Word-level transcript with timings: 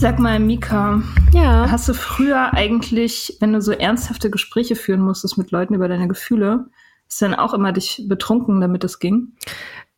Sag 0.00 0.18
mal, 0.18 0.40
Mika, 0.40 1.02
ja. 1.32 1.70
hast 1.70 1.86
du 1.86 1.92
früher 1.92 2.54
eigentlich, 2.54 3.36
wenn 3.40 3.52
du 3.52 3.60
so 3.60 3.72
ernsthafte 3.72 4.30
Gespräche 4.30 4.74
führen 4.74 5.02
musstest 5.02 5.36
mit 5.36 5.50
Leuten 5.50 5.74
über 5.74 5.88
deine 5.88 6.08
Gefühle, 6.08 6.70
ist 7.06 7.20
dann 7.20 7.34
auch 7.34 7.52
immer 7.52 7.72
dich 7.72 8.06
betrunken, 8.08 8.62
damit 8.62 8.82
es 8.82 8.98
ging? 8.98 9.34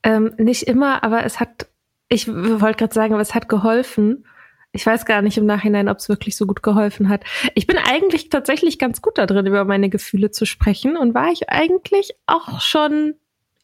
Ähm, 0.02 0.32
nicht 0.38 0.64
immer, 0.64 1.04
aber 1.04 1.24
es 1.24 1.38
hat, 1.38 1.68
ich 2.08 2.26
wollte 2.26 2.78
gerade 2.78 2.92
sagen, 2.92 3.12
aber 3.12 3.22
es 3.22 3.34
hat 3.36 3.48
geholfen. 3.48 4.24
Ich 4.72 4.86
weiß 4.86 5.04
gar 5.04 5.20
nicht 5.20 5.36
im 5.36 5.46
Nachhinein, 5.46 5.88
ob 5.88 5.98
es 5.98 6.08
wirklich 6.08 6.36
so 6.36 6.46
gut 6.46 6.62
geholfen 6.62 7.08
hat. 7.08 7.22
Ich 7.54 7.66
bin 7.66 7.76
eigentlich 7.76 8.30
tatsächlich 8.30 8.78
ganz 8.78 9.02
gut 9.02 9.18
da 9.18 9.26
drin, 9.26 9.46
über 9.46 9.64
meine 9.64 9.90
Gefühle 9.90 10.30
zu 10.30 10.46
sprechen 10.46 10.96
und 10.96 11.14
war 11.14 11.30
ich 11.30 11.50
eigentlich 11.50 12.14
auch 12.26 12.60
schon 12.60 13.14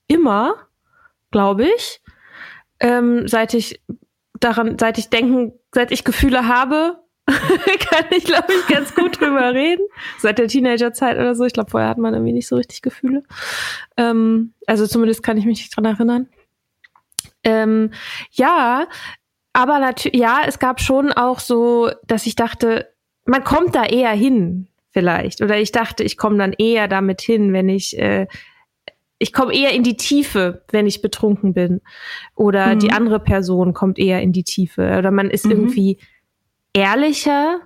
immer, 0.06 0.54
glaube 1.30 1.66
ich, 1.66 2.02
ähm, 2.80 3.26
seit 3.26 3.54
ich 3.54 3.80
daran, 4.38 4.78
seit 4.78 4.98
ich 4.98 5.08
denken, 5.08 5.52
seit 5.72 5.92
ich 5.92 6.04
Gefühle 6.04 6.46
habe, 6.46 6.98
kann 7.26 8.06
ich, 8.10 8.25
glaube 8.25 8.52
ich, 8.52 8.66
ganz 8.66 8.94
gut 8.94 9.20
drüber 9.20 9.52
reden. 9.54 9.84
Seit 10.19 10.38
der 10.38 10.48
Teenagerzeit 10.48 11.16
oder 11.16 11.34
so. 11.34 11.44
Ich 11.44 11.52
glaube, 11.52 11.70
vorher 11.70 11.88
hat 11.90 11.98
man 11.98 12.14
irgendwie 12.14 12.32
nicht 12.32 12.48
so 12.48 12.56
richtig 12.56 12.82
Gefühle. 12.82 13.22
Ähm, 13.96 14.54
also 14.66 14.86
zumindest 14.86 15.22
kann 15.22 15.36
ich 15.36 15.44
mich 15.44 15.58
nicht 15.58 15.76
dran 15.76 15.84
erinnern. 15.84 16.28
Ähm, 17.44 17.92
ja, 18.32 18.86
aber 19.53 19.78
natürlich, 19.78 20.20
ja, 20.20 20.41
es 20.47 20.59
gab 20.59 20.81
schon 20.81 21.12
auch 21.12 21.41
so, 21.41 21.91
dass 22.06 22.26
ich 22.26 22.36
dachte, 22.36 22.88
man 23.25 23.44
kommt 23.44 23.75
da 23.75 23.84
eher 23.84 24.12
hin, 24.12 24.69
vielleicht. 24.91 25.42
Oder 25.42 25.59
ich 25.59 25.72
dachte, 25.72 26.04
ich 26.04 26.16
komme 26.16 26.38
dann 26.38 26.53
eher 26.53 26.88
damit 26.88 27.20
hin, 27.20 27.53
wenn 27.53 27.69
ich 27.69 27.98
äh, 27.98 28.26
ich 29.19 29.32
komme 29.32 29.53
eher 29.53 29.72
in 29.72 29.82
die 29.82 29.97
Tiefe, 29.97 30.62
wenn 30.70 30.87
ich 30.87 31.03
betrunken 31.03 31.53
bin. 31.53 31.81
Oder 32.34 32.75
mhm. 32.75 32.78
die 32.78 32.92
andere 32.92 33.19
Person 33.19 33.75
kommt 33.75 33.98
eher 33.98 34.22
in 34.22 34.32
die 34.32 34.44
Tiefe. 34.44 34.97
Oder 34.97 35.10
man 35.10 35.28
ist 35.31 35.44
mhm. 35.44 35.53
irgendwie 35.53 35.98
ehrlicher. 36.72 37.60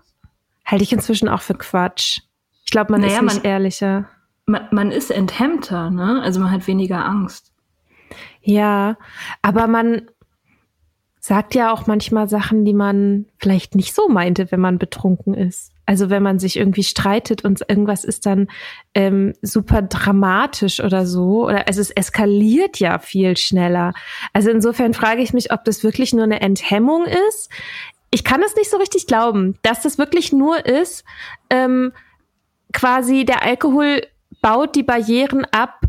Halte 0.64 0.84
ich 0.84 0.92
inzwischen 0.92 1.28
auch 1.28 1.42
für 1.42 1.54
Quatsch. 1.54 2.20
Ich 2.64 2.70
glaube, 2.70 2.92
man 2.92 3.02
naja, 3.02 3.16
ist 3.16 3.22
nicht 3.22 3.44
man, 3.44 3.44
ehrlicher. 3.44 4.08
Man, 4.46 4.68
man 4.70 4.90
ist 4.90 5.10
enthemmter, 5.10 5.90
ne? 5.90 6.22
Also 6.22 6.40
man 6.40 6.50
hat 6.50 6.66
weniger 6.66 7.04
Angst. 7.04 7.52
Ja, 8.40 8.96
aber 9.42 9.66
man 9.66 10.08
sagt 11.24 11.54
ja 11.54 11.72
auch 11.72 11.86
manchmal 11.86 12.28
Sachen, 12.28 12.64
die 12.64 12.74
man 12.74 13.26
vielleicht 13.38 13.76
nicht 13.76 13.94
so 13.94 14.08
meinte, 14.08 14.50
wenn 14.50 14.58
man 14.58 14.78
betrunken 14.78 15.34
ist. 15.34 15.70
Also 15.86 16.10
wenn 16.10 16.22
man 16.22 16.40
sich 16.40 16.56
irgendwie 16.56 16.82
streitet 16.82 17.44
und 17.44 17.60
irgendwas 17.68 18.02
ist 18.02 18.26
dann 18.26 18.48
ähm, 18.92 19.32
super 19.40 19.82
dramatisch 19.82 20.80
oder 20.80 21.06
so, 21.06 21.46
oder 21.46 21.68
also 21.68 21.80
es 21.80 21.92
eskaliert 21.92 22.80
ja 22.80 22.98
viel 22.98 23.36
schneller. 23.36 23.94
Also 24.32 24.50
insofern 24.50 24.94
frage 24.94 25.22
ich 25.22 25.32
mich, 25.32 25.52
ob 25.52 25.64
das 25.64 25.84
wirklich 25.84 26.12
nur 26.12 26.24
eine 26.24 26.40
Enthemmung 26.40 27.04
ist. 27.28 27.50
Ich 28.10 28.24
kann 28.24 28.42
es 28.42 28.56
nicht 28.56 28.68
so 28.68 28.78
richtig 28.78 29.06
glauben, 29.06 29.56
dass 29.62 29.80
das 29.80 29.98
wirklich 29.98 30.32
nur 30.32 30.66
ist, 30.66 31.04
ähm, 31.50 31.92
quasi 32.72 33.24
der 33.24 33.44
Alkohol 33.44 34.02
baut 34.40 34.74
die 34.74 34.82
Barrieren 34.82 35.44
ab, 35.52 35.82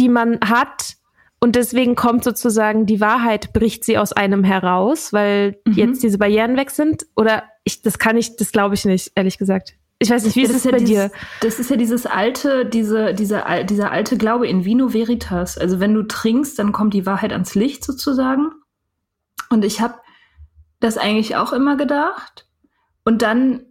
die 0.00 0.08
man 0.08 0.40
hat, 0.40 0.96
und 1.40 1.54
deswegen 1.54 1.94
kommt 1.94 2.24
sozusagen 2.24 2.86
die 2.86 3.00
Wahrheit, 3.00 3.52
bricht 3.52 3.84
sie 3.84 3.98
aus 3.98 4.12
einem 4.12 4.42
heraus, 4.42 5.12
weil 5.12 5.60
mhm. 5.64 5.74
jetzt 5.74 6.02
diese 6.02 6.18
Barrieren 6.18 6.56
weg 6.56 6.70
sind. 6.70 7.06
Oder 7.14 7.44
ich, 7.64 7.82
das 7.82 7.98
kann 7.98 8.16
ich, 8.16 8.36
das 8.36 8.52
glaube 8.52 8.74
ich 8.74 8.84
nicht, 8.84 9.12
ehrlich 9.14 9.38
gesagt. 9.38 9.74
Ich 9.98 10.10
weiß 10.10 10.24
nicht, 10.24 10.36
wie 10.36 10.42
ist 10.42 10.54
es 10.54 10.64
ja 10.64 10.72
bei 10.72 10.78
dieses, 10.78 11.10
dir? 11.10 11.10
Das 11.40 11.58
ist 11.58 11.70
ja 11.70 11.76
dieses 11.76 12.04
alte, 12.06 12.66
diese, 12.66 13.14
diese, 13.14 13.44
dieser 13.64 13.92
alte 13.92 14.18
Glaube 14.18 14.46
in 14.46 14.64
Vino 14.64 14.92
Veritas. 14.92 15.56
Also 15.56 15.80
wenn 15.80 15.94
du 15.94 16.02
trinkst, 16.02 16.58
dann 16.58 16.72
kommt 16.72 16.94
die 16.94 17.06
Wahrheit 17.06 17.32
ans 17.32 17.54
Licht 17.54 17.84
sozusagen. 17.84 18.50
Und 19.48 19.64
ich 19.64 19.80
habe 19.80 19.94
das 20.80 20.98
eigentlich 20.98 21.36
auch 21.36 21.52
immer 21.52 21.76
gedacht. 21.76 22.46
Und 23.04 23.22
dann 23.22 23.62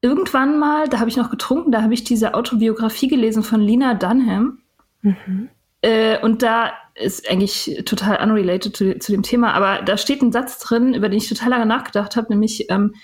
irgendwann 0.00 0.58
mal, 0.58 0.88
da 0.88 1.00
habe 1.00 1.10
ich 1.10 1.16
noch 1.16 1.30
getrunken, 1.30 1.72
da 1.72 1.82
habe 1.82 1.94
ich 1.94 2.04
diese 2.04 2.34
Autobiografie 2.34 3.08
gelesen 3.08 3.42
von 3.42 3.60
Lina 3.60 3.94
Dunham. 3.94 4.60
Mhm. 5.02 5.50
Äh, 5.84 6.18
und 6.22 6.42
da 6.42 6.72
ist 6.94 7.28
eigentlich 7.30 7.82
total 7.84 8.22
unrelated 8.22 8.74
zu, 8.74 8.98
zu, 8.98 9.12
dem 9.12 9.22
Thema, 9.22 9.52
aber 9.52 9.82
da 9.82 9.98
steht 9.98 10.22
ein 10.22 10.32
Satz 10.32 10.58
drin, 10.58 10.94
über 10.94 11.10
den 11.10 11.18
ich 11.18 11.28
total 11.28 11.50
lange 11.50 11.66
nachgedacht 11.66 12.16
habe, 12.16 12.28
nämlich 12.30 12.70
ähm, 12.70 12.94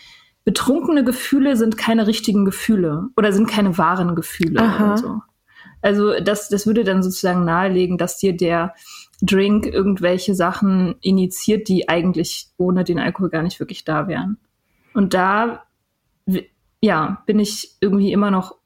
betrunkene 0.45 1.05
Gefühle 1.05 1.59
sind 1.59 1.77
keine 1.77 2.07
richtigen 2.07 2.47
Gefühle 2.47 3.09
oder 3.19 3.35
sind 3.35 3.49
keine 3.49 3.77
wahren 3.77 4.15
Gefühle. 4.15 4.97
So. 4.97 5.21
Also 5.83 6.21
das, 6.21 6.49
das 6.49 6.67
würde 6.67 6.85
dann 6.85 7.03
sozusagen 7.03 7.45
nahelegen, 7.45 7.99
dass 7.99 8.17
dir 8.17 8.35
der 8.35 8.75
Drink 9.21 9.67
irgendwelche 9.67 10.35
Sachen 10.35 10.95
initiiert, 11.03 11.69
die 11.69 11.91
eigentlich 11.91 12.49
ohne 12.57 12.85
den 12.85 12.99
Alkohol 12.99 13.29
gar 13.29 13.43
nicht 13.43 13.61
wirklich 13.61 13.85
da 13.85 14.09
wären. 14.09 14.39
Und 14.95 15.13
da 15.13 15.65
ja, 16.81 17.23
bin 17.27 17.39
ich 17.39 17.77
irgendwie 17.81 18.13
immer 18.13 18.31
noch 18.31 18.57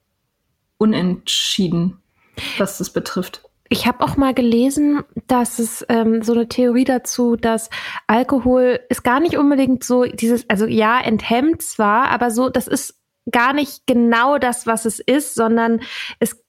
unentschieden, 0.76 1.98
was 2.58 2.78
das 2.78 2.90
betrifft. 2.90 3.42
Ich 3.74 3.88
habe 3.88 4.04
auch 4.04 4.16
mal 4.16 4.34
gelesen, 4.34 5.02
dass 5.26 5.58
es 5.58 5.84
ähm, 5.88 6.22
so 6.22 6.32
eine 6.32 6.46
Theorie 6.46 6.84
dazu, 6.84 7.34
dass 7.34 7.70
Alkohol 8.06 8.78
ist 8.88 9.02
gar 9.02 9.18
nicht 9.18 9.36
unbedingt 9.36 9.82
so 9.82 10.04
dieses, 10.04 10.48
also 10.48 10.66
ja, 10.66 11.00
enthemmt 11.00 11.60
zwar, 11.60 12.08
aber 12.12 12.30
so, 12.30 12.50
das 12.50 12.68
ist 12.68 13.00
gar 13.32 13.52
nicht 13.52 13.84
genau 13.88 14.38
das, 14.38 14.68
was 14.68 14.84
es 14.84 15.00
ist, 15.00 15.34
sondern 15.34 15.80
es 16.20 16.40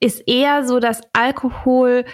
ist 0.00 0.24
eher 0.26 0.66
so, 0.66 0.80
dass 0.80 1.02
Alkohol 1.12 2.06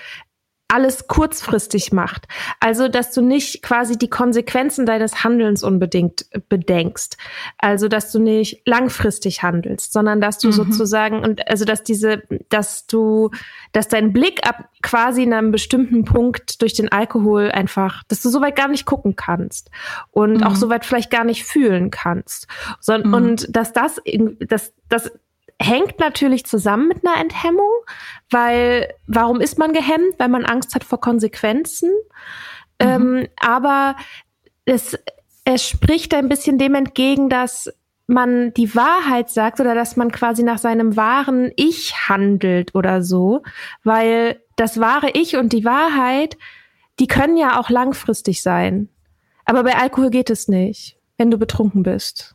alles 0.71 1.09
kurzfristig 1.09 1.93
macht. 1.93 2.27
Also, 2.61 2.89
dass 2.89 3.13
du 3.13 3.23
nicht 3.23 3.63
quasi 3.63 3.99
die 3.99 4.11
Konsequenzen 4.11 4.87
deines 4.87 5.25
Handelns 5.25 5.63
unbedingt 5.63 6.27
bedenkst. 6.49 7.17
Also, 7.59 7.89
dass 7.89 8.13
du 8.13 8.19
nicht 8.19 8.63
langfristig 8.67 9.43
handelst, 9.43 9.93
sondern 9.93 10.21
dass 10.21 10.39
du 10.39 10.49
mhm. 10.49 10.53
sozusagen 10.53 11.23
und 11.23 11.49
also, 11.49 11.65
dass 11.65 11.83
diese, 11.83 12.23
dass 12.49 12.87
du, 12.87 13.31
dass 13.73 13.89
dein 13.89 14.13
Blick 14.13 14.47
ab 14.47 14.69
quasi 14.83 15.23
in 15.23 15.33
einem 15.33 15.51
bestimmten 15.51 16.05
Punkt 16.05 16.63
durch 16.63 16.75
den 16.75 16.91
Alkohol 16.91 17.51
einfach, 17.51 18.03
dass 18.09 18.23
du 18.23 18.29
soweit 18.29 18.57
gar 18.57 18.69
nicht 18.69 18.87
gucken 18.87 19.17
kannst 19.17 19.71
und 20.11 20.39
mhm. 20.39 20.43
auch 20.43 20.55
soweit 20.55 20.85
vielleicht 20.85 21.11
gar 21.11 21.25
nicht 21.25 21.45
fühlen 21.45 21.91
kannst. 21.91 22.47
So, 22.81 22.97
mhm. 22.97 23.13
Und 23.13 23.57
dass 23.57 23.73
das, 23.73 24.01
dass, 24.41 24.73
dass 24.89 25.13
hängt 25.61 26.01
natürlich 26.01 26.47
zusammen 26.47 26.89
mit 26.89 27.07
einer 27.07 27.21
Enthemmung, 27.21 27.71
weil 28.31 28.93
warum 29.07 29.41
ist 29.41 29.59
man 29.59 29.73
gehemmt? 29.73 30.15
Weil 30.19 30.29
man 30.29 30.47
Angst 30.47 30.75
hat 30.75 30.85
vor 30.85 31.01
Konsequenzen. 31.01 31.91
Mhm. 32.81 32.89
Ähm, 32.89 33.29
aber 33.41 33.97
es, 34.65 34.99
es 35.45 35.67
spricht 35.69 36.15
ein 36.15 36.29
bisschen 36.29 36.59
dem 36.59 36.75
entgegen, 36.75 37.29
dass 37.29 37.71
man 38.07 38.53
die 38.55 38.75
Wahrheit 38.75 39.31
sagt 39.31 39.61
oder 39.61 39.75
dass 39.75 39.97
man 39.97 40.11
quasi 40.11 40.43
nach 40.43 40.59
seinem 40.59 40.97
wahren 40.97 41.53
Ich 41.57 42.09
handelt 42.09 42.75
oder 42.75 43.03
so, 43.03 43.43
weil 43.85 44.43
das 44.57 44.81
wahre 44.81 45.11
Ich 45.11 45.37
und 45.37 45.53
die 45.53 45.65
Wahrheit, 45.65 46.37
die 46.99 47.07
können 47.07 47.37
ja 47.37 47.61
auch 47.61 47.71
langfristig 47.71 48.43
sein. 48.43 48.89
Aber 49.45 49.63
bei 49.63 49.77
Alkohol 49.77 50.11
geht 50.11 50.31
es 50.31 50.49
nicht, 50.49 50.97
wenn 51.19 51.31
du 51.31 51.39
betrunken 51.39 51.83
bist. 51.83 52.35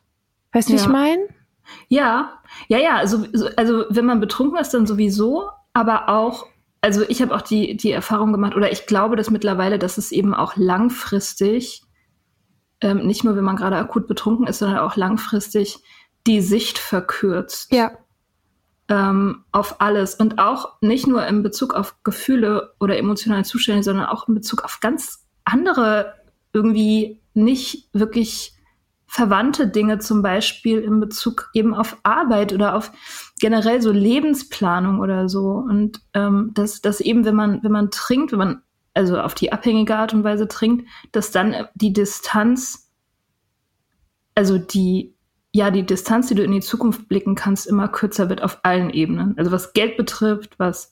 Weißt 0.53 0.69
du, 0.69 0.73
ja. 0.73 0.79
wie 0.79 0.83
ich 0.83 0.89
meine? 0.89 1.27
Ja, 1.87 2.39
ja, 2.67 2.77
ja. 2.77 2.95
Also, 2.95 3.25
also 3.55 3.85
wenn 3.89 4.05
man 4.05 4.19
betrunken 4.19 4.59
ist, 4.59 4.73
dann 4.73 4.87
sowieso, 4.87 5.49
aber 5.73 6.09
auch, 6.09 6.47
also 6.81 7.03
ich 7.07 7.21
habe 7.21 7.35
auch 7.35 7.41
die, 7.41 7.77
die 7.77 7.91
Erfahrung 7.91 8.31
gemacht, 8.31 8.55
oder 8.55 8.71
ich 8.71 8.85
glaube 8.85 9.15
das 9.15 9.29
mittlerweile, 9.29 9.79
dass 9.79 9.97
es 9.97 10.11
eben 10.11 10.33
auch 10.33 10.55
langfristig, 10.55 11.83
ähm, 12.81 13.05
nicht 13.05 13.23
nur 13.23 13.35
wenn 13.35 13.43
man 13.43 13.55
gerade 13.55 13.77
akut 13.77 14.07
betrunken 14.07 14.47
ist, 14.47 14.59
sondern 14.59 14.79
auch 14.79 14.95
langfristig 14.95 15.79
die 16.27 16.41
Sicht 16.41 16.77
verkürzt. 16.77 17.71
Ja. 17.71 17.91
Ähm, 18.87 19.45
auf 19.51 19.81
alles. 19.81 20.15
Und 20.15 20.37
auch 20.37 20.77
nicht 20.81 21.07
nur 21.07 21.25
in 21.25 21.41
Bezug 21.41 21.73
auf 21.73 22.03
Gefühle 22.03 22.73
oder 22.79 22.97
emotionale 22.97 23.43
Zustände, 23.43 23.83
sondern 23.83 24.05
auch 24.05 24.27
in 24.27 24.35
Bezug 24.35 24.63
auf 24.63 24.79
ganz 24.79 25.25
andere, 25.43 26.13
irgendwie 26.53 27.21
nicht 27.33 27.89
wirklich 27.93 28.54
verwandte 29.15 29.69
Dinge, 29.69 29.99
zum 29.99 30.21
Beispiel 30.21 30.81
in 30.81 30.99
Bezug 30.99 31.49
eben 31.53 31.73
auf 31.73 31.95
Arbeit 32.03 32.51
oder 32.51 32.75
auf 32.75 32.91
generell 33.39 33.81
so 33.81 33.91
Lebensplanung 33.91 34.99
oder 34.99 35.29
so. 35.29 35.51
Und 35.51 36.01
ähm, 36.13 36.51
dass, 36.53 36.81
dass 36.81 36.99
eben, 36.99 37.23
wenn 37.23 37.35
man, 37.35 37.63
wenn 37.63 37.71
man 37.71 37.91
trinkt, 37.91 38.33
wenn 38.33 38.39
man 38.39 38.61
also 38.93 39.17
auf 39.17 39.33
die 39.33 39.53
abhängige 39.53 39.95
Art 39.95 40.13
und 40.13 40.25
Weise 40.25 40.49
trinkt, 40.49 40.89
dass 41.13 41.31
dann 41.31 41.55
die 41.75 41.93
Distanz, 41.93 42.91
also 44.35 44.57
die, 44.57 45.15
ja, 45.53 45.71
die 45.71 45.85
Distanz, 45.85 46.27
die 46.27 46.35
du 46.35 46.43
in 46.43 46.51
die 46.51 46.59
Zukunft 46.59 47.07
blicken 47.07 47.35
kannst, 47.35 47.67
immer 47.67 47.87
kürzer 47.87 48.27
wird 48.27 48.43
auf 48.43 48.59
allen 48.63 48.89
Ebenen. 48.89 49.37
Also 49.37 49.49
was 49.49 49.71
Geld 49.71 49.95
betrifft, 49.95 50.59
was, 50.59 50.91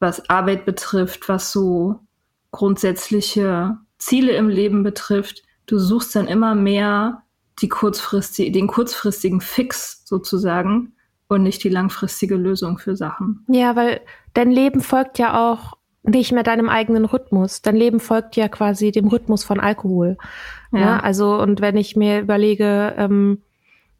was 0.00 0.28
Arbeit 0.28 0.66
betrifft, 0.66 1.28
was 1.28 1.52
so 1.52 2.00
grundsätzliche 2.50 3.78
Ziele 3.96 4.32
im 4.32 4.48
Leben 4.48 4.82
betrifft. 4.82 5.44
Du 5.66 5.78
suchst 5.78 6.16
dann 6.16 6.26
immer 6.26 6.56
mehr 6.56 7.22
die 7.60 7.68
kurzfristige, 7.68 8.52
den 8.52 8.66
kurzfristigen 8.66 9.40
Fix 9.40 10.02
sozusagen 10.04 10.92
und 11.28 11.42
nicht 11.42 11.62
die 11.64 11.68
langfristige 11.68 12.36
Lösung 12.36 12.78
für 12.78 12.96
Sachen. 12.96 13.44
Ja, 13.48 13.76
weil 13.76 14.00
dein 14.34 14.50
Leben 14.50 14.80
folgt 14.80 15.18
ja 15.18 15.52
auch 15.52 15.76
nicht 16.02 16.32
mehr 16.32 16.42
deinem 16.42 16.68
eigenen 16.68 17.04
Rhythmus. 17.04 17.60
Dein 17.62 17.76
Leben 17.76 18.00
folgt 18.00 18.36
ja 18.36 18.48
quasi 18.48 18.92
dem 18.92 19.08
Rhythmus 19.08 19.44
von 19.44 19.60
Alkohol. 19.60 20.16
Ja, 20.72 20.78
ja 20.78 21.00
also 21.00 21.40
und 21.40 21.60
wenn 21.60 21.76
ich 21.76 21.96
mir 21.96 22.20
überlege, 22.20 22.94
ähm, 22.96 23.42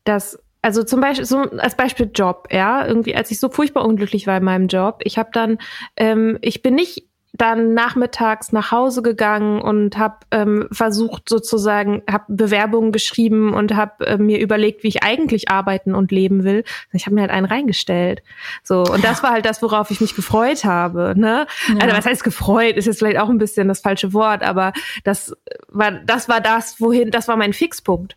dass 0.05 0.39
also 0.63 0.83
zum 0.83 1.01
Beispiel 1.01 1.25
so 1.25 1.39
als 1.39 1.77
Beispiel 1.77 2.11
Job, 2.13 2.49
ja, 2.51 2.87
irgendwie 2.87 3.15
als 3.15 3.31
ich 3.31 3.39
so 3.39 3.49
furchtbar 3.49 3.85
unglücklich 3.85 4.27
war 4.27 4.37
in 4.39 4.45
meinem 4.45 4.67
Job, 4.67 5.01
ich 5.05 5.19
habe 5.19 5.31
dann, 5.33 5.59
ähm, 5.97 6.39
ich 6.41 6.63
bin 6.63 6.75
nicht 6.75 7.08
dann 7.39 7.73
nachmittags 7.73 8.53
nach 8.53 8.73
Hause 8.73 9.01
gegangen 9.03 9.61
und 9.63 9.97
habe 9.97 10.17
ähm, 10.31 10.69
versucht 10.73 11.29
sozusagen, 11.29 12.03
habe 12.11 12.25
Bewerbungen 12.29 12.93
geschrieben 12.93 13.55
und 13.55 13.75
habe 13.75 14.07
äh, 14.07 14.19
mir 14.19 14.41
überlegt, 14.41 14.83
wie 14.83 14.89
ich 14.89 15.03
eigentlich 15.03 15.51
arbeiten 15.51 15.95
und 15.95 16.11
leben 16.11 16.45
will. 16.45 16.65
Ich 16.93 17.07
habe 17.07 17.15
mir 17.15 17.23
halt 17.23 17.31
einen 17.31 17.47
reingestellt. 17.47 18.23
So 18.63 18.83
und 18.83 19.05
das 19.05 19.23
war 19.23 19.31
halt 19.31 19.47
das, 19.47 19.63
worauf 19.63 19.91
ich 19.91 20.01
mich 20.01 20.15
gefreut 20.15 20.65
habe. 20.65 21.15
Ne? 21.17 21.47
Ja. 21.69 21.77
Also 21.81 21.97
was 21.97 22.07
heißt 22.07 22.25
gefreut? 22.25 22.77
Ist 22.77 22.87
jetzt 22.87 22.99
vielleicht 22.99 23.19
auch 23.19 23.29
ein 23.29 23.39
bisschen 23.39 23.69
das 23.69 23.81
falsche 23.81 24.13
Wort, 24.13 24.43
aber 24.43 24.73
das 25.05 25.35
war 25.69 25.93
das 25.93 26.29
war 26.29 26.41
das, 26.41 26.81
wohin 26.81 27.11
das 27.11 27.29
war 27.29 27.37
mein 27.37 27.53
Fixpunkt. 27.53 28.17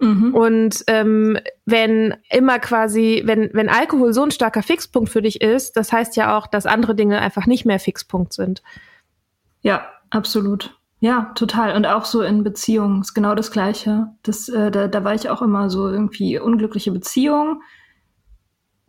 Mhm. 0.00 0.34
Und 0.34 0.84
ähm, 0.86 1.38
wenn 1.66 2.14
immer 2.30 2.58
quasi, 2.58 3.22
wenn, 3.24 3.50
wenn 3.52 3.68
Alkohol 3.68 4.12
so 4.12 4.22
ein 4.22 4.30
starker 4.30 4.62
Fixpunkt 4.62 5.10
für 5.10 5.22
dich 5.22 5.40
ist, 5.40 5.76
das 5.76 5.92
heißt 5.92 6.16
ja 6.16 6.36
auch, 6.36 6.46
dass 6.46 6.66
andere 6.66 6.94
Dinge 6.94 7.20
einfach 7.20 7.46
nicht 7.46 7.64
mehr 7.64 7.80
Fixpunkt 7.80 8.32
sind. 8.32 8.62
Ja, 9.60 9.86
absolut. 10.10 10.78
Ja, 11.00 11.32
total. 11.34 11.76
Und 11.76 11.86
auch 11.86 12.04
so 12.04 12.22
in 12.22 12.42
Beziehungen 12.42 13.02
ist 13.02 13.14
genau 13.14 13.34
das 13.34 13.50
Gleiche. 13.52 14.08
Das, 14.22 14.48
äh, 14.48 14.70
da, 14.70 14.88
da 14.88 15.04
war 15.04 15.14
ich 15.14 15.30
auch 15.30 15.42
immer 15.42 15.70
so 15.70 15.88
irgendwie 15.88 16.38
unglückliche 16.38 16.90
Beziehung. 16.90 17.62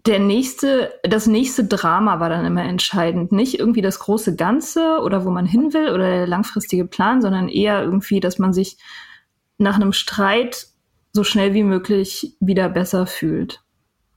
Der 0.06 0.18
nächste, 0.18 0.92
das 1.04 1.28
nächste 1.28 1.66
Drama 1.66 2.20
war 2.20 2.30
dann 2.30 2.46
immer 2.46 2.64
entscheidend. 2.64 3.32
Nicht 3.32 3.60
irgendwie 3.60 3.82
das 3.82 4.00
große 4.00 4.36
Ganze 4.36 5.02
oder 5.02 5.24
wo 5.24 5.30
man 5.30 5.46
hin 5.46 5.74
will 5.74 5.90
oder 5.90 6.10
der 6.10 6.28
langfristige 6.28 6.86
Plan, 6.86 7.22
sondern 7.22 7.48
eher 7.48 7.84
irgendwie, 7.84 8.20
dass 8.20 8.40
man 8.40 8.54
sich 8.54 8.78
nach 9.60 9.76
einem 9.76 9.94
Streit 9.94 10.69
so 11.14 11.24
schnell 11.24 11.54
wie 11.54 11.64
möglich 11.64 12.36
wieder 12.40 12.70
besser 12.70 13.08
fühlt 13.08 13.64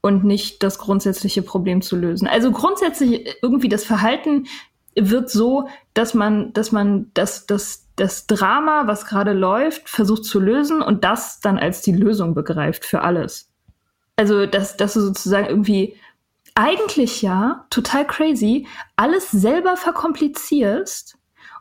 und 0.01 0.25
nicht 0.25 0.63
das 0.63 0.79
grundsätzliche 0.79 1.43
Problem 1.43 1.81
zu 1.81 1.97
lösen. 1.97 2.27
Also 2.27 2.51
grundsätzlich 2.51 3.37
irgendwie 3.43 3.69
das 3.69 3.85
Verhalten 3.85 4.47
wird 4.95 5.31
so, 5.31 5.69
dass 5.95 6.13
man, 6.13 6.53
dass 6.53 6.73
man 6.73 7.11
das, 7.15 7.47
das, 7.47 7.89
das 7.97 8.27
Drama, 8.27 8.87
was 8.87 9.07
gerade 9.07 9.33
läuft, 9.33 9.89
versucht 9.89 10.25
zu 10.25 10.39
lösen 10.39 10.83
und 10.83 11.05
das 11.05 11.41
dann 11.41 11.59
als 11.59 11.83
die 11.83 11.93
Lösung 11.93 12.35
begreift 12.35 12.85
für 12.85 13.03
alles. 13.03 13.49
Also, 14.17 14.45
dass, 14.45 14.77
dass 14.77 14.93
du 14.93 15.01
sozusagen 15.01 15.47
irgendwie 15.47 15.97
eigentlich 16.55 17.23
ja, 17.23 17.67
total 17.71 18.07
crazy, 18.07 18.67
alles 18.97 19.31
selber 19.31 19.77
verkomplizierst 19.77 21.17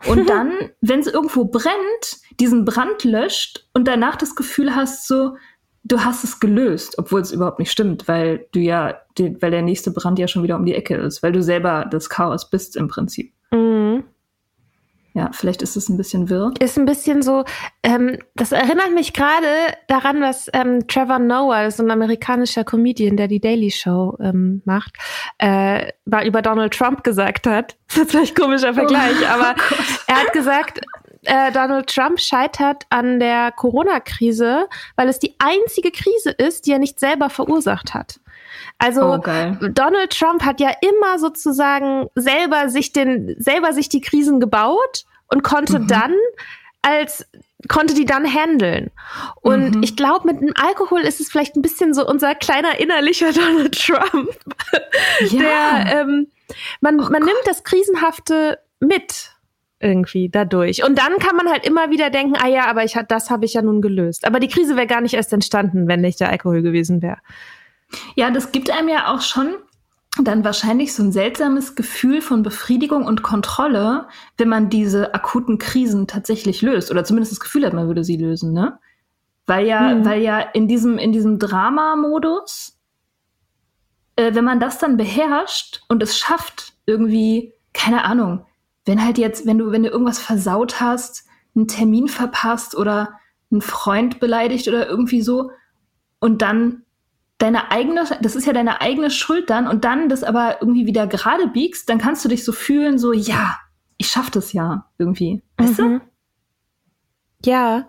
und 0.07 0.29
dann, 0.29 0.51
wenn 0.81 0.99
es 0.99 1.07
irgendwo 1.07 1.45
brennt, 1.45 2.19
diesen 2.39 2.65
Brand 2.65 3.03
löscht 3.03 3.67
und 3.73 3.87
danach 3.87 4.15
das 4.15 4.35
Gefühl 4.35 4.75
hast, 4.75 5.07
so, 5.07 5.35
du 5.83 6.03
hast 6.03 6.23
es 6.23 6.39
gelöst, 6.39 6.97
obwohl 6.97 7.21
es 7.21 7.31
überhaupt 7.31 7.59
nicht 7.59 7.71
stimmt, 7.71 8.07
weil 8.07 8.47
du 8.51 8.59
ja, 8.59 8.99
die, 9.17 9.41
weil 9.41 9.51
der 9.51 9.61
nächste 9.61 9.91
Brand 9.91 10.19
ja 10.19 10.27
schon 10.27 10.43
wieder 10.43 10.55
um 10.55 10.65
die 10.65 10.75
Ecke 10.75 10.95
ist, 10.95 11.23
weil 11.23 11.31
du 11.31 11.41
selber 11.41 11.87
das 11.89 12.09
Chaos 12.09 12.49
bist 12.49 12.75
im 12.75 12.87
Prinzip. 12.87 13.33
Mhm. 13.51 13.90
Ja, 15.13 15.29
vielleicht 15.33 15.61
ist 15.61 15.75
es 15.75 15.89
ein 15.89 15.97
bisschen 15.97 16.29
wirr. 16.29 16.53
Ist 16.59 16.77
ein 16.77 16.85
bisschen 16.85 17.21
so, 17.21 17.43
ähm, 17.83 18.17
das 18.35 18.53
erinnert 18.53 18.93
mich 18.93 19.11
gerade 19.11 19.45
daran, 19.87 20.21
was 20.21 20.49
ähm, 20.53 20.87
Trevor 20.87 21.19
Noah, 21.19 21.65
ist 21.65 21.81
ein 21.81 21.91
amerikanischer 21.91 22.63
Comedian, 22.63 23.17
der 23.17 23.27
die 23.27 23.41
Daily 23.41 23.71
Show 23.71 24.17
ähm, 24.21 24.61
macht, 24.63 24.93
äh, 25.37 25.91
mal 26.05 26.25
über 26.25 26.41
Donald 26.41 26.73
Trump 26.73 27.03
gesagt 27.03 27.47
hat. 27.47 27.77
Das 27.91 28.03
ist 28.03 28.11
vielleicht 28.11 28.37
ein 28.37 28.41
komischer 28.41 28.73
Vergleich, 28.73 29.17
oh, 29.21 29.25
aber 29.25 29.53
oh 29.57 29.75
er 30.07 30.15
hat 30.15 30.31
gesagt, 30.31 30.79
äh, 31.23 31.51
Donald 31.51 31.87
Trump 31.87 32.21
scheitert 32.21 32.85
an 32.89 33.19
der 33.19 33.51
Corona-Krise, 33.51 34.69
weil 34.95 35.09
es 35.09 35.19
die 35.19 35.35
einzige 35.39 35.91
Krise 35.91 36.31
ist, 36.31 36.65
die 36.65 36.71
er 36.71 36.79
nicht 36.79 37.01
selber 37.01 37.29
verursacht 37.29 37.93
hat. 37.93 38.20
Also 38.77 39.01
oh, 39.03 39.17
Donald 39.17 40.17
Trump 40.17 40.43
hat 40.43 40.59
ja 40.59 40.71
immer 40.81 41.19
sozusagen 41.19 42.07
selber 42.15 42.69
sich 42.69 42.93
den 42.93 43.35
selber 43.37 43.73
sich 43.73 43.89
die 43.89 44.01
Krisen 44.01 44.39
gebaut 44.39 45.05
und 45.27 45.43
konnte 45.43 45.79
mhm. 45.79 45.87
dann 45.87 46.13
als 46.81 47.27
konnte 47.67 47.93
die 47.93 48.05
dann 48.05 48.25
handeln. 48.25 48.89
Und 49.41 49.75
mhm. 49.75 49.83
ich 49.83 49.95
glaube, 49.95 50.27
mit 50.27 50.41
dem 50.41 50.53
Alkohol 50.55 51.01
ist 51.01 51.19
es 51.19 51.29
vielleicht 51.29 51.55
ein 51.55 51.61
bisschen 51.61 51.93
so 51.93 52.07
unser 52.07 52.35
kleiner 52.35 52.79
innerlicher 52.79 53.31
Donald 53.33 53.77
Trump, 53.79 54.29
ja. 55.29 55.83
der 55.83 56.01
ähm, 56.01 56.27
man, 56.79 56.99
oh 56.99 57.03
man 57.03 57.21
nimmt 57.21 57.41
das 57.45 57.63
Krisenhafte 57.63 58.59
mit 58.79 59.31
irgendwie 59.79 60.29
dadurch. 60.29 60.83
Und 60.83 60.97
dann 60.97 61.17
kann 61.17 61.35
man 61.35 61.49
halt 61.49 61.65
immer 61.65 61.89
wieder 61.89 62.09
denken, 62.09 62.35
ah 62.35 62.47
ja, 62.47 62.65
aber 62.67 62.83
ich 62.83 62.97
das 63.07 63.29
habe 63.29 63.45
ich 63.45 63.53
ja 63.53 63.61
nun 63.61 63.81
gelöst. 63.81 64.25
Aber 64.25 64.39
die 64.39 64.47
Krise 64.47 64.75
wäre 64.75 64.87
gar 64.87 65.01
nicht 65.01 65.15
erst 65.15 65.33
entstanden, 65.33 65.87
wenn 65.87 66.01
nicht 66.01 66.19
der 66.19 66.29
Alkohol 66.29 66.61
gewesen 66.61 67.01
wäre. 67.01 67.17
Ja, 68.15 68.31
das 68.31 68.51
gibt 68.51 68.69
einem 68.69 68.89
ja 68.89 69.13
auch 69.13 69.21
schon 69.21 69.55
dann 70.19 70.43
wahrscheinlich 70.43 70.93
so 70.93 71.03
ein 71.03 71.11
seltsames 71.11 71.75
Gefühl 71.75 72.21
von 72.21 72.43
Befriedigung 72.43 73.05
und 73.05 73.23
Kontrolle, 73.23 74.07
wenn 74.37 74.49
man 74.49 74.69
diese 74.69 75.13
akuten 75.13 75.57
Krisen 75.57 76.05
tatsächlich 76.05 76.61
löst 76.61 76.91
oder 76.91 77.05
zumindest 77.05 77.31
das 77.31 77.39
Gefühl 77.39 77.65
hat, 77.65 77.73
man 77.73 77.87
würde 77.87 78.03
sie 78.03 78.17
lösen, 78.17 78.51
ne? 78.51 78.77
Weil 79.47 79.65
ja, 79.65 79.91
hm. 79.91 80.05
weil 80.05 80.21
ja 80.21 80.39
in 80.39 80.67
diesem 80.67 80.97
in 80.97 81.13
diesem 81.13 81.39
Drama-Modus, 81.39 82.77
äh, 84.17 84.35
wenn 84.35 84.43
man 84.43 84.59
das 84.59 84.79
dann 84.79 84.97
beherrscht 84.97 85.81
und 85.87 86.03
es 86.03 86.17
schafft, 86.17 86.73
irgendwie 86.85 87.53
keine 87.73 88.03
Ahnung, 88.03 88.45
wenn 88.85 89.03
halt 89.03 89.17
jetzt, 89.17 89.45
wenn 89.45 89.57
du 89.57 89.71
wenn 89.71 89.83
du 89.83 89.89
irgendwas 89.89 90.19
versaut 90.19 90.81
hast, 90.81 91.25
einen 91.55 91.67
Termin 91.67 92.09
verpasst 92.09 92.75
oder 92.75 93.13
einen 93.49 93.61
Freund 93.61 94.19
beleidigt 94.19 94.67
oder 94.67 94.87
irgendwie 94.87 95.21
so 95.21 95.51
und 96.19 96.41
dann 96.41 96.83
deine 97.41 97.71
eigene, 97.71 98.05
das 98.21 98.35
ist 98.35 98.45
ja 98.45 98.53
deine 98.53 98.81
eigene 98.81 99.09
Schuld 99.09 99.49
dann 99.49 99.67
und 99.67 99.83
dann 99.83 100.09
das 100.09 100.23
aber 100.23 100.57
irgendwie 100.61 100.85
wieder 100.85 101.07
gerade 101.07 101.47
biegst, 101.47 101.89
dann 101.89 101.97
kannst 101.97 102.23
du 102.23 102.29
dich 102.29 102.43
so 102.43 102.51
fühlen, 102.51 102.99
so, 102.99 103.13
ja, 103.13 103.57
ich 103.97 104.07
schaff 104.07 104.29
das 104.29 104.53
ja 104.53 104.85
irgendwie. 104.97 105.41
Weißt 105.57 105.79
mhm. 105.79 106.01
du? 107.43 107.49
Ja. 107.49 107.87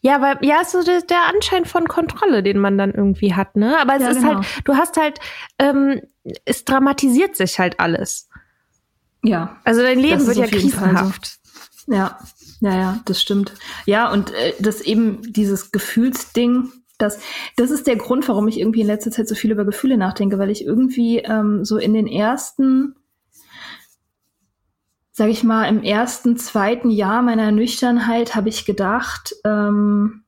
Ja, 0.00 0.20
weil, 0.20 0.38
ja, 0.42 0.60
ist 0.60 0.72
so 0.72 0.82
der, 0.82 1.02
der, 1.02 1.26
Anschein 1.26 1.64
von 1.64 1.88
Kontrolle, 1.88 2.42
den 2.44 2.58
man 2.58 2.78
dann 2.78 2.92
irgendwie 2.92 3.34
hat, 3.34 3.56
ne? 3.56 3.80
Aber 3.80 3.96
es 3.96 4.02
ja, 4.02 4.10
ist 4.10 4.20
genau. 4.20 4.34
halt, 4.36 4.46
du 4.64 4.76
hast 4.76 4.96
halt, 4.96 5.18
ähm, 5.58 6.02
es 6.44 6.64
dramatisiert 6.64 7.36
sich 7.36 7.58
halt 7.58 7.80
alles. 7.80 8.28
Ja. 9.24 9.56
Also 9.64 9.82
dein 9.82 9.98
Leben 9.98 10.24
wird 10.26 10.36
ja 10.36 10.46
krisenhaft. 10.46 11.40
So. 11.86 11.92
Ja, 11.92 12.18
ja, 12.60 12.76
ja, 12.76 13.00
das 13.06 13.20
stimmt. 13.20 13.52
Ja, 13.86 14.12
und 14.12 14.32
äh, 14.32 14.54
das 14.60 14.80
eben 14.80 15.20
dieses 15.32 15.72
Gefühlsding, 15.72 16.70
das, 16.98 17.20
das 17.56 17.70
ist 17.70 17.86
der 17.86 17.96
Grund, 17.96 18.28
warum 18.28 18.48
ich 18.48 18.58
irgendwie 18.58 18.80
in 18.80 18.86
letzter 18.86 19.10
Zeit 19.10 19.28
so 19.28 19.34
viel 19.34 19.52
über 19.52 19.64
Gefühle 19.64 19.96
nachdenke, 19.96 20.38
weil 20.38 20.50
ich 20.50 20.64
irgendwie 20.64 21.18
ähm, 21.18 21.64
so 21.64 21.78
in 21.78 21.94
den 21.94 22.06
ersten, 22.06 22.96
sag 25.12 25.30
ich 25.30 25.44
mal, 25.44 25.66
im 25.66 25.82
ersten, 25.82 26.36
zweiten 26.36 26.90
Jahr 26.90 27.22
meiner 27.22 27.52
Nüchternheit 27.52 28.34
habe 28.34 28.48
ich 28.48 28.64
gedacht, 28.64 29.34
ähm, 29.44 30.24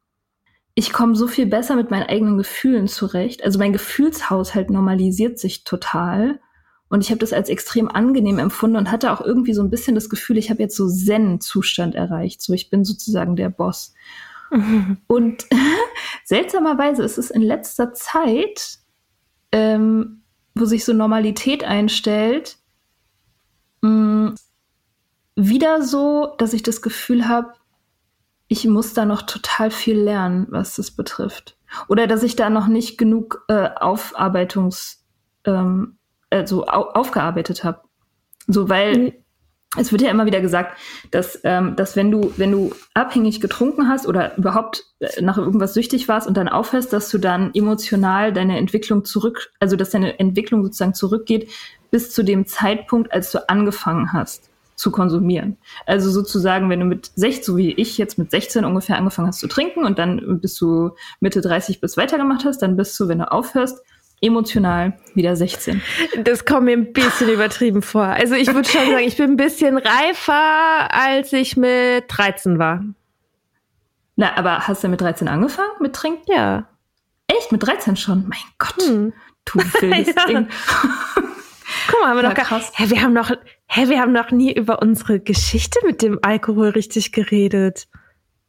ich 0.75 0.93
komme 0.93 1.17
so 1.17 1.27
viel 1.27 1.47
besser 1.47 1.75
mit 1.77 1.91
meinen 1.91 2.09
eigenen 2.09 2.39
Gefühlen 2.39 2.87
zurecht. 2.87 3.45
Also 3.45 3.59
mein 3.59 3.73
Gefühlshaushalt 3.73 4.71
normalisiert 4.71 5.39
sich 5.39 5.65
total. 5.65 6.41
Und 6.89 7.05
ich 7.05 7.11
habe 7.11 7.19
das 7.19 7.33
als 7.33 7.49
extrem 7.49 7.89
angenehm 7.89 8.39
empfunden 8.39 8.77
und 8.77 8.91
hatte 8.91 9.13
auch 9.13 9.21
irgendwie 9.21 9.55
so 9.55 9.63
ein 9.63 9.71
bisschen 9.71 9.95
das 9.95 10.09
Gefühl, 10.09 10.39
ich 10.39 10.51
habe 10.51 10.63
jetzt 10.63 10.77
so 10.77 10.89
Zen-Zustand 10.89 11.95
erreicht. 11.95 12.41
So, 12.41 12.53
ich 12.53 12.71
bin 12.71 12.85
sozusagen 12.85 13.37
der 13.37 13.51
Boss. 13.51 13.95
Und 15.07 15.47
seltsamerweise 16.25 17.03
ist 17.03 17.19
es 17.19 17.31
in 17.31 17.43
letzter 17.43 17.93
Zeit, 17.93 18.79
ähm, 19.53 20.23
wo 20.55 20.65
sich 20.65 20.85
so 20.85 20.93
Normalität 20.93 21.65
einstellt, 21.65 22.59
mh, 23.83 23.91
mm, 23.91 24.35
wieder 25.37 25.83
so, 25.83 26.35
dass 26.39 26.53
ich 26.53 26.63
das 26.63 26.83
Gefühl 26.83 27.29
habe, 27.29 27.55
ich 28.49 28.67
muss 28.67 28.93
da 28.93 29.05
noch 29.05 29.23
total 29.23 29.71
viel 29.71 29.99
lernen, 29.99 30.47
was 30.51 30.75
das 30.75 30.91
betrifft. 30.91 31.57
Oder 31.89 32.09
dass 32.09 32.25
ich 32.25 32.35
da 32.35 32.51
noch 32.51 32.67
nicht 32.67 32.99
genug 32.99 33.45
äh, 33.49 33.71
Aufarbeitungs, 33.77 35.07
ähm, 35.45 35.97
also 36.31 36.67
au 36.67 36.91
aufgearbeitet 36.91 37.63
habe. 37.63 37.83
So, 38.49 38.69
weil 38.69 38.99
mhm 38.99 39.13
es 39.77 39.93
wird 39.93 40.03
ja 40.03 40.11
immer 40.11 40.27
wieder 40.27 40.41
gesagt, 40.41 40.77
dass, 41.13 41.41
ähm, 41.45 41.77
dass 41.77 41.95
wenn 41.95 42.11
du, 42.11 42.33
wenn 42.37 42.51
du 42.51 42.73
abhängig 42.95 43.41
getrunken 43.41 43.89
hast 43.89 44.07
oder 44.07 44.37
überhaupt 44.37 44.85
äh, 44.99 45.23
nach 45.23 45.39
irgendwas 45.39 45.75
süchtig 45.75 46.09
warst 46.09 46.27
und 46.27 46.37
dann 46.37 46.49
aufhörst, 46.49 46.93
dass 46.93 47.09
du 47.09 47.19
dann 47.19 47.55
emotional 47.55 48.33
deine 48.33 48.59
Entwicklung 48.59 49.05
zurück, 49.05 49.53
also 49.61 49.77
dass 49.77 49.91
deine 49.91 50.19
Entwicklung 50.19 50.65
sozusagen 50.65 50.95
zurückgeht 50.95 51.51
bis 51.93 52.13
zu 52.13 52.25
dem 52.25 52.47
Zeitpunkt, 52.47 53.13
als 53.13 53.31
du 53.31 53.49
angefangen 53.49 54.13
hast 54.13 54.51
zu 54.75 54.91
konsumieren. 54.91 55.57
Also 55.87 56.11
sozusagen, 56.11 56.69
wenn 56.69 56.81
du 56.81 56.87
mit 56.87 57.13
16, 57.15 57.45
so 57.45 57.57
wie 57.57 57.73
ich 57.73 57.97
jetzt 57.99 58.19
mit 58.19 58.31
16 58.31 58.65
ungefähr 58.65 58.97
angefangen 58.97 59.29
hast 59.29 59.39
zu 59.39 59.47
trinken 59.47 59.85
und 59.85 59.99
dann 59.99 60.41
bis 60.41 60.57
du 60.57 60.93
Mitte 61.21 61.43
30 61.43 61.81
bis 61.81 61.97
weitergemacht 61.97 62.45
hast, 62.45 62.63
dann 62.63 62.77
bist 62.77 62.99
du, 62.99 63.07
wenn 63.07 63.19
du 63.19 63.31
aufhörst, 63.31 63.83
emotional 64.21 64.99
wieder 65.15 65.35
16. 65.35 65.83
Das 66.25 66.45
kommt 66.45 66.65
mir 66.67 66.77
ein 66.77 66.93
bisschen 66.93 67.31
übertrieben 67.31 67.83
vor. 67.83 68.05
Also 68.05 68.35
ich 68.35 68.53
würde 68.53 68.69
schon 68.69 68.87
sagen, 68.87 69.05
ich 69.05 69.17
bin 69.17 69.31
ein 69.33 69.37
bisschen 69.37 69.79
reifer, 69.79 70.93
als 70.93 71.33
ich 71.33 71.57
mit 71.57 72.05
13 72.09 72.59
war. 72.59 72.85
Na, 74.17 74.37
aber 74.37 74.69
hast 74.69 74.85
du 74.85 74.89
mit 74.89 75.01
13 75.01 75.29
angefangen 75.29 75.71
mit 75.81 75.95
Trinken? 75.95 76.23
Ja. 76.27 76.69
Echt? 77.27 77.53
Mit 77.53 77.67
13 77.67 77.97
schon? 77.97 78.29
Mein 78.29 78.39
Gott. 78.59 78.83
Hm. 78.87 79.13
Du 79.47 79.59
wildes 79.59 80.15
ja. 80.15 80.27
Ding. 80.27 80.49
Guck 81.89 82.01
mal, 82.03 82.11
haben 82.11 82.17
wir 82.17 82.29
noch 82.29 82.35
krass. 82.35 82.73
Hä, 82.75 82.91
wir 82.91 83.03
haben 83.03 83.15
noch, 83.15 83.31
hä, 83.67 83.89
wir 83.89 84.01
haben 84.01 84.13
noch 84.13 84.31
nie 84.31 84.53
über 84.53 84.83
unsere 84.83 85.21
Geschichte 85.21 85.79
mit 85.87 86.03
dem 86.03 86.19
Alkohol 86.23 86.71
richtig 86.71 87.13
geredet. 87.13 87.89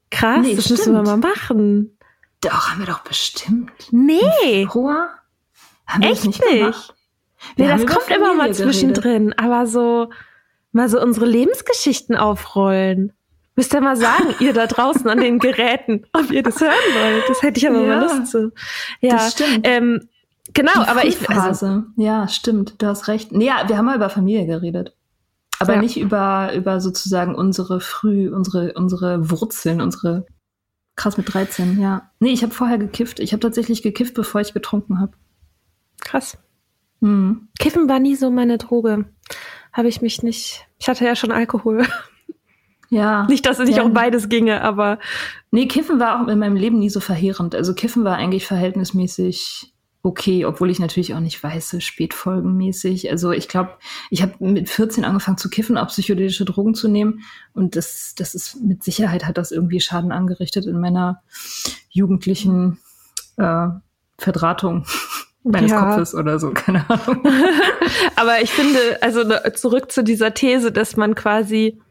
Krass, 0.10 0.42
nee, 0.42 0.56
das 0.56 0.66
stimmt. 0.66 0.80
müssen 0.80 0.94
wir 0.94 1.04
mal 1.04 1.18
machen. 1.18 1.98
Doch, 2.42 2.72
haben 2.72 2.80
wir 2.80 2.88
doch 2.88 3.04
bestimmt. 3.04 3.72
Nee. 3.92 4.68
Hoher? 4.74 5.10
Haben 5.92 6.04
Echt 6.04 6.26
nicht? 6.26 6.42
nicht? 6.44 6.94
Nee, 7.58 7.68
das 7.68 7.86
kommt 7.86 8.10
immer 8.16 8.34
mal 8.34 8.54
zwischendrin, 8.54 9.34
aber 9.34 9.66
so 9.66 10.10
mal 10.72 10.88
so 10.90 11.02
unsere 11.02 11.26
Lebensgeschichten 11.26 12.16
aufrollen. 12.16 13.14
Müsst 13.56 13.74
ihr 13.74 13.82
mal 13.82 13.98
sagen, 13.98 14.34
ihr 14.40 14.54
da 14.54 14.68
draußen 14.68 15.10
an 15.10 15.20
den 15.20 15.40
Geräten, 15.40 16.06
ob 16.14 16.32
ihr 16.32 16.44
das 16.44 16.62
hören 16.62 16.72
wollt. 16.72 17.24
Das 17.28 17.42
hätte 17.42 17.60
ich 17.60 17.68
aber 17.68 17.82
ja, 17.82 17.88
mal 17.88 18.02
Lust 18.02 18.32
zu. 18.32 18.52
Ja, 19.02 19.16
das 19.16 19.34
stimmt. 19.34 19.68
Ähm, 19.68 20.08
genau, 20.54 20.74
Die 20.74 20.88
aber 20.88 21.06
ich. 21.06 21.30
Also, 21.30 21.84
ja, 21.98 22.28
stimmt, 22.28 22.82
du 22.82 22.88
hast 22.88 23.08
recht. 23.08 23.32
Nee, 23.32 23.48
ja, 23.48 23.68
wir 23.68 23.78
haben 23.78 23.86
mal 23.86 23.98
über 23.98 24.10
Familie 24.10 24.46
geredet. 24.46 24.96
Aber 25.60 25.76
ja. 25.76 25.82
nicht 25.82 25.98
über, 25.98 26.54
über 26.56 26.80
sozusagen 26.80 27.36
unsere 27.36 27.82
Früh, 27.82 28.34
unsere, 28.34 28.74
unsere 28.74 29.30
Wurzeln, 29.30 29.82
unsere 29.82 30.26
krass 30.96 31.18
mit 31.18 31.32
13, 31.34 31.80
ja. 31.80 32.10
Nee, 32.20 32.32
ich 32.32 32.44
habe 32.44 32.54
vorher 32.54 32.78
gekifft. 32.78 33.20
Ich 33.20 33.32
habe 33.34 33.42
tatsächlich 33.42 33.82
gekifft, 33.82 34.14
bevor 34.14 34.42
ich 34.42 34.54
getrunken 34.54 35.00
habe. 35.00 35.14
Krass. 36.02 36.38
Hm. 37.02 37.48
Kiffen 37.60 37.90
war 37.90 38.00
nie 38.00 38.16
so 38.16 38.30
meine 38.30 38.58
Droge. 38.58 39.06
Habe 39.74 39.88
ich 39.88 40.02
mich 40.02 40.22
nicht. 40.22 40.68
Ich 40.78 40.90
hatte 40.90 41.06
ja 41.06 41.16
schon 41.16 41.32
Alkohol. 41.32 41.86
Ja. 42.94 43.26
Nicht, 43.28 43.46
dass 43.46 43.58
es 43.58 43.70
nicht 43.70 43.78
ja. 43.78 43.84
auch 43.84 43.90
beides 43.90 44.28
ginge, 44.28 44.62
aber. 44.62 45.00
Nee, 45.50 45.66
Kiffen 45.68 46.02
war 46.02 46.22
auch 46.22 46.28
in 46.28 46.40
meinem 46.40 46.58
Leben 46.58 46.78
nie 46.78 46.90
so 46.90 47.00
verheerend. 47.00 47.56
Also 47.56 47.74
Kiffen 47.74 48.04
war 48.04 48.18
eigentlich 48.18 48.46
verhältnismäßig 48.46 49.72
okay, 50.04 50.46
obwohl 50.46 50.70
ich 50.70 50.80
natürlich 50.80 51.14
auch 51.14 51.20
nicht 51.20 51.42
weiß, 51.42 51.76
spätfolgenmäßig. 51.80 53.10
Also 53.12 53.32
ich 53.32 53.48
glaube, 53.48 53.72
ich 54.10 54.22
habe 54.22 54.34
mit 54.40 54.70
14 54.70 55.06
angefangen 55.06 55.38
zu 55.38 55.50
kiffen, 55.50 55.78
auch 55.78 55.88
psychedelische 55.88 56.46
Drogen 56.46 56.74
zu 56.74 56.88
nehmen. 56.88 57.22
Und 57.54 57.76
das, 57.76 58.16
das 58.16 58.34
ist 58.34 58.62
mit 58.62 58.84
Sicherheit 58.84 59.26
hat 59.26 59.38
das 59.38 59.52
irgendwie 59.52 59.80
Schaden 59.80 60.12
angerichtet 60.12 60.66
in 60.66 60.80
meiner 60.80 61.22
jugendlichen 61.90 62.80
äh, 63.38 63.68
Verdrahtung 64.18 64.86
meines 65.44 65.72
ja. 65.72 65.82
Kopfes 65.82 66.14
oder 66.14 66.40
so, 66.40 66.52
keine 66.52 66.90
Ahnung. 66.90 67.24
Aber 68.16 68.42
ich 68.42 68.52
finde, 68.52 68.80
also 69.02 69.24
ne, 69.24 69.42
zurück 69.56 69.92
zu 69.92 70.04
dieser 70.04 70.34
These, 70.34 70.72
dass 70.72 70.96
man 70.96 71.16
quasi 71.16 71.82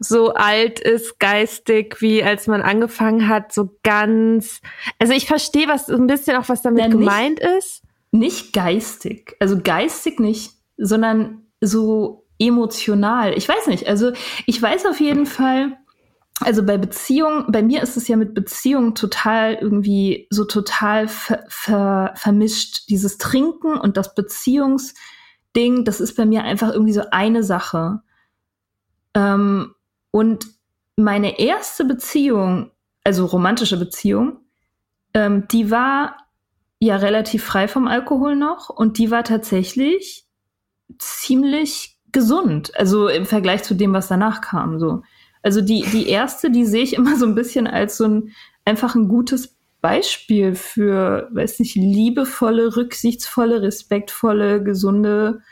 so 0.00 0.34
alt 0.34 0.80
ist, 0.80 1.20
geistig, 1.20 2.00
wie 2.00 2.22
als 2.22 2.46
man 2.46 2.62
angefangen 2.62 3.28
hat, 3.28 3.52
so 3.52 3.76
ganz. 3.82 4.60
Also 4.98 5.12
ich 5.12 5.26
verstehe 5.26 5.68
was 5.68 5.88
ein 5.88 6.06
bisschen 6.06 6.36
auch, 6.36 6.48
was 6.48 6.62
damit 6.62 6.80
ja, 6.80 6.88
nicht, 6.88 6.98
gemeint 6.98 7.40
ist. 7.40 7.82
Nicht 8.10 8.52
geistig, 8.52 9.36
also 9.40 9.58
geistig 9.60 10.20
nicht, 10.20 10.52
sondern 10.76 11.46
so 11.60 12.26
emotional. 12.38 13.36
Ich 13.36 13.48
weiß 13.48 13.68
nicht. 13.68 13.88
Also 13.88 14.12
ich 14.46 14.60
weiß 14.60 14.86
auf 14.86 15.00
jeden 15.00 15.26
Fall, 15.26 15.76
also 16.40 16.64
bei 16.64 16.78
Beziehungen, 16.78 17.44
bei 17.48 17.62
mir 17.62 17.82
ist 17.82 17.96
es 17.96 18.08
ja 18.08 18.16
mit 18.16 18.34
Beziehungen 18.34 18.94
total 18.94 19.54
irgendwie 19.54 20.26
so 20.30 20.44
total 20.44 21.06
ver, 21.06 21.44
ver, 21.48 22.12
vermischt. 22.16 22.88
Dieses 22.88 23.18
Trinken 23.18 23.78
und 23.78 23.96
das 23.96 24.14
Beziehungsding, 24.14 25.84
das 25.84 26.00
ist 26.00 26.16
bei 26.16 26.26
mir 26.26 26.42
einfach 26.42 26.72
irgendwie 26.72 26.92
so 26.92 27.02
eine 27.12 27.44
Sache. 27.44 28.02
Ähm, 29.14 29.74
und 30.10 30.46
meine 30.96 31.38
erste 31.38 31.84
Beziehung, 31.84 32.72
also 33.04 33.26
romantische 33.26 33.78
Beziehung, 33.78 34.40
ähm, 35.12 35.46
die 35.48 35.70
war 35.70 36.16
ja 36.80 36.96
relativ 36.96 37.44
frei 37.44 37.68
vom 37.68 37.86
Alkohol 37.86 38.34
noch 38.34 38.68
und 38.70 38.98
die 38.98 39.10
war 39.10 39.22
tatsächlich 39.22 40.26
ziemlich 40.98 41.98
gesund. 42.10 42.72
Also 42.76 43.08
im 43.08 43.24
Vergleich 43.24 43.62
zu 43.62 43.74
dem, 43.74 43.92
was 43.92 44.08
danach 44.08 44.40
kam, 44.40 44.78
so. 44.80 45.02
Also 45.44 45.60
die, 45.60 45.82
die 45.92 46.08
erste, 46.08 46.50
die 46.50 46.64
sehe 46.64 46.82
ich 46.82 46.94
immer 46.94 47.16
so 47.16 47.26
ein 47.26 47.34
bisschen 47.34 47.66
als 47.66 47.98
so 47.98 48.06
ein 48.06 48.32
einfach 48.64 48.94
ein 48.94 49.08
gutes 49.08 49.56
Beispiel 49.82 50.54
für, 50.54 51.28
weiß 51.32 51.58
nicht, 51.58 51.74
liebevolle, 51.74 52.74
rücksichtsvolle, 52.74 53.60
respektvolle, 53.60 54.64
gesunde 54.64 55.42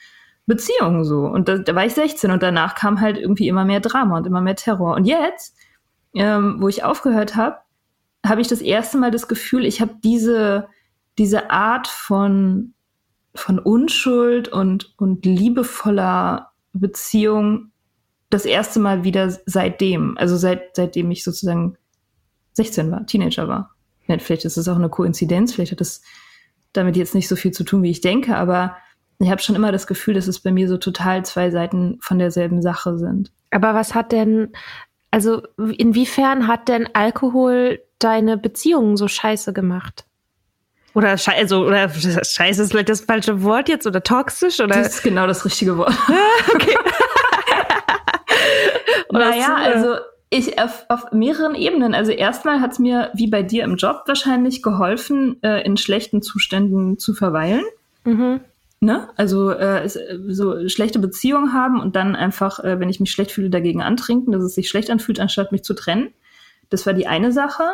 Beziehung 0.47 1.05
so. 1.05 1.27
Und 1.27 1.49
da, 1.49 1.59
da 1.59 1.75
war 1.75 1.85
ich 1.85 1.93
16 1.93 2.31
und 2.31 2.43
danach 2.43 2.75
kam 2.75 3.03
halt 3.03 3.19
irgendwie 3.19 3.49
immer 3.49 3.67
mehr 3.67 3.81
Drama 3.81 4.17
und 4.17 4.27
immer 4.27 4.41
mehr 4.41 4.57
Terror. 4.57 4.95
Und 4.95 5.05
jetzt, 5.05 5.55
ähm, 6.15 6.57
wo 6.61 6.69
ich 6.69 6.85
aufgehört 6.85 7.37
habe, 7.37 7.59
habe 8.25 8.41
ich 8.41 8.49
das 8.49 8.63
erste 8.63 8.97
Mal 8.97 9.11
das 9.11 9.29
Gefühl, 9.29 9.67
ich 9.67 9.83
habe 9.83 9.97
diese, 10.03 10.69
diese 11.19 11.51
Art 11.51 11.87
von, 11.87 12.73
von 13.35 13.59
Unschuld 13.59 14.49
und, 14.49 14.95
und 14.97 15.27
liebevoller 15.27 16.53
Beziehung 16.73 17.72
das 18.33 18.45
erste 18.47 18.81
Mal 18.81 19.05
wieder 19.05 19.31
seitdem, 19.47 20.17
also 20.17 20.37
seit, 20.37 20.75
seitdem 20.75 21.11
ich 21.11 21.23
sozusagen 21.23 21.77
16 22.55 22.91
war, 22.91 23.07
Teenager 23.07 23.47
war. 23.47 23.71
Ja, 24.07 24.19
vielleicht 24.19 24.45
ist 24.45 24.57
es 24.57 24.69
auch 24.69 24.77
eine 24.77 24.89
Koinzidenz, 24.89 25.53
vielleicht 25.55 25.73
hat 25.73 25.81
das 25.81 26.03
damit 26.73 26.97
jetzt 26.97 27.15
nicht 27.15 27.29
so 27.29 27.37
viel 27.37 27.53
zu 27.53 27.65
tun, 27.65 27.83
wie 27.83 27.91
ich 27.91 28.01
denke, 28.01 28.37
aber 28.37 28.77
ich 29.19 29.31
habe 29.31 29.43
schon 29.43 29.55
immer 29.55 29.71
das 29.71 29.87
Gefühl, 29.87 30.15
dass 30.15 30.27
es 30.27 30.41
bei 30.41 30.51
mir 30.51 30.69
so 30.69 30.79
total 30.79 31.25
zwei 31.25 31.51
Seiten 31.51 31.99
von 32.01 32.19
derselben 32.19 32.63
Sache 32.63 32.97
sind. 32.99 33.31
Aber 33.51 33.75
was 33.75 33.95
hat 33.95 34.13
denn, 34.13 34.53
also 35.11 35.43
inwiefern 35.57 36.49
hat 36.49 36.69
denn 36.69 36.89
Alkohol 36.95 37.81
deine 37.99 38.39
Beziehungen 38.39 38.97
so 38.97 39.09
scheiße 39.09 39.53
gemacht? 39.53 40.07
Oder 40.95 41.17
scheiße, 41.17 41.39
also, 41.39 41.67
oder 41.67 41.89
scheiße 41.91 42.63
ist 42.63 42.73
vielleicht 42.73 42.89
das 42.89 43.03
falsche 43.03 43.43
Wort 43.43 43.69
jetzt 43.69 43.87
oder 43.87 44.03
toxisch 44.03 44.59
oder? 44.59 44.75
Das 44.75 44.95
ist 44.95 45.03
genau 45.03 45.27
das 45.27 45.45
richtige 45.45 45.77
Wort. 45.77 45.95
okay. 46.55 46.75
naja, 49.11 49.55
also 49.57 49.97
ich 50.31 50.59
auf, 50.59 50.87
auf 50.89 51.13
mehreren 51.13 51.55
Ebenen. 51.55 51.95
Also 51.95 52.11
erstmal 52.11 52.61
hat 52.61 52.73
es 52.73 52.79
mir, 52.79 53.11
wie 53.15 53.27
bei 53.27 53.43
dir 53.43 53.65
im 53.65 53.77
Job 53.77 54.05
wahrscheinlich, 54.07 54.63
geholfen, 54.63 55.43
äh, 55.43 55.63
in 55.65 55.77
schlechten 55.77 56.23
Zuständen 56.23 56.99
zu 56.99 57.13
verweilen. 57.13 57.65
Mhm. 58.05 58.41
Ne? 58.81 59.09
Also 59.17 59.51
äh, 59.51 59.89
so 59.89 60.69
schlechte 60.69 60.99
Beziehungen 60.99 61.53
haben 61.53 61.81
und 61.81 61.95
dann 61.95 62.17
einfach, 62.17 62.61
äh, 62.65 62.81
wenn 62.81 62.89
ich 62.89 62.99
mich 62.99 63.13
schlecht 63.13 63.31
fühle, 63.31 63.51
dagegen 63.51 63.83
antrinken, 63.83 64.33
dass 64.33 64.43
es 64.43 64.55
sich 64.55 64.69
schlecht 64.69 64.91
anfühlt, 64.91 65.21
anstatt 65.21 65.53
mich 65.53 65.63
zu 65.63 65.75
trennen. 65.75 66.13
Das 66.71 66.87
war 66.87 66.95
die 66.95 67.07
eine 67.07 67.31
Sache. 67.31 67.65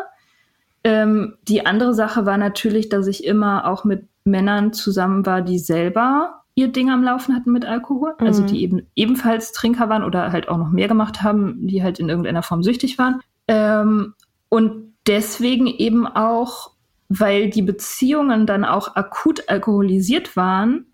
Ähm, 0.84 1.37
die 1.46 1.64
andere 1.64 1.94
Sache 1.94 2.26
war 2.26 2.38
natürlich, 2.38 2.88
dass 2.88 3.06
ich 3.06 3.25
immer 3.25 3.68
auch 3.68 3.84
mit 3.84 4.04
Männern 4.25 4.72
zusammen 4.72 5.25
war, 5.25 5.42
die 5.42 5.58
selber 5.58 6.38
ihr 6.58 6.68
Ding 6.68 6.90
am 6.90 7.04
Laufen 7.04 7.36
hatten 7.36 7.52
mit 7.52 7.64
Alkohol, 7.64 8.14
also 8.18 8.22
mhm. 8.22 8.26
also 8.26 8.42
die 8.42 8.62
eben 8.62 8.82
ebenfalls 8.96 9.52
Trinker 9.52 9.88
waren 9.88 10.02
oder 10.02 10.32
halt 10.32 10.48
auch 10.48 10.58
noch 10.58 10.70
mehr 10.70 10.88
gemacht 10.88 11.22
haben, 11.22 11.68
die 11.68 11.84
halt 11.84 12.00
in 12.00 12.08
irgendeiner 12.08 12.42
Form 12.42 12.64
süchtig 12.64 12.98
waren. 12.98 13.20
Ähm, 13.46 14.14
und 14.48 14.92
deswegen 15.06 15.68
eben 15.68 16.08
auch, 16.08 16.72
weil 17.08 17.48
die 17.48 17.62
Beziehungen 17.62 18.44
dann 18.44 18.64
auch 18.64 18.96
akut 18.96 19.48
alkoholisiert 19.48 20.34
waren, 20.34 20.86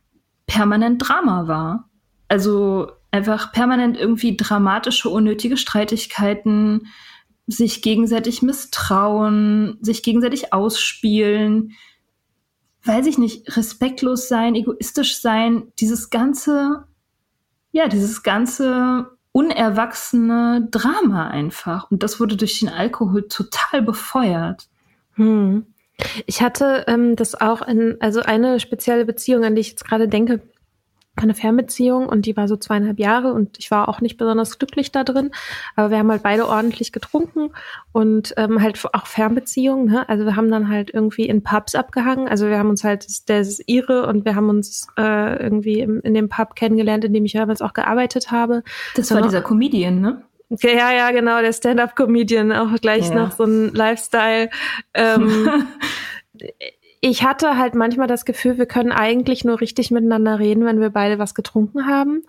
permanent 0.47 1.09
Drama 1.09 1.49
war. 1.49 1.88
Also 2.28 2.92
einfach 3.11 3.50
permanent 3.52 3.97
irgendwie 3.97 4.37
dramatische, 4.37 5.09
unnötige 5.09 5.56
Streitigkeiten, 5.56 6.88
sich 7.47 7.80
gegenseitig 7.80 8.42
misstrauen, 8.42 9.78
sich 9.80 10.02
gegenseitig 10.02 10.52
ausspielen, 10.52 11.73
weiß 12.85 13.07
ich 13.07 13.19
nicht, 13.19 13.57
respektlos 13.57 14.29
sein, 14.29 14.55
egoistisch 14.55 15.21
sein, 15.21 15.73
dieses 15.81 16.11
ganze, 16.11 16.85
ja, 17.73 17.88
dieses 17.88 18.23
ganze 18.23 19.11
unerwachsene 19.33 20.69
Drama 20.71 21.29
einfach. 21.29 21.91
Und 21.91 22.03
das 22.03 22.21
wurde 22.21 22.37
durch 22.37 22.61
den 22.61 22.69
Alkohol 22.69 23.26
total 23.29 23.83
befeuert. 23.83 24.69
Hm. 25.14 25.67
Ich 26.26 26.43
hatte 26.43 26.85
ähm, 26.87 27.17
das 27.17 27.41
auch 27.41 27.62
in, 27.62 27.97
also 28.00 28.21
eine 28.21 28.61
spezielle 28.61 29.05
Beziehung, 29.05 29.45
an 29.45 29.55
die 29.55 29.61
ich 29.61 29.71
jetzt 29.71 29.85
gerade 29.85 30.09
denke, 30.09 30.41
eine 31.16 31.35
Fernbeziehung 31.35 32.09
und 32.09 32.26
die 32.26 32.37
war 32.37 32.49
so 32.49 32.56
zweieinhalb 32.56 32.99
Jahre 32.99 33.33
und 33.33 33.59
ich 33.59 33.71
war 33.71 33.88
auch 33.88 34.00
nicht 34.00 34.16
besonders 34.16 34.59
glücklich 34.59 34.90
da 34.90 35.04
drin. 35.04 35.30
Aber 35.76 35.90
wir 35.90 35.99
haben 35.99 36.11
halt 36.11 36.23
beide 36.23 36.49
ordentlich 36.49 36.92
getrunken 36.92 37.50
und 37.92 38.35
ähm, 38.37 38.61
halt 38.61 38.83
auch 38.92 39.06
Fernbeziehungen. 39.06 39.87
Ne? 39.87 40.09
Also 40.09 40.25
wir 40.25 40.37
haben 40.37 40.50
dann 40.50 40.68
halt 40.68 40.92
irgendwie 40.92 41.26
in 41.26 41.42
Pubs 41.42 41.75
abgehangen. 41.75 42.28
Also 42.28 42.49
wir 42.49 42.59
haben 42.59 42.71
uns 42.71 42.83
halt, 42.83 43.28
der 43.28 43.40
ist 43.40 43.62
ihre 43.66 44.06
und 44.06 44.25
wir 44.25 44.35
haben 44.35 44.49
uns 44.49 44.88
äh, 44.99 45.42
irgendwie 45.42 45.80
im, 45.80 46.00
in 46.00 46.14
dem 46.14 46.28
Pub 46.28 46.57
kennengelernt, 46.57 47.05
in 47.05 47.12
dem 47.12 47.24
ich 47.24 47.33
damals 47.33 47.62
auch 47.62 47.74
gearbeitet 47.74 48.31
habe. 48.31 48.64
Das 48.96 49.11
war 49.12 49.22
dieser 49.22 49.42
Comedian, 49.42 50.00
ne? 50.00 50.22
Ja, 50.61 50.92
ja, 50.92 51.11
genau, 51.11 51.40
der 51.40 51.53
Stand-up-Comedian, 51.53 52.53
auch 52.53 52.79
gleich 52.81 53.09
ja. 53.09 53.14
noch 53.14 53.33
so 53.33 53.44
ein 53.44 53.72
Lifestyle. 53.72 54.50
Ähm, 54.92 55.48
ich 57.07 57.23
hatte 57.23 57.59
halt 57.59 57.75
manchmal 57.75 58.07
das 58.07 58.25
Gefühl, 58.25 58.57
wir 58.57 58.64
können 58.64 58.90
eigentlich 58.90 59.45
nur 59.45 59.61
richtig 59.61 59.90
miteinander 59.90 60.38
reden, 60.38 60.64
wenn 60.64 60.81
wir 60.81 60.88
beide 60.88 61.19
was 61.19 61.35
getrunken 61.35 61.87
haben. 61.87 62.23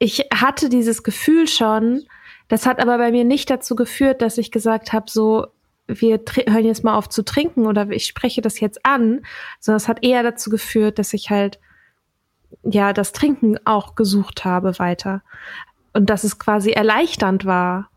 Ich 0.00 0.26
hatte 0.34 0.68
dieses 0.68 1.04
Gefühl 1.04 1.46
schon, 1.46 2.02
das 2.48 2.66
hat 2.66 2.80
aber 2.80 2.98
bei 2.98 3.12
mir 3.12 3.22
nicht 3.22 3.48
dazu 3.48 3.76
geführt, 3.76 4.22
dass 4.22 4.38
ich 4.38 4.50
gesagt 4.50 4.92
habe, 4.92 5.08
so, 5.08 5.46
wir 5.86 6.20
hören 6.48 6.64
jetzt 6.64 6.82
mal 6.82 6.96
auf 6.96 7.08
zu 7.08 7.24
trinken 7.24 7.64
oder 7.64 7.88
ich 7.90 8.06
spreche 8.06 8.42
das 8.42 8.58
jetzt 8.58 8.84
an, 8.84 9.24
sondern 9.60 9.76
es 9.76 9.86
hat 9.86 10.02
eher 10.02 10.24
dazu 10.24 10.50
geführt, 10.50 10.98
dass 10.98 11.12
ich 11.12 11.30
halt 11.30 11.60
ja 12.64 12.92
das 12.92 13.12
Trinken 13.12 13.56
auch 13.66 13.94
gesucht 13.94 14.44
habe 14.44 14.80
weiter. 14.80 15.22
Und 15.92 16.10
dass 16.10 16.24
es 16.24 16.40
quasi 16.40 16.72
erleichternd 16.72 17.44
war, 17.44 17.88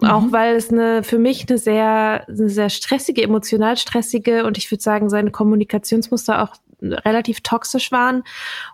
Mhm. 0.00 0.08
Auch 0.08 0.24
weil 0.30 0.56
es 0.56 0.70
eine 0.70 1.02
für 1.02 1.18
mich 1.18 1.48
eine 1.48 1.58
sehr, 1.58 2.24
eine 2.28 2.48
sehr 2.48 2.70
stressige, 2.70 3.22
emotional 3.22 3.76
stressige 3.76 4.44
und 4.44 4.58
ich 4.58 4.70
würde 4.70 4.82
sagen, 4.82 5.08
seine 5.08 5.30
Kommunikationsmuster 5.30 6.42
auch 6.42 6.54
relativ 6.82 7.40
toxisch 7.42 7.92
waren. 7.92 8.24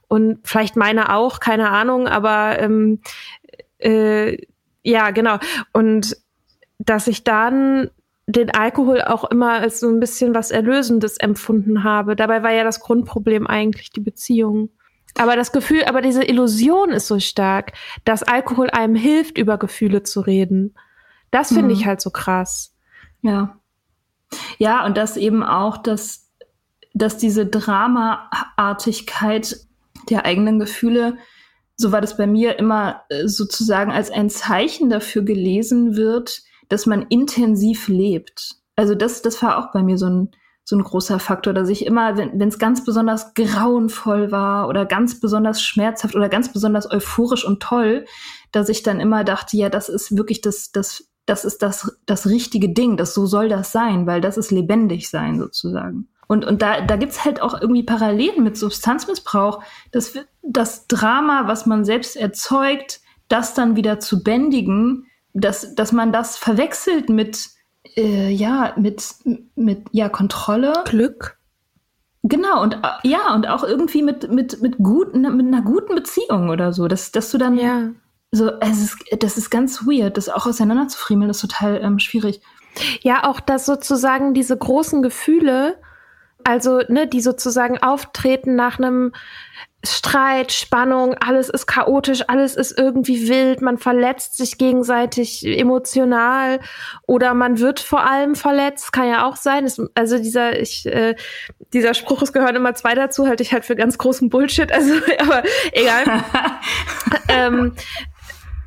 Und 0.08 0.40
vielleicht 0.44 0.76
meine 0.76 1.14
auch, 1.14 1.40
keine 1.40 1.70
Ahnung, 1.70 2.06
aber 2.08 2.58
ähm, 2.58 3.00
äh, 3.78 4.38
ja, 4.82 5.10
genau. 5.10 5.38
Und 5.72 6.16
dass 6.78 7.06
ich 7.06 7.24
dann 7.24 7.90
den 8.26 8.50
Alkohol 8.50 9.02
auch 9.02 9.24
immer 9.24 9.52
als 9.52 9.80
so 9.80 9.88
ein 9.88 10.00
bisschen 10.00 10.34
was 10.34 10.50
Erlösendes 10.50 11.16
empfunden 11.16 11.82
habe. 11.82 12.14
Dabei 12.14 12.42
war 12.42 12.52
ja 12.52 12.62
das 12.62 12.80
Grundproblem 12.80 13.46
eigentlich 13.46 13.90
die 13.90 14.00
Beziehung. 14.00 14.68
Aber 15.16 15.34
das 15.34 15.50
Gefühl, 15.50 15.84
aber 15.84 16.02
diese 16.02 16.22
Illusion 16.22 16.90
ist 16.90 17.08
so 17.08 17.18
stark, 17.18 17.72
dass 18.04 18.22
Alkohol 18.22 18.68
einem 18.70 18.94
hilft, 18.94 19.38
über 19.38 19.56
Gefühle 19.56 20.02
zu 20.02 20.20
reden. 20.20 20.74
Das 21.30 21.48
finde 21.48 21.64
mhm. 21.64 21.70
ich 21.70 21.86
halt 21.86 22.00
so 22.00 22.10
krass. 22.10 22.74
Ja. 23.22 23.58
Ja, 24.58 24.86
und 24.86 24.96
das 24.96 25.16
eben 25.16 25.42
auch, 25.42 25.78
dass, 25.78 26.30
dass 26.94 27.16
diese 27.16 27.46
Dramaartigkeit 27.46 29.66
der 30.10 30.24
eigenen 30.24 30.58
Gefühle, 30.58 31.16
so 31.76 31.92
war 31.92 32.00
das 32.00 32.16
bei 32.16 32.26
mir 32.26 32.58
immer 32.58 33.02
äh, 33.08 33.28
sozusagen 33.28 33.92
als 33.92 34.10
ein 34.10 34.30
Zeichen 34.30 34.90
dafür 34.90 35.22
gelesen 35.22 35.94
wird, 35.96 36.42
dass 36.68 36.86
man 36.86 37.06
intensiv 37.08 37.88
lebt. 37.88 38.56
Also 38.76 38.94
das, 38.94 39.22
das 39.22 39.42
war 39.42 39.58
auch 39.58 39.72
bei 39.72 39.82
mir 39.82 39.98
so 39.98 40.06
ein, 40.06 40.30
so 40.64 40.76
ein 40.76 40.82
großer 40.82 41.18
Faktor, 41.18 41.54
dass 41.54 41.70
ich 41.70 41.86
immer, 41.86 42.18
wenn 42.18 42.42
es 42.42 42.58
ganz 42.58 42.84
besonders 42.84 43.32
grauenvoll 43.34 44.30
war 44.30 44.68
oder 44.68 44.84
ganz 44.84 45.18
besonders 45.18 45.62
schmerzhaft 45.62 46.14
oder 46.14 46.28
ganz 46.28 46.52
besonders 46.52 46.90
euphorisch 46.90 47.46
und 47.46 47.62
toll, 47.62 48.04
dass 48.52 48.68
ich 48.68 48.82
dann 48.82 49.00
immer 49.00 49.24
dachte, 49.24 49.56
ja, 49.56 49.70
das 49.70 49.88
ist 49.88 50.14
wirklich 50.16 50.42
das, 50.42 50.70
das 50.70 51.08
das 51.28 51.44
ist 51.44 51.62
das, 51.62 51.98
das 52.06 52.26
richtige 52.26 52.70
Ding, 52.70 52.96
das 52.96 53.14
so 53.14 53.26
soll 53.26 53.48
das 53.48 53.72
sein, 53.72 54.06
weil 54.06 54.20
das 54.20 54.36
ist 54.36 54.50
lebendig 54.50 55.10
sein 55.10 55.38
sozusagen. 55.38 56.08
Und, 56.26 56.44
und 56.44 56.62
da, 56.62 56.82
da 56.82 56.96
gibt's 56.96 57.24
halt 57.24 57.40
auch 57.40 57.60
irgendwie 57.60 57.82
Parallelen 57.82 58.44
mit 58.44 58.56
Substanzmissbrauch. 58.56 59.62
Das, 59.92 60.14
das 60.42 60.86
Drama, 60.86 61.48
was 61.48 61.66
man 61.66 61.84
selbst 61.84 62.16
erzeugt, 62.16 63.00
das 63.28 63.54
dann 63.54 63.76
wieder 63.76 63.98
zu 63.98 64.22
bändigen, 64.22 65.06
dass, 65.32 65.74
dass 65.74 65.92
man 65.92 66.12
das 66.12 66.36
verwechselt 66.36 67.08
mit, 67.08 67.48
äh, 67.96 68.30
ja, 68.30 68.74
mit, 68.76 69.02
mit 69.54 69.86
ja, 69.92 70.08
Kontrolle. 70.08 70.72
Glück. 70.84 71.38
Genau, 72.22 72.62
und 72.62 72.78
ja, 73.04 73.34
und 73.34 73.48
auch 73.48 73.64
irgendwie 73.64 74.02
mit, 74.02 74.30
mit, 74.30 74.60
mit, 74.60 74.76
guten, 74.78 75.22
mit 75.36 75.46
einer 75.46 75.62
guten 75.62 75.94
Beziehung 75.94 76.50
oder 76.50 76.72
so, 76.72 76.88
dass, 76.88 77.12
dass 77.12 77.30
du 77.30 77.38
dann 77.38 77.56
ja 77.56 77.90
so, 78.30 78.50
es 78.60 78.82
ist, 78.82 79.22
das 79.22 79.38
ist 79.38 79.50
ganz 79.50 79.86
weird, 79.86 80.16
das 80.16 80.28
auch 80.28 80.46
auseinanderzufriemeln, 80.46 81.30
ist 81.30 81.40
total 81.40 81.82
ähm, 81.82 81.98
schwierig. 81.98 82.40
Ja, 83.00 83.24
auch 83.24 83.40
dass 83.40 83.66
sozusagen 83.66 84.34
diese 84.34 84.56
großen 84.56 85.02
Gefühle, 85.02 85.78
also 86.44 86.80
ne, 86.88 87.06
die 87.06 87.20
sozusagen 87.20 87.78
auftreten 87.82 88.54
nach 88.54 88.78
einem 88.78 89.12
Streit, 89.86 90.50
Spannung, 90.50 91.14
alles 91.14 91.48
ist 91.48 91.66
chaotisch, 91.66 92.24
alles 92.26 92.56
ist 92.56 92.76
irgendwie 92.76 93.28
wild, 93.28 93.62
man 93.62 93.78
verletzt 93.78 94.36
sich 94.36 94.58
gegenseitig 94.58 95.46
emotional 95.46 96.58
oder 97.06 97.32
man 97.32 97.60
wird 97.60 97.78
vor 97.78 98.04
allem 98.04 98.34
verletzt, 98.34 98.92
kann 98.92 99.08
ja 99.08 99.24
auch 99.24 99.36
sein. 99.36 99.64
Es, 99.64 99.80
also 99.94 100.18
dieser, 100.18 100.58
ich, 100.58 100.84
äh, 100.86 101.14
dieser 101.72 101.94
Spruch, 101.94 102.22
es 102.22 102.32
gehören 102.32 102.56
immer 102.56 102.74
zwei 102.74 102.96
dazu, 102.96 103.28
halte 103.28 103.44
ich 103.44 103.52
halt 103.52 103.64
für 103.64 103.76
ganz 103.76 103.98
großen 103.98 104.30
Bullshit, 104.30 104.72
also, 104.72 104.94
aber 105.20 105.44
egal. 105.70 106.24
ähm, 107.28 107.74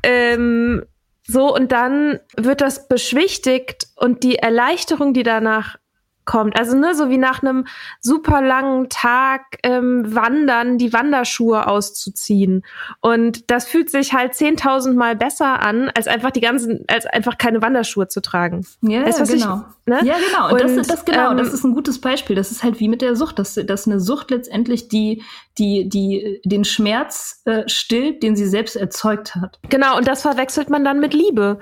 ähm, 0.02 0.84
so, 1.26 1.54
und 1.54 1.72
dann 1.72 2.18
wird 2.36 2.60
das 2.60 2.88
beschwichtigt 2.88 3.86
und 3.96 4.22
die 4.22 4.36
Erleichterung, 4.36 5.14
die 5.14 5.22
danach 5.22 5.78
kommt. 6.24 6.58
Also 6.58 6.76
ne, 6.76 6.94
so 6.94 7.10
wie 7.10 7.18
nach 7.18 7.42
einem 7.42 7.66
super 8.00 8.40
langen 8.40 8.88
Tag 8.88 9.58
ähm, 9.62 10.14
Wandern 10.14 10.78
die 10.78 10.92
Wanderschuhe 10.92 11.66
auszuziehen. 11.66 12.64
Und 13.00 13.50
das 13.50 13.66
fühlt 13.66 13.90
sich 13.90 14.14
halt 14.14 14.34
zehntausendmal 14.34 15.16
besser 15.16 15.60
an, 15.60 15.90
als 15.94 16.06
einfach 16.06 16.30
die 16.30 16.40
ganzen, 16.40 16.84
als 16.88 17.06
einfach 17.06 17.38
keine 17.38 17.62
Wanderschuhe 17.62 18.08
zu 18.08 18.22
tragen. 18.22 18.66
Ja, 18.82 19.04
weißt, 19.04 19.30
genau. 19.30 19.64
Ich, 19.84 19.86
ne? 19.86 20.00
Ja, 20.04 20.14
genau. 20.26 20.52
Und, 20.52 20.62
und 20.62 20.76
das, 20.76 20.86
das, 20.86 21.04
genau, 21.04 21.32
ähm, 21.32 21.36
das 21.38 21.52
ist 21.52 21.64
ein 21.64 21.74
gutes 21.74 22.00
Beispiel. 22.00 22.36
Das 22.36 22.50
ist 22.50 22.62
halt 22.62 22.80
wie 22.80 22.88
mit 22.88 23.02
der 23.02 23.16
Sucht, 23.16 23.38
dass, 23.38 23.54
dass 23.54 23.86
eine 23.86 24.00
Sucht 24.00 24.30
letztendlich 24.30 24.88
die, 24.88 25.22
die, 25.58 25.88
die 25.88 26.40
den 26.44 26.64
Schmerz 26.64 27.42
äh, 27.44 27.68
stillt, 27.68 28.22
den 28.22 28.36
sie 28.36 28.46
selbst 28.46 28.76
erzeugt 28.76 29.34
hat. 29.34 29.58
Genau, 29.68 29.96
und 29.96 30.06
das 30.06 30.22
verwechselt 30.22 30.70
man 30.70 30.84
dann 30.84 31.00
mit 31.00 31.14
Liebe. 31.14 31.58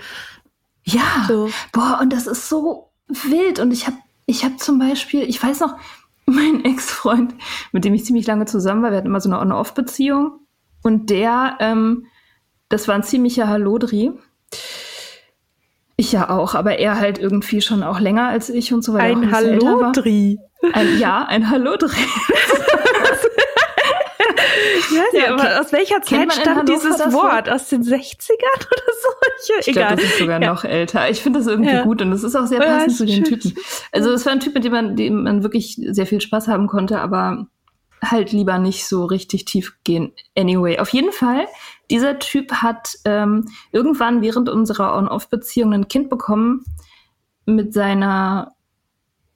Ja, 0.84 1.24
so. 1.28 1.50
boah, 1.72 1.98
und 2.00 2.12
das 2.12 2.26
ist 2.26 2.48
so 2.48 2.90
wild. 3.08 3.58
Und 3.58 3.72
ich 3.72 3.86
habe 3.86 3.96
ich 4.30 4.44
habe 4.44 4.56
zum 4.56 4.78
Beispiel, 4.78 5.22
ich 5.22 5.42
weiß 5.42 5.60
noch, 5.60 5.76
mein 6.26 6.64
Ex-Freund, 6.64 7.34
mit 7.72 7.84
dem 7.84 7.92
ich 7.94 8.04
ziemlich 8.04 8.26
lange 8.26 8.46
zusammen 8.46 8.82
war, 8.82 8.92
wir 8.92 8.98
hatten 8.98 9.08
immer 9.08 9.20
so 9.20 9.28
eine 9.28 9.40
On-Off-Beziehung. 9.40 10.38
Und 10.82 11.10
der, 11.10 11.56
ähm, 11.60 12.06
das 12.68 12.86
war 12.88 12.94
ein 12.94 13.02
ziemlicher 13.02 13.48
Hallodri. 13.48 14.12
Ich 15.96 16.12
ja 16.12 16.30
auch, 16.30 16.54
aber 16.54 16.78
er 16.78 16.98
halt 16.98 17.18
irgendwie 17.18 17.60
schon 17.60 17.82
auch 17.82 18.00
länger 18.00 18.28
als 18.28 18.48
ich 18.48 18.72
und 18.72 18.82
so 18.82 18.94
weiter. 18.94 19.20
Ein 19.20 19.32
Hallodri. 19.32 20.38
Ein, 20.72 20.98
ja, 20.98 21.26
ein 21.26 21.50
Hallodri. 21.50 21.90
ja, 24.94 25.20
ja, 25.20 25.32
aber 25.34 25.60
aus 25.60 25.72
welcher 25.72 26.02
Zeit 26.02 26.32
stammt 26.32 26.68
dieses 26.68 26.98
Wort? 27.12 27.48
Aus 27.48 27.68
den 27.68 27.82
60ern 27.82 28.66
oder 28.66 28.92
so? 29.02 29.08
Ich, 29.60 29.68
ich 29.68 29.74
glaube, 29.74 29.96
das 29.96 30.04
ist 30.04 30.18
sogar 30.18 30.40
ja. 30.40 30.50
noch 30.50 30.64
älter. 30.64 31.08
Ich 31.10 31.22
finde 31.22 31.38
das 31.38 31.48
irgendwie 31.48 31.72
ja. 31.72 31.82
gut 31.82 32.02
und 32.02 32.10
das 32.10 32.22
ist 32.22 32.36
auch 32.36 32.46
sehr 32.46 32.60
passend 32.60 32.96
zu 32.96 33.06
den 33.06 33.24
Typen. 33.24 33.54
Also 33.92 34.10
es 34.12 34.24
war 34.26 34.32
ein 34.32 34.40
Typ, 34.40 34.54
mit 34.54 34.64
dem 34.64 34.72
man, 34.72 34.96
dem 34.96 35.24
man 35.24 35.42
wirklich 35.42 35.80
sehr 35.90 36.06
viel 36.06 36.20
Spaß 36.20 36.48
haben 36.48 36.66
konnte, 36.66 37.00
aber 37.00 37.46
halt 38.02 38.32
lieber 38.32 38.58
nicht 38.58 38.86
so 38.86 39.04
richtig 39.04 39.44
tief 39.44 39.74
gehen. 39.84 40.12
Anyway, 40.36 40.78
auf 40.78 40.90
jeden 40.90 41.12
Fall, 41.12 41.46
dieser 41.90 42.18
Typ 42.18 42.52
hat 42.52 42.96
ähm, 43.04 43.46
irgendwann 43.72 44.22
während 44.22 44.48
unserer 44.48 44.96
On-Off-Beziehung 44.96 45.72
ein 45.72 45.88
Kind 45.88 46.08
bekommen 46.08 46.64
mit 47.46 47.72
seiner 47.74 48.52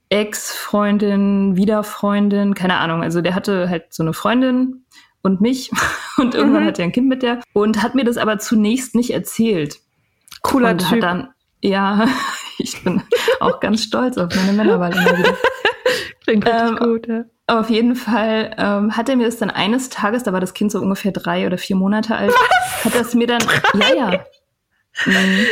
Ex-Freundin, 0.09 1.57
Wiederfreundin, 1.57 2.55
keine 2.55 2.77
Ahnung. 2.77 3.03
Also 3.03 3.21
der 3.21 3.35
hatte 3.35 3.69
halt 3.69 3.93
so 3.93 4.03
eine 4.03 4.13
Freundin 4.13 4.84
und 5.25 5.41
mich 5.41 5.73
und 6.17 6.37
irgendwann 6.37 6.63
mhm. 6.63 6.69
hat 6.69 6.79
er 6.79 6.85
ein 6.85 6.93
Kind 6.93 7.09
mit 7.09 7.23
der 7.25 7.41
und 7.53 7.83
hat 7.83 7.97
mir 7.97 8.05
das 8.05 8.17
aber 8.17 8.39
zunächst 8.39 8.95
nicht 8.95 9.11
erzählt. 9.11 9.81
Cooler 10.43 10.71
und 10.71 10.89
Typ. 10.89 11.01
dann, 11.01 11.31
ja, 11.61 12.07
ich 12.59 12.85
bin 12.85 13.03
auch 13.41 13.59
ganz 13.59 13.83
stolz 13.83 14.17
auf 14.19 14.35
meine 14.37 14.53
Männerwahl 14.53 14.93
immer 14.93 15.19
wieder. 15.19 15.37
Klingt 16.23 16.49
ähm, 16.49 16.77
gut, 16.77 17.09
ja. 17.09 17.25
Auf 17.47 17.69
jeden 17.69 17.95
Fall 17.97 18.55
ähm, 18.57 18.97
hat 18.97 19.09
er 19.11 19.17
mir 19.17 19.27
das 19.27 19.37
dann 19.37 19.51
eines 19.51 19.91
Tages, 19.91 20.23
da 20.23 20.33
war 20.33 20.41
das 20.41 20.55
Kind 20.55 20.73
so 20.73 20.81
ungefähr 20.81 21.13
drei 21.13 21.47
oder 21.47 21.59
vier 21.59 21.77
Monate 21.77 22.15
alt, 22.15 22.33
Was? 22.33 22.85
hat 22.85 22.95
das 22.95 23.15
mir 23.15 23.27
dann, 23.27 23.41
drei? 23.41 23.95
ja, 23.95 24.13
ja. 24.13 24.25
Mhm. 25.05 25.47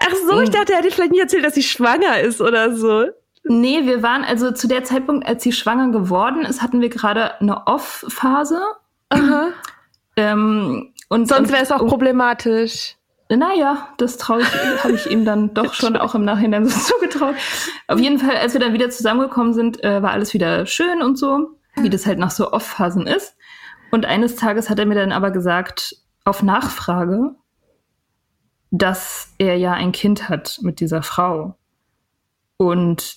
Ach 0.00 0.14
so, 0.28 0.40
ich 0.40 0.50
dachte, 0.50 0.72
er 0.72 0.78
hätte 0.80 0.90
vielleicht 0.90 1.12
nicht 1.12 1.20
erzählt, 1.20 1.44
dass 1.44 1.54
sie 1.54 1.62
schwanger 1.62 2.20
ist 2.20 2.40
oder 2.40 2.74
so. 2.74 3.06
Nee, 3.44 3.86
wir 3.86 4.02
waren 4.02 4.24
also 4.24 4.52
zu 4.52 4.66
der 4.66 4.84
Zeitpunkt, 4.84 5.26
als 5.26 5.42
sie 5.42 5.52
schwanger 5.52 5.90
geworden 5.90 6.44
ist, 6.44 6.62
hatten 6.62 6.80
wir 6.80 6.88
gerade 6.88 7.40
eine 7.40 7.66
Off-Phase. 7.66 8.60
Aha. 9.14 9.48
Ähm, 10.16 10.92
und 11.08 11.28
sonst 11.28 11.52
wäre 11.52 11.62
es 11.62 11.72
auch 11.72 11.86
problematisch. 11.86 12.96
Naja, 13.30 13.88
das 13.96 14.18
traue 14.18 14.42
ich, 14.42 14.84
habe 14.84 14.94
ich 14.94 15.10
ihm 15.10 15.24
dann 15.24 15.54
doch 15.54 15.74
schon 15.74 15.96
auch 15.96 16.14
im 16.14 16.24
Nachhinein 16.24 16.66
so 16.66 16.78
zugetraut. 16.94 17.34
Auf 17.88 17.98
jeden 17.98 18.18
Fall, 18.18 18.36
als 18.36 18.52
wir 18.52 18.60
dann 18.60 18.74
wieder 18.74 18.90
zusammengekommen 18.90 19.54
sind, 19.54 19.82
äh, 19.82 20.02
war 20.02 20.10
alles 20.10 20.34
wieder 20.34 20.66
schön 20.66 21.02
und 21.02 21.16
so, 21.16 21.50
wie 21.76 21.90
das 21.90 22.06
halt 22.06 22.18
nach 22.18 22.30
so 22.30 22.52
Off-Phasen 22.52 23.06
ist. 23.06 23.36
Und 23.90 24.04
eines 24.04 24.36
Tages 24.36 24.68
hat 24.68 24.78
er 24.78 24.86
mir 24.86 24.94
dann 24.94 25.12
aber 25.12 25.30
gesagt, 25.30 25.96
auf 26.24 26.42
Nachfrage, 26.42 27.34
dass 28.70 29.32
er 29.38 29.56
ja 29.56 29.72
ein 29.72 29.92
Kind 29.92 30.28
hat 30.28 30.58
mit 30.62 30.80
dieser 30.80 31.02
Frau. 31.02 31.56
Und 32.56 33.16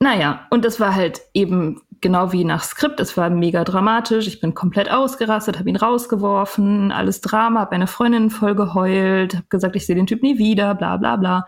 naja, 0.00 0.46
und 0.50 0.64
das 0.64 0.80
war 0.80 0.94
halt 0.94 1.22
eben 1.34 1.81
genau 2.02 2.32
wie 2.32 2.44
nach 2.44 2.62
Skript. 2.62 3.00
Es 3.00 3.16
war 3.16 3.30
mega 3.30 3.64
dramatisch. 3.64 4.26
Ich 4.26 4.40
bin 4.40 4.54
komplett 4.54 4.90
ausgerastet, 4.90 5.58
habe 5.58 5.70
ihn 5.70 5.76
rausgeworfen, 5.76 6.92
alles 6.92 7.22
Drama, 7.22 7.60
habe 7.60 7.76
meine 7.76 7.86
Freundin 7.86 8.28
voll 8.28 8.54
geheult, 8.54 9.34
habe 9.34 9.46
gesagt, 9.48 9.76
ich 9.76 9.86
sehe 9.86 9.96
den 9.96 10.06
Typ 10.06 10.22
nie 10.22 10.38
wieder, 10.38 10.74
bla 10.74 10.98
bla 10.98 11.16
bla. 11.16 11.46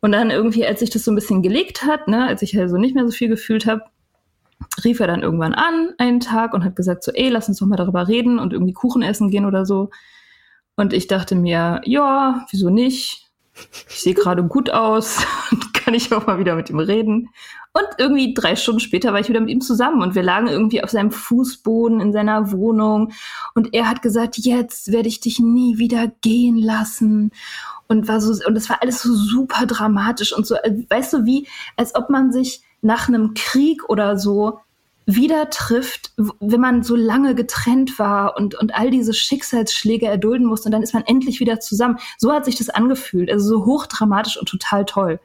Und 0.00 0.12
dann 0.12 0.30
irgendwie, 0.30 0.66
als 0.66 0.80
sich 0.80 0.90
das 0.90 1.04
so 1.04 1.10
ein 1.10 1.14
bisschen 1.14 1.42
gelegt 1.42 1.84
hat, 1.84 2.08
ne, 2.08 2.26
als 2.26 2.42
ich 2.42 2.54
halt 2.56 2.68
so 2.68 2.76
nicht 2.76 2.94
mehr 2.94 3.06
so 3.06 3.12
viel 3.12 3.28
gefühlt 3.28 3.66
habe, 3.66 3.82
rief 4.84 5.00
er 5.00 5.06
dann 5.06 5.22
irgendwann 5.22 5.54
an, 5.54 5.94
einen 5.98 6.20
Tag, 6.20 6.54
und 6.54 6.64
hat 6.64 6.76
gesagt 6.76 7.02
so, 7.02 7.12
ey, 7.12 7.28
lass 7.28 7.48
uns 7.48 7.58
doch 7.58 7.66
mal 7.66 7.76
darüber 7.76 8.08
reden 8.08 8.38
und 8.38 8.52
irgendwie 8.52 8.72
Kuchen 8.72 9.02
essen 9.02 9.30
gehen 9.30 9.46
oder 9.46 9.64
so. 9.64 9.90
Und 10.76 10.92
ich 10.92 11.06
dachte 11.06 11.34
mir, 11.34 11.80
ja, 11.84 12.46
wieso 12.50 12.68
nicht? 12.70 13.25
Ich 13.88 14.00
sehe 14.00 14.14
gerade 14.14 14.44
gut 14.44 14.70
aus, 14.70 15.24
kann 15.72 15.94
ich 15.94 16.12
auch 16.12 16.26
mal 16.26 16.38
wieder 16.38 16.54
mit 16.54 16.70
ihm 16.70 16.78
reden. 16.78 17.30
Und 17.72 17.86
irgendwie 17.98 18.32
drei 18.32 18.56
Stunden 18.56 18.80
später 18.80 19.12
war 19.12 19.20
ich 19.20 19.28
wieder 19.28 19.40
mit 19.40 19.50
ihm 19.50 19.60
zusammen 19.60 20.00
und 20.00 20.14
wir 20.14 20.22
lagen 20.22 20.46
irgendwie 20.46 20.82
auf 20.82 20.88
seinem 20.88 21.10
Fußboden 21.10 22.00
in 22.00 22.10
seiner 22.10 22.50
Wohnung. 22.50 23.12
Und 23.54 23.74
er 23.74 23.88
hat 23.88 24.00
gesagt, 24.00 24.38
jetzt 24.38 24.92
werde 24.92 25.08
ich 25.08 25.20
dich 25.20 25.40
nie 25.40 25.76
wieder 25.76 26.10
gehen 26.22 26.56
lassen. 26.56 27.32
Und 27.86 28.08
war 28.08 28.20
so 28.20 28.32
und 28.46 28.54
das 28.54 28.70
war 28.70 28.82
alles 28.82 29.02
so 29.02 29.14
super 29.14 29.66
dramatisch 29.66 30.32
und 30.32 30.46
so, 30.46 30.56
äh, 30.56 30.84
weißt 30.88 31.12
du, 31.12 31.24
wie 31.24 31.46
als 31.76 31.94
ob 31.94 32.10
man 32.10 32.32
sich 32.32 32.62
nach 32.80 33.08
einem 33.08 33.34
Krieg 33.34 33.88
oder 33.88 34.18
so 34.18 34.60
wieder 35.06 35.50
trifft, 35.50 36.12
wenn 36.40 36.60
man 36.60 36.82
so 36.82 36.96
lange 36.96 37.34
getrennt 37.34 37.98
war 37.98 38.36
und, 38.36 38.56
und 38.56 38.74
all 38.74 38.90
diese 38.90 39.14
Schicksalsschläge 39.14 40.06
erdulden 40.06 40.46
musste 40.46 40.66
und 40.68 40.72
dann 40.72 40.82
ist 40.82 40.94
man 40.94 41.04
endlich 41.06 41.40
wieder 41.40 41.60
zusammen. 41.60 41.98
So 42.18 42.32
hat 42.32 42.44
sich 42.44 42.56
das 42.56 42.68
angefühlt, 42.68 43.30
also 43.30 43.48
so 43.48 43.64
hochdramatisch 43.64 44.36
und 44.36 44.48
total 44.48 44.84
toll 44.84 45.20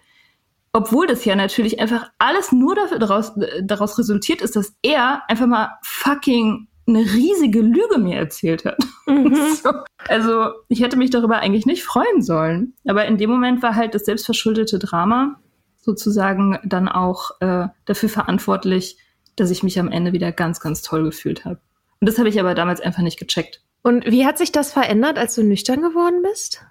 obwohl 0.74 1.08
das 1.08 1.26
ja 1.26 1.36
natürlich 1.36 1.80
einfach 1.80 2.10
alles 2.18 2.52
nur 2.52 2.76
daraus, 2.76 3.34
daraus 3.62 4.00
resultiert 4.00 4.42
ist, 4.42 4.56
dass 4.56 4.74
er 4.82 5.24
einfach 5.28 5.48
mal 5.48 5.72
fucking 5.84 6.68
eine 6.88 7.00
riesige 7.00 7.62
Lüge 7.62 7.98
mir 8.00 8.18
erzählt 8.18 8.66
hat. 8.66 8.78
Mhm. 9.08 9.36
So. 9.62 9.72
Also 10.08 10.52
ich 10.68 10.82
hätte 10.82 10.98
mich 10.98 11.10
darüber 11.12 11.40
eigentlich 11.40 11.66
nicht 11.66 11.84
freuen 11.84 12.22
sollen. 12.22 12.74
Aber 12.88 13.06
in 13.06 13.18
dem 13.18 13.30
Moment 13.30 13.62
war 13.62 13.76
halt 13.76 13.94
das 13.94 14.06
selbstverschuldete 14.06 14.80
Drama 14.80 15.40
sozusagen 15.78 16.58
dann 16.64 16.88
auch 16.88 17.32
äh, 17.40 17.68
dafür 17.86 18.10
verantwortlich, 18.10 18.98
dass 19.36 19.52
ich 19.52 19.64
mich 19.64 19.80
am 19.80 19.92
Ende 19.92 20.14
wieder 20.14 20.32
ganz, 20.32 20.60
ganz 20.60 20.82
toll 20.82 21.04
gefühlt 21.04 21.46
habe. 21.46 21.60
Und 22.00 22.10
das 22.10 22.18
habe 22.18 22.30
ich 22.30 22.40
aber 22.40 22.56
damals 22.56 22.82
einfach 22.82 23.04
nicht 23.04 23.20
gecheckt. 23.20 23.62
Und 23.84 24.06
wie 24.06 24.26
hat 24.26 24.38
sich 24.38 24.52
das 24.52 24.74
verändert, 24.74 25.18
als 25.18 25.36
du 25.36 25.44
nüchtern 25.44 25.82
geworden 25.82 26.22
bist? 26.24 26.64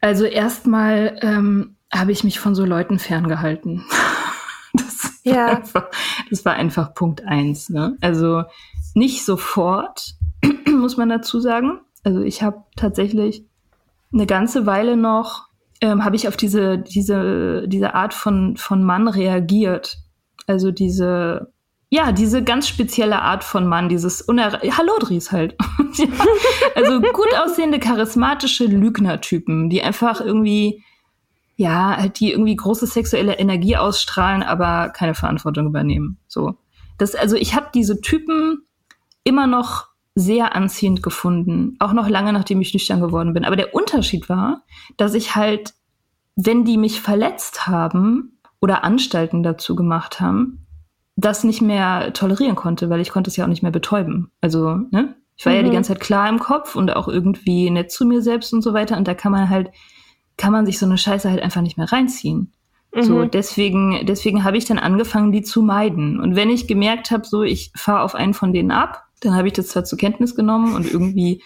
Also 0.00 0.24
erstmal 0.24 1.18
ähm, 1.22 1.76
habe 1.92 2.12
ich 2.12 2.22
mich 2.24 2.38
von 2.38 2.54
so 2.54 2.64
Leuten 2.64 2.98
ferngehalten. 2.98 3.84
Das 4.78 5.34
war, 5.34 5.34
ja. 5.34 5.46
einfach, 5.56 5.86
das 6.28 6.44
war 6.44 6.52
einfach 6.52 6.92
Punkt 6.92 7.24
eins. 7.24 7.70
Ne? 7.70 7.96
Also 8.02 8.44
nicht 8.94 9.24
sofort, 9.24 10.14
muss 10.68 10.98
man 10.98 11.08
dazu 11.08 11.40
sagen. 11.40 11.80
Also 12.04 12.20
ich 12.20 12.42
habe 12.42 12.62
tatsächlich 12.76 13.46
eine 14.12 14.26
ganze 14.26 14.66
Weile 14.66 14.96
noch, 14.96 15.48
ähm, 15.80 16.04
habe 16.04 16.14
ich 16.14 16.28
auf 16.28 16.36
diese, 16.36 16.78
diese, 16.78 17.66
diese 17.66 17.94
Art 17.94 18.14
von, 18.14 18.56
von 18.56 18.84
Mann 18.84 19.08
reagiert. 19.08 19.98
Also 20.46 20.70
diese, 20.70 21.52
ja, 21.90 22.12
diese 22.12 22.42
ganz 22.42 22.68
spezielle 22.68 23.22
Art 23.22 23.44
von 23.44 23.66
Mann, 23.66 23.88
dieses 23.88 24.22
Uner 24.22 24.52
Hallodris 24.52 25.32
halt. 25.32 25.56
also 26.74 27.00
gut 27.00 27.34
aussehende, 27.36 27.78
charismatische 27.78 28.66
Lügnertypen, 28.66 29.70
die 29.70 29.82
einfach 29.82 30.20
irgendwie 30.20 30.82
ja, 31.56 31.96
halt 31.96 32.20
die 32.20 32.32
irgendwie 32.32 32.54
große 32.54 32.86
sexuelle 32.86 33.38
Energie 33.38 33.76
ausstrahlen, 33.76 34.42
aber 34.42 34.90
keine 34.90 35.14
Verantwortung 35.14 35.66
übernehmen. 35.66 36.18
So. 36.28 36.54
Das, 36.98 37.14
also 37.14 37.36
ich 37.36 37.54
habe 37.54 37.68
diese 37.74 38.00
Typen 38.00 38.66
immer 39.24 39.46
noch 39.46 39.88
sehr 40.14 40.54
anziehend 40.54 41.02
gefunden, 41.02 41.76
auch 41.78 41.92
noch 41.92 42.08
lange 42.08 42.32
nachdem 42.32 42.60
ich 42.60 42.72
nüchtern 42.72 43.00
geworden 43.00 43.34
bin. 43.34 43.44
Aber 43.44 43.56
der 43.56 43.74
Unterschied 43.74 44.28
war, 44.28 44.62
dass 44.96 45.14
ich 45.14 45.34
halt, 45.34 45.74
wenn 46.36 46.64
die 46.64 46.76
mich 46.76 47.00
verletzt 47.00 47.66
haben 47.66 48.35
oder 48.60 48.84
Anstalten 48.84 49.42
dazu 49.42 49.76
gemacht 49.76 50.20
haben, 50.20 50.66
das 51.16 51.44
nicht 51.44 51.62
mehr 51.62 52.12
tolerieren 52.12 52.56
konnte, 52.56 52.90
weil 52.90 53.00
ich 53.00 53.10
konnte 53.10 53.30
es 53.30 53.36
ja 53.36 53.44
auch 53.44 53.48
nicht 53.48 53.62
mehr 53.62 53.72
betäuben. 53.72 54.30
Also, 54.40 54.76
ne? 54.90 55.16
Ich 55.36 55.44
war 55.44 55.52
mhm. 55.52 55.56
ja 55.56 55.62
die 55.62 55.70
mhm. 55.70 55.74
ganze 55.74 55.92
Zeit 55.92 56.00
klar 56.00 56.28
im 56.28 56.38
Kopf 56.38 56.76
und 56.76 56.94
auch 56.94 57.08
irgendwie 57.08 57.70
nett 57.70 57.90
zu 57.90 58.06
mir 58.06 58.22
selbst 58.22 58.52
und 58.52 58.62
so 58.62 58.72
weiter. 58.72 58.96
Und 58.96 59.06
da 59.06 59.14
kann 59.14 59.32
man 59.32 59.50
halt 59.50 59.70
kann 60.36 60.52
man 60.52 60.66
sich 60.66 60.78
so 60.78 60.86
eine 60.86 60.98
Scheiße 60.98 61.30
halt 61.30 61.42
einfach 61.42 61.62
nicht 61.62 61.78
mehr 61.78 61.90
reinziehen. 61.90 62.52
Mhm. 62.94 63.02
So, 63.02 63.24
deswegen, 63.24 64.04
deswegen 64.06 64.44
habe 64.44 64.56
ich 64.56 64.64
dann 64.64 64.78
angefangen, 64.78 65.32
die 65.32 65.42
zu 65.42 65.62
meiden. 65.62 66.20
Und 66.20 66.36
wenn 66.36 66.50
ich 66.50 66.68
gemerkt 66.68 67.10
habe, 67.10 67.26
so, 67.26 67.42
ich 67.42 67.72
fahre 67.74 68.02
auf 68.02 68.14
einen 68.14 68.34
von 68.34 68.52
denen 68.52 68.70
ab, 68.70 69.04
dann 69.20 69.34
habe 69.34 69.48
ich 69.48 69.54
das 69.54 69.68
zwar 69.68 69.84
zur 69.84 69.98
Kenntnis 69.98 70.34
genommen 70.34 70.74
und 70.74 70.90
irgendwie 70.90 71.42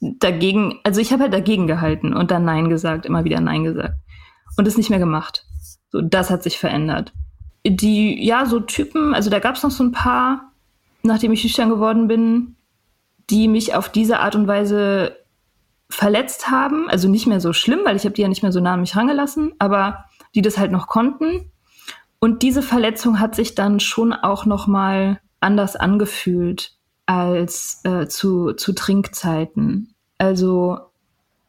dagegen, 0.00 0.80
also 0.84 1.00
ich 1.00 1.12
habe 1.12 1.24
halt 1.24 1.32
dagegen 1.32 1.66
gehalten 1.66 2.14
und 2.14 2.30
dann 2.30 2.44
Nein 2.44 2.68
gesagt, 2.68 3.06
immer 3.06 3.24
wieder 3.24 3.40
Nein 3.40 3.64
gesagt. 3.64 3.94
Und 4.56 4.66
es 4.68 4.76
nicht 4.76 4.90
mehr 4.90 4.98
gemacht. 4.98 5.46
So, 5.94 6.00
das 6.00 6.28
hat 6.28 6.42
sich 6.42 6.58
verändert. 6.58 7.12
die, 7.64 8.26
ja, 8.26 8.46
so 8.46 8.58
Typen, 8.58 9.14
also 9.14 9.30
da 9.30 9.38
gab 9.38 9.54
es 9.54 9.62
noch 9.62 9.70
so 9.70 9.84
ein 9.84 9.92
paar, 9.92 10.50
nachdem 11.04 11.32
ich 11.32 11.40
schüchtern 11.40 11.70
geworden 11.70 12.08
bin, 12.08 12.56
die 13.30 13.46
mich 13.46 13.76
auf 13.76 13.88
diese 13.88 14.18
Art 14.18 14.34
und 14.34 14.48
Weise 14.48 15.16
verletzt 15.88 16.50
haben. 16.50 16.90
Also 16.90 17.08
nicht 17.08 17.28
mehr 17.28 17.40
so 17.40 17.52
schlimm, 17.52 17.80
weil 17.84 17.94
ich 17.94 18.04
habe 18.04 18.14
die 18.14 18.22
ja 18.22 18.28
nicht 18.28 18.42
mehr 18.42 18.50
so 18.50 18.58
nah 18.58 18.74
an 18.74 18.80
mich 18.80 18.96
rangelassen, 18.96 19.54
aber 19.60 20.06
die 20.34 20.42
das 20.42 20.58
halt 20.58 20.72
noch 20.72 20.88
konnten. 20.88 21.52
Und 22.18 22.42
diese 22.42 22.60
Verletzung 22.60 23.20
hat 23.20 23.36
sich 23.36 23.54
dann 23.54 23.78
schon 23.78 24.12
auch 24.12 24.46
noch 24.46 24.66
mal 24.66 25.20
anders 25.38 25.76
angefühlt 25.76 26.76
als 27.06 27.82
äh, 27.84 28.08
zu, 28.08 28.52
zu 28.54 28.72
Trinkzeiten. 28.72 29.94
Also 30.18 30.80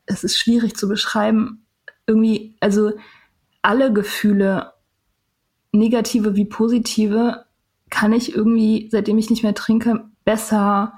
es 0.05 0.23
ist 0.23 0.37
schwierig 0.37 0.77
zu 0.77 0.87
beschreiben. 0.87 1.65
Irgendwie, 2.05 2.55
also 2.59 2.91
alle 3.65 3.91
Gefühle, 3.91 4.73
negative 5.71 6.35
wie 6.35 6.45
positive, 6.45 7.45
kann 7.89 8.13
ich 8.13 8.35
irgendwie, 8.35 8.89
seitdem 8.91 9.17
ich 9.17 9.29
nicht 9.29 9.43
mehr 9.43 9.55
trinke, 9.55 10.05
besser, 10.23 10.93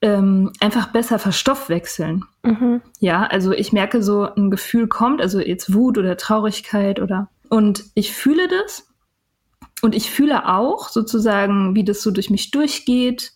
ähm, 0.00 0.52
einfach 0.60 0.92
besser 0.92 1.18
verstoffwechseln. 1.18 2.24
Mhm. 2.42 2.82
Ja, 3.00 3.24
also 3.24 3.52
ich 3.52 3.72
merke 3.72 4.02
so, 4.02 4.22
ein 4.22 4.50
Gefühl 4.50 4.86
kommt, 4.86 5.20
also 5.20 5.40
jetzt 5.40 5.74
Wut 5.74 5.98
oder 5.98 6.16
Traurigkeit 6.16 7.00
oder, 7.00 7.30
und 7.48 7.84
ich 7.94 8.12
fühle 8.12 8.48
das. 8.48 8.86
Und 9.80 9.94
ich 9.94 10.10
fühle 10.10 10.48
auch 10.48 10.88
sozusagen, 10.88 11.74
wie 11.74 11.84
das 11.84 12.02
so 12.02 12.10
durch 12.10 12.30
mich 12.30 12.50
durchgeht 12.50 13.32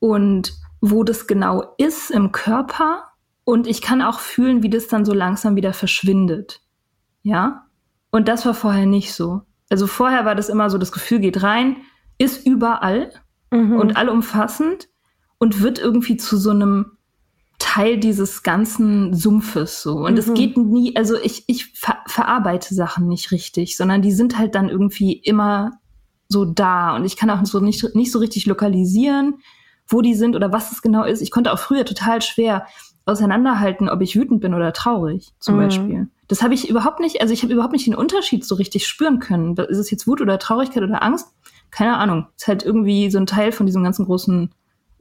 und 0.00 0.54
wo 0.80 1.04
das 1.04 1.26
genau 1.26 1.74
ist 1.78 2.10
im 2.10 2.32
Körper. 2.32 3.04
Und 3.44 3.66
ich 3.66 3.80
kann 3.80 4.02
auch 4.02 4.18
fühlen, 4.18 4.62
wie 4.62 4.70
das 4.70 4.88
dann 4.88 5.04
so 5.04 5.14
langsam 5.14 5.54
wieder 5.54 5.72
verschwindet. 5.72 6.60
Ja? 7.22 7.66
Und 8.10 8.28
das 8.28 8.44
war 8.46 8.54
vorher 8.54 8.86
nicht 8.86 9.12
so. 9.14 9.42
Also 9.70 9.86
vorher 9.86 10.24
war 10.24 10.34
das 10.34 10.48
immer 10.48 10.68
so, 10.68 10.78
das 10.78 10.92
Gefühl 10.92 11.20
geht 11.20 11.42
rein, 11.42 11.76
ist 12.18 12.46
überall 12.46 13.10
mhm. 13.50 13.76
und 13.76 13.96
allumfassend 13.96 14.88
und 15.38 15.62
wird 15.62 15.78
irgendwie 15.78 16.16
zu 16.16 16.36
so 16.36 16.50
einem 16.50 16.98
Teil 17.58 17.96
dieses 17.98 18.42
ganzen 18.42 19.14
Sumpfes 19.14 19.82
so. 19.82 20.04
Und 20.04 20.18
es 20.18 20.26
mhm. 20.26 20.34
geht 20.34 20.56
nie, 20.56 20.96
also 20.96 21.16
ich, 21.16 21.44
ich 21.46 21.72
ver 21.78 21.96
verarbeite 22.06 22.74
Sachen 22.74 23.08
nicht 23.08 23.30
richtig, 23.30 23.76
sondern 23.76 24.02
die 24.02 24.12
sind 24.12 24.36
halt 24.36 24.54
dann 24.54 24.68
irgendwie 24.68 25.12
immer 25.12 25.70
so 26.28 26.44
da. 26.44 26.94
Und 26.96 27.04
ich 27.04 27.16
kann 27.16 27.30
auch 27.30 27.44
so 27.46 27.60
nicht, 27.60 27.94
nicht 27.94 28.12
so 28.12 28.18
richtig 28.18 28.46
lokalisieren, 28.46 29.38
wo 29.86 30.00
die 30.00 30.14
sind 30.14 30.34
oder 30.36 30.52
was 30.52 30.72
es 30.72 30.82
genau 30.82 31.04
ist. 31.04 31.22
Ich 31.22 31.30
konnte 31.30 31.52
auch 31.52 31.58
früher 31.58 31.84
total 31.84 32.20
schwer 32.20 32.66
auseinanderhalten, 33.04 33.88
ob 33.88 34.00
ich 34.00 34.16
wütend 34.16 34.40
bin 34.40 34.54
oder 34.54 34.72
traurig, 34.72 35.30
zum 35.38 35.56
mhm. 35.56 35.60
Beispiel. 35.60 36.08
Das 36.32 36.42
habe 36.42 36.54
ich 36.54 36.70
überhaupt 36.70 36.98
nicht, 36.98 37.20
also 37.20 37.34
ich 37.34 37.42
habe 37.42 37.52
überhaupt 37.52 37.74
nicht 37.74 37.86
den 37.86 37.94
Unterschied 37.94 38.42
so 38.42 38.54
richtig 38.54 38.86
spüren 38.86 39.18
können. 39.18 39.54
Ist 39.54 39.76
es 39.76 39.90
jetzt 39.90 40.06
Wut 40.06 40.22
oder 40.22 40.38
Traurigkeit 40.38 40.82
oder 40.82 41.02
Angst? 41.02 41.28
Keine 41.70 41.98
Ahnung. 41.98 42.26
Ist 42.38 42.48
halt 42.48 42.62
irgendwie 42.62 43.10
so 43.10 43.18
ein 43.18 43.26
Teil 43.26 43.52
von 43.52 43.66
diesem 43.66 43.84
ganzen 43.84 44.06
großen 44.06 44.50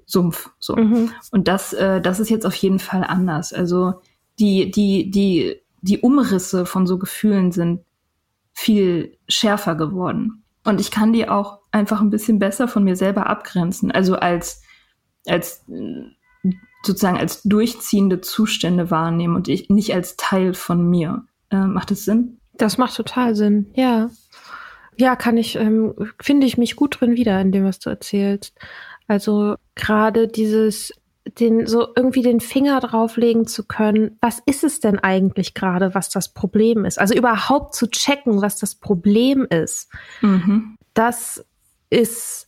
Sumpf. 0.06 0.50
So. 0.60 0.76
Mhm. 0.76 1.12
Und 1.32 1.48
das, 1.48 1.72
äh, 1.72 2.02
das 2.02 2.20
ist 2.20 2.30
jetzt 2.30 2.46
auf 2.46 2.54
jeden 2.56 2.80
Fall 2.80 3.06
anders. 3.06 3.54
Also 3.54 4.02
die, 4.40 4.72
die, 4.72 5.10
die, 5.10 5.62
die 5.80 6.00
Umrisse 6.00 6.66
von 6.66 6.86
so 6.86 7.00
Gefühlen 7.00 7.54
sind 7.54 7.86
viel 8.52 9.18
schärfer 9.30 9.76
geworden. 9.76 10.44
Und 10.66 10.82
ich 10.82 10.92
kann 10.92 11.14
die 11.14 11.30
auch 11.30 11.60
einfach 11.72 12.02
ein 12.02 12.10
bisschen 12.10 12.40
besser 12.40 12.68
von 12.68 12.84
mir 12.84 12.98
selber 12.98 13.28
abgrenzen. 13.28 13.90
Also 13.90 14.18
als, 14.18 14.64
als 15.26 15.64
sozusagen 16.84 17.18
als 17.18 17.44
durchziehende 17.44 18.22
Zustände 18.22 18.92
wahrnehmen 18.92 19.36
und 19.36 19.48
ich 19.48 19.70
nicht 19.70 19.94
als 19.94 20.16
Teil 20.18 20.54
von 20.54 20.90
mir. 20.90 21.26
Äh, 21.50 21.66
macht 21.66 21.92
das 21.92 22.06
Sinn? 22.06 22.40
Das 22.54 22.78
macht 22.78 22.96
total 22.96 23.36
Sinn, 23.36 23.72
ja. 23.76 24.10
Ja, 24.98 25.16
kann 25.16 25.38
ich, 25.38 25.56
ähm, 25.56 25.94
finde 26.22 26.48
ich 26.48 26.58
mich 26.58 26.76
gut 26.76 27.00
drin 27.00 27.16
wieder 27.16 27.40
in 27.42 27.52
dem, 27.52 27.66
was 27.66 27.80
du 27.80 27.90
erzählst. 27.90 28.58
Also 29.08 29.56
gerade 29.76 30.28
dieses, 30.28 30.92
den, 31.40 31.68
so 31.68 31.88
irgendwie 31.96 32.22
den 32.22 32.40
Finger 32.40 32.80
drauflegen 32.80 33.48
zu 33.48 33.66
können, 33.66 34.18
was 34.22 34.42
ist 34.46 34.64
es 34.64 34.80
denn 34.80 35.00
eigentlich 35.00 35.54
gerade, 35.54 35.94
was 35.96 36.10
das 36.10 36.34
Problem 36.34 36.86
ist? 36.86 37.00
Also 37.00 37.14
überhaupt 37.14 37.76
zu 37.76 37.88
checken, 37.90 38.42
was 38.42 38.58
das 38.58 38.76
Problem 38.76 39.46
ist. 39.50 39.90
Mhm. 40.22 40.78
Das 40.94 41.46
ist 41.90 42.48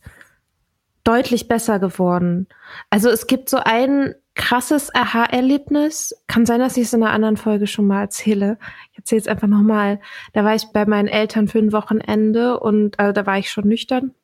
deutlich 1.04 1.48
besser 1.48 1.78
geworden. 1.78 2.48
Also 2.90 3.10
es 3.10 3.26
gibt 3.26 3.48
so 3.48 3.58
ein 3.58 4.14
krasses 4.34 4.94
Aha-Erlebnis. 4.94 6.14
Kann 6.26 6.46
sein, 6.46 6.60
dass 6.60 6.76
ich 6.76 6.84
es 6.84 6.92
in 6.92 7.02
einer 7.02 7.12
anderen 7.12 7.36
Folge 7.36 7.66
schon 7.66 7.86
mal 7.86 8.02
erzähle. 8.02 8.58
Ich 8.92 8.98
erzähle 8.98 9.20
es 9.20 9.28
einfach 9.28 9.48
nochmal. 9.48 10.00
Da 10.32 10.44
war 10.44 10.54
ich 10.54 10.66
bei 10.72 10.86
meinen 10.86 11.08
Eltern 11.08 11.48
für 11.48 11.58
ein 11.58 11.72
Wochenende 11.72 12.60
und 12.60 12.98
also 12.98 13.12
da 13.12 13.26
war 13.26 13.38
ich 13.38 13.50
schon 13.50 13.68
nüchtern. 13.68 14.14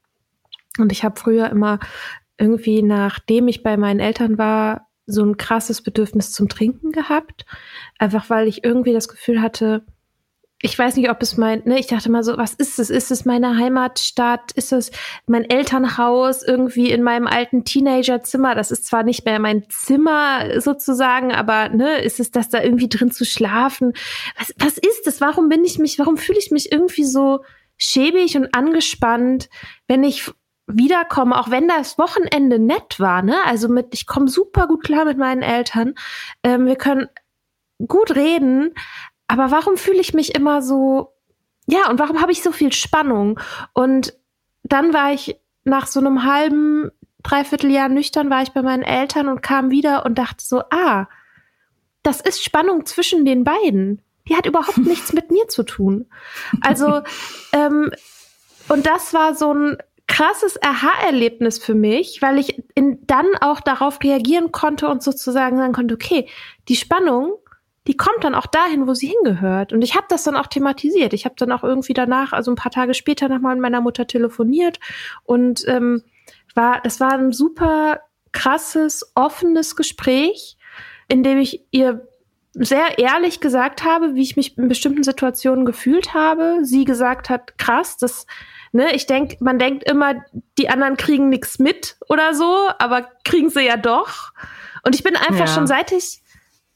Und 0.78 0.92
ich 0.92 1.04
habe 1.04 1.18
früher 1.18 1.50
immer 1.50 1.78
irgendwie, 2.38 2.82
nachdem 2.82 3.48
ich 3.48 3.62
bei 3.62 3.76
meinen 3.76 4.00
Eltern 4.00 4.38
war, 4.38 4.88
so 5.06 5.24
ein 5.24 5.36
krasses 5.36 5.82
Bedürfnis 5.82 6.32
zum 6.32 6.48
Trinken 6.48 6.92
gehabt. 6.92 7.44
Einfach 7.98 8.30
weil 8.30 8.48
ich 8.48 8.64
irgendwie 8.64 8.92
das 8.92 9.08
Gefühl 9.08 9.42
hatte, 9.42 9.84
ich 10.62 10.78
weiß 10.78 10.96
nicht, 10.96 11.08
ob 11.08 11.22
es 11.22 11.38
mein, 11.38 11.62
ne, 11.64 11.78
ich 11.78 11.86
dachte 11.86 12.10
mal 12.10 12.22
so, 12.22 12.36
was 12.36 12.52
ist 12.52 12.78
es? 12.78 12.90
Ist 12.90 13.10
es 13.10 13.24
meine 13.24 13.56
Heimatstadt? 13.56 14.52
Ist 14.52 14.72
es 14.72 14.90
mein 15.26 15.48
Elternhaus 15.48 16.42
irgendwie 16.42 16.90
in 16.90 17.02
meinem 17.02 17.26
alten 17.26 17.64
Teenagerzimmer? 17.64 18.54
Das 18.54 18.70
ist 18.70 18.84
zwar 18.84 19.02
nicht 19.02 19.24
mehr 19.24 19.38
mein 19.38 19.64
Zimmer 19.70 20.60
sozusagen, 20.60 21.32
aber 21.32 21.70
ne, 21.70 22.02
ist 22.02 22.20
es 22.20 22.30
das 22.30 22.50
da 22.50 22.62
irgendwie 22.62 22.90
drin 22.90 23.10
zu 23.10 23.24
schlafen? 23.24 23.94
Was, 24.38 24.54
was 24.58 24.76
ist 24.76 25.06
es? 25.06 25.22
Warum 25.22 25.48
bin 25.48 25.64
ich 25.64 25.78
mich, 25.78 25.98
warum 25.98 26.18
fühle 26.18 26.38
ich 26.38 26.50
mich 26.50 26.70
irgendwie 26.70 27.04
so 27.04 27.42
schäbig 27.78 28.36
und 28.36 28.54
angespannt, 28.54 29.48
wenn 29.88 30.04
ich 30.04 30.30
wiederkomme, 30.66 31.38
auch 31.38 31.50
wenn 31.50 31.68
das 31.68 31.96
Wochenende 31.96 32.58
nett 32.58 33.00
war, 33.00 33.22
ne? 33.22 33.36
Also 33.46 33.68
mit, 33.68 33.88
ich 33.92 34.06
komme 34.06 34.28
super 34.28 34.68
gut 34.68 34.84
klar 34.84 35.06
mit 35.06 35.16
meinen 35.16 35.42
Eltern. 35.42 35.94
Ähm, 36.44 36.66
wir 36.66 36.76
können 36.76 37.08
gut 37.86 38.14
reden, 38.14 38.74
aber 39.30 39.52
warum 39.52 39.76
fühle 39.76 40.00
ich 40.00 40.12
mich 40.12 40.34
immer 40.34 40.60
so, 40.60 41.14
ja, 41.66 41.88
und 41.88 42.00
warum 42.00 42.20
habe 42.20 42.32
ich 42.32 42.42
so 42.42 42.50
viel 42.50 42.72
Spannung? 42.72 43.38
Und 43.74 44.12
dann 44.64 44.92
war 44.92 45.12
ich 45.12 45.36
nach 45.62 45.86
so 45.86 46.00
einem 46.00 46.24
halben, 46.24 46.90
dreiviertel 47.22 47.70
Jahr 47.70 47.88
nüchtern, 47.88 48.28
war 48.28 48.42
ich 48.42 48.50
bei 48.50 48.62
meinen 48.62 48.82
Eltern 48.82 49.28
und 49.28 49.40
kam 49.40 49.70
wieder 49.70 50.04
und 50.04 50.18
dachte 50.18 50.44
so, 50.44 50.62
ah, 50.70 51.06
das 52.02 52.20
ist 52.20 52.42
Spannung 52.42 52.86
zwischen 52.86 53.24
den 53.24 53.44
beiden. 53.44 54.02
Die 54.28 54.34
hat 54.34 54.46
überhaupt 54.46 54.78
nichts 54.84 55.12
mit 55.12 55.30
mir 55.30 55.46
zu 55.46 55.62
tun. 55.62 56.10
Also, 56.60 57.02
ähm, 57.52 57.92
und 58.68 58.84
das 58.84 59.14
war 59.14 59.36
so 59.36 59.54
ein 59.54 59.76
krasses 60.08 60.60
Aha-Erlebnis 60.60 61.60
für 61.60 61.76
mich, 61.76 62.20
weil 62.20 62.40
ich 62.40 62.64
in, 62.74 63.06
dann 63.06 63.28
auch 63.40 63.60
darauf 63.60 64.02
reagieren 64.02 64.50
konnte 64.50 64.88
und 64.88 65.04
sozusagen 65.04 65.56
sagen 65.56 65.72
konnte, 65.72 65.94
okay, 65.94 66.28
die 66.68 66.74
Spannung 66.74 67.36
die 67.86 67.96
kommt 67.96 68.22
dann 68.22 68.34
auch 68.34 68.46
dahin, 68.46 68.86
wo 68.86 68.94
sie 68.94 69.08
hingehört. 69.08 69.72
Und 69.72 69.82
ich 69.82 69.96
habe 69.96 70.06
das 70.08 70.24
dann 70.24 70.36
auch 70.36 70.46
thematisiert. 70.46 71.12
Ich 71.12 71.24
habe 71.24 71.34
dann 71.38 71.50
auch 71.52 71.64
irgendwie 71.64 71.94
danach, 71.94 72.32
also 72.32 72.50
ein 72.50 72.56
paar 72.56 72.72
Tage 72.72 72.94
später, 72.94 73.28
nochmal 73.28 73.54
mit 73.54 73.62
meiner 73.62 73.80
Mutter 73.80 74.06
telefoniert 74.06 74.78
und 75.24 75.66
ähm, 75.66 76.02
war, 76.54 76.80
das 76.82 77.00
war 77.00 77.12
ein 77.12 77.32
super 77.32 78.00
krasses, 78.32 79.12
offenes 79.14 79.76
Gespräch, 79.76 80.56
in 81.08 81.22
dem 81.22 81.38
ich 81.38 81.64
ihr 81.70 82.06
sehr 82.52 82.98
ehrlich 82.98 83.40
gesagt 83.40 83.84
habe, 83.84 84.14
wie 84.14 84.22
ich 84.22 84.36
mich 84.36 84.58
in 84.58 84.68
bestimmten 84.68 85.04
Situationen 85.04 85.64
gefühlt 85.64 86.14
habe. 86.14 86.58
Sie 86.62 86.84
gesagt 86.84 87.30
hat, 87.30 87.56
krass, 87.58 87.96
das, 87.96 88.26
ne, 88.72 88.94
ich 88.94 89.06
denke, 89.06 89.36
man 89.40 89.58
denkt 89.58 89.88
immer, 89.88 90.24
die 90.58 90.68
anderen 90.68 90.96
kriegen 90.96 91.28
nichts 91.28 91.58
mit 91.58 91.96
oder 92.08 92.34
so, 92.34 92.68
aber 92.78 93.08
kriegen 93.24 93.50
sie 93.50 93.66
ja 93.66 93.76
doch. 93.76 94.32
Und 94.84 94.94
ich 94.94 95.02
bin 95.02 95.16
einfach 95.16 95.46
ja. 95.46 95.54
schon 95.54 95.66
seit 95.66 95.92
ich 95.92 96.22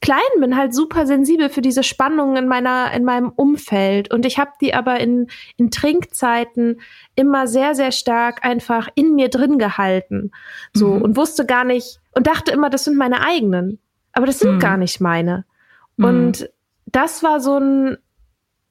klein 0.05 0.19
bin, 0.39 0.55
halt 0.55 0.73
super 0.75 1.07
sensibel 1.07 1.49
für 1.49 1.61
diese 1.61 1.81
Spannungen 1.81 2.37
in 2.37 2.47
meiner, 2.47 2.91
in 2.93 3.03
meinem 3.03 3.29
Umfeld. 3.29 4.13
Und 4.13 4.23
ich 4.23 4.37
habe 4.37 4.51
die 4.61 4.75
aber 4.75 4.99
in, 4.99 5.27
in 5.57 5.71
Trinkzeiten 5.71 6.79
immer 7.15 7.47
sehr, 7.47 7.73
sehr 7.73 7.91
stark 7.91 8.45
einfach 8.45 8.87
in 8.93 9.15
mir 9.15 9.29
drin 9.29 9.57
gehalten. 9.57 10.31
So 10.73 10.89
mhm. 10.89 11.01
und 11.01 11.17
wusste 11.17 11.47
gar 11.47 11.63
nicht 11.63 11.99
und 12.13 12.27
dachte 12.27 12.51
immer, 12.51 12.69
das 12.69 12.83
sind 12.83 12.97
meine 12.97 13.21
eigenen. 13.21 13.79
Aber 14.13 14.27
das 14.27 14.37
sind 14.37 14.55
mhm. 14.55 14.59
gar 14.59 14.77
nicht 14.77 15.01
meine. 15.01 15.43
Mhm. 15.97 16.05
Und 16.05 16.49
das 16.85 17.23
war 17.23 17.39
so 17.39 17.57
ein, 17.57 17.97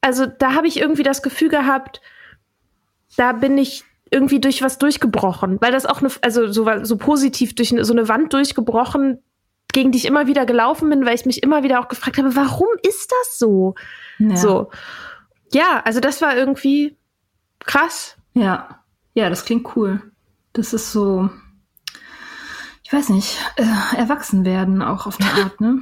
also 0.03 0.27
da 0.27 0.55
habe 0.55 0.69
ich 0.69 0.79
irgendwie 0.79 1.03
das 1.03 1.21
Gefühl 1.21 1.49
gehabt, 1.49 2.01
da 3.17 3.33
bin 3.33 3.59
ich 3.59 3.83
irgendwie 4.09 4.39
durch 4.41 4.63
was 4.63 4.79
durchgebrochen, 4.79 5.59
weil 5.61 5.73
das 5.73 5.85
auch 5.85 6.01
eine, 6.01 6.11
also 6.21 6.47
so, 6.47 6.65
so 6.85 6.97
positiv 6.97 7.57
durch 7.57 7.73
eine, 7.73 7.85
so 7.85 7.93
eine 7.93 8.09
Wand 8.09 8.33
durchgebrochen, 8.33 9.19
gegen 9.75 9.93
die 9.93 9.99
ich 9.99 10.07
immer 10.07 10.27
wieder 10.27 10.47
gelaufen 10.47 10.89
bin, 10.89 11.05
weil 11.05 11.15
ich 11.15 11.27
mich 11.27 11.43
immer 11.43 11.63
wieder 11.63 11.81
auch 11.81 11.89
gefragt 11.89 12.17
habe, 12.17 12.35
warum 12.35 12.69
ist 12.83 13.13
das 13.13 13.39
so? 13.39 13.75
Ja. 14.19 14.37
So. 14.37 14.71
Ja, 15.53 15.83
also 15.85 16.01
das 16.01 16.23
war 16.23 16.37
irgendwie 16.37 16.97
krass. 17.61 18.17
Ja. 18.33 18.81
Ja, 19.13 19.29
das 19.29 19.45
klingt 19.45 19.77
cool. 19.77 20.01
Das 20.55 20.73
ist 20.73 20.93
so, 20.93 21.29
ich 22.83 22.93
weiß 22.93 23.11
nicht, 23.11 23.37
äh, 23.57 23.97
erwachsen 23.97 24.45
werden 24.45 24.81
auch 24.83 25.07
auf 25.07 25.19
eine 25.21 25.31
Art, 25.45 25.61
ne? 25.61 25.81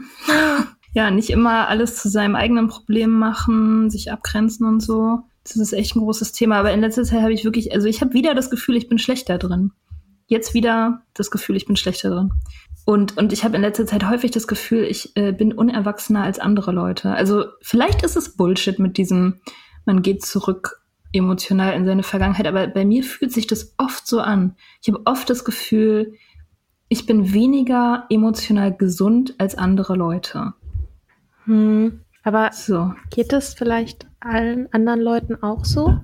ja, 0.95 1.11
nicht 1.11 1.31
immer 1.31 1.69
alles 1.69 1.97
zu 1.97 2.09
seinem 2.09 2.37
eigenen 2.37 2.69
Problem 2.69 3.19
machen, 3.19 3.91
sich 3.91 4.13
abgrenzen 4.13 4.67
und 4.67 4.81
so. 4.81 5.21
Das 5.45 5.57
ist 5.57 5.73
echt 5.73 5.97
ein 5.97 6.01
großes 6.01 6.33
Thema. 6.33 6.57
Aber 6.57 6.73
in 6.73 6.81
letzter 6.81 7.05
Zeit 7.05 7.23
habe 7.23 7.33
ich 7.33 7.45
wirklich, 7.45 7.73
also 7.73 7.89
ich 7.89 8.01
habe 8.01 8.13
wieder 8.13 8.35
das 8.35 8.51
Gefühl, 8.51 8.77
ich 8.77 8.89
bin 8.89 8.99
schlechter 8.99 9.39
drin. 9.39 9.73
Jetzt 10.27 10.55
wieder 10.55 11.03
das 11.15 11.31
Gefühl, 11.31 11.57
ich 11.57 11.67
bin 11.67 11.77
schlechter 11.77 12.11
drin. 12.11 12.33
Und, 12.85 13.17
und 13.17 13.33
ich 13.33 13.45
habe 13.45 13.57
in 13.57 13.63
letzter 13.63 13.87
Zeit 13.87 14.09
häufig 14.09 14.33
das 14.33 14.47
Gefühl, 14.47 14.85
ich 14.85 15.17
äh, 15.17 15.33
bin 15.33 15.53
unerwachsener 15.53 16.23
als 16.25 16.39
andere 16.39 16.73
Leute. 16.73 17.13
Also 17.13 17.45
vielleicht 17.61 18.03
ist 18.03 18.17
es 18.17 18.37
Bullshit 18.37 18.79
mit 18.79 18.97
diesem, 18.97 19.41
man 19.85 20.03
geht 20.03 20.25
zurück 20.25 20.83
emotional 21.13 21.75
in 21.75 21.85
seine 21.85 22.03
Vergangenheit, 22.03 22.47
aber 22.47 22.67
bei 22.67 22.85
mir 22.85 23.05
fühlt 23.05 23.33
sich 23.33 23.47
das 23.47 23.75
oft 23.79 24.07
so 24.07 24.21
an. 24.21 24.57
Ich 24.81 24.89
habe 24.89 25.03
oft 25.05 25.29
das 25.31 25.45
Gefühl, 25.45 26.15
ich 26.89 27.07
bin 27.07 27.33
weniger 27.33 28.07
emotional 28.11 28.77
gesund 28.77 29.35
als 29.39 29.57
andere 29.57 29.95
Leute. 29.95 30.55
Hm, 31.45 32.01
aber 32.25 32.51
so. 32.53 32.95
geht 33.11 33.33
es 33.33 33.55
vielleicht 33.55 34.07
allen 34.21 34.73
anderen 34.73 35.01
Leuten 35.01 35.43
auch 35.43 35.65
so? 35.65 35.99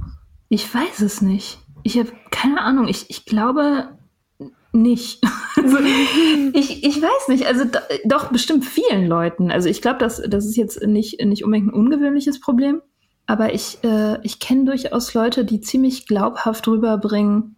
Ich 0.48 0.72
weiß 0.72 1.00
es 1.00 1.22
nicht. 1.22 1.58
Ich 1.82 1.98
habe 1.98 2.12
keine 2.30 2.60
Ahnung. 2.62 2.88
Ich, 2.88 3.10
ich 3.10 3.24
glaube 3.24 3.97
nicht. 4.72 5.22
also, 5.56 5.78
ich, 6.52 6.84
ich 6.84 7.02
weiß 7.02 7.28
nicht. 7.28 7.46
Also 7.46 7.64
do, 7.64 7.78
doch 8.04 8.30
bestimmt 8.30 8.64
vielen 8.64 9.06
Leuten. 9.06 9.50
Also 9.50 9.68
ich 9.68 9.82
glaube, 9.82 9.98
das, 9.98 10.22
das 10.26 10.46
ist 10.46 10.56
jetzt 10.56 10.82
nicht, 10.82 11.24
nicht 11.24 11.44
unbedingt 11.44 11.72
ein 11.72 11.74
ungewöhnliches 11.74 12.40
Problem. 12.40 12.82
Aber 13.26 13.52
ich, 13.52 13.82
äh, 13.84 14.18
ich 14.22 14.40
kenne 14.40 14.64
durchaus 14.64 15.12
Leute, 15.12 15.44
die 15.44 15.60
ziemlich 15.60 16.06
glaubhaft 16.06 16.66
rüberbringen, 16.66 17.56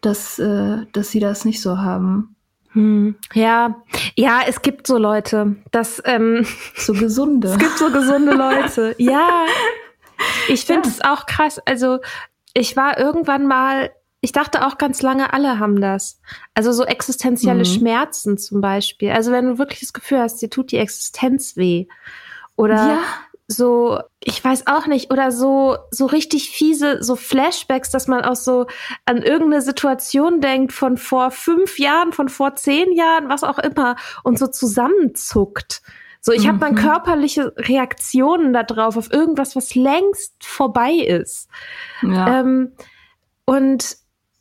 dass, 0.00 0.38
äh, 0.38 0.78
dass 0.92 1.10
sie 1.10 1.20
das 1.20 1.44
nicht 1.44 1.60
so 1.60 1.78
haben. 1.78 2.34
Hm, 2.72 3.14
ja, 3.32 3.76
ja, 4.16 4.40
es 4.46 4.60
gibt 4.62 4.86
so 4.86 4.98
Leute, 4.98 5.56
das 5.70 6.02
ähm, 6.04 6.44
so 6.74 6.92
gesunde. 6.92 7.48
es 7.52 7.58
gibt 7.58 7.78
so 7.78 7.90
gesunde 7.90 8.34
Leute. 8.34 8.94
ja, 8.98 9.46
ich 10.48 10.64
finde 10.64 10.88
es 10.88 10.98
ja. 10.98 11.12
auch 11.14 11.26
krass. 11.26 11.60
Also 11.64 12.00
ich 12.52 12.76
war 12.76 12.98
irgendwann 12.98 13.46
mal, 13.46 13.90
ich 14.20 14.32
dachte 14.32 14.66
auch 14.66 14.78
ganz 14.78 15.02
lange, 15.02 15.32
alle 15.32 15.58
haben 15.58 15.80
das. 15.80 16.20
Also 16.54 16.72
so 16.72 16.84
existenzielle 16.84 17.60
mhm. 17.60 17.64
Schmerzen 17.64 18.38
zum 18.38 18.60
Beispiel. 18.60 19.10
Also 19.10 19.30
wenn 19.32 19.46
du 19.46 19.58
wirklich 19.58 19.80
das 19.80 19.92
Gefühl 19.92 20.20
hast, 20.20 20.40
dir 20.42 20.50
tut 20.50 20.72
die 20.72 20.78
Existenz 20.78 21.56
weh 21.56 21.86
oder 22.56 22.74
ja 22.74 22.98
so, 23.48 24.00
ich 24.22 24.42
weiß 24.44 24.66
auch 24.66 24.86
nicht, 24.86 25.12
oder 25.12 25.30
so, 25.30 25.76
so 25.90 26.06
richtig 26.06 26.50
fiese, 26.50 27.02
so 27.02 27.14
Flashbacks, 27.14 27.90
dass 27.90 28.08
man 28.08 28.24
auch 28.24 28.34
so 28.34 28.66
an 29.04 29.18
irgendeine 29.22 29.62
Situation 29.62 30.40
denkt 30.40 30.72
von 30.72 30.96
vor 30.96 31.30
fünf 31.30 31.78
Jahren, 31.78 32.12
von 32.12 32.28
vor 32.28 32.56
zehn 32.56 32.92
Jahren, 32.92 33.28
was 33.28 33.44
auch 33.44 33.58
immer, 33.58 33.96
und 34.24 34.38
so 34.38 34.48
zusammenzuckt. 34.48 35.82
So, 36.20 36.32
ich 36.32 36.42
mhm. 36.42 36.48
habe 36.48 36.58
dann 36.58 36.74
körperliche 36.74 37.52
Reaktionen 37.56 38.52
darauf, 38.52 38.96
auf 38.96 39.12
irgendwas, 39.12 39.54
was 39.54 39.76
längst 39.76 40.44
vorbei 40.44 40.92
ist. 40.92 41.48
Ja. 42.02 42.40
Ähm, 42.40 42.72
und 43.44 43.96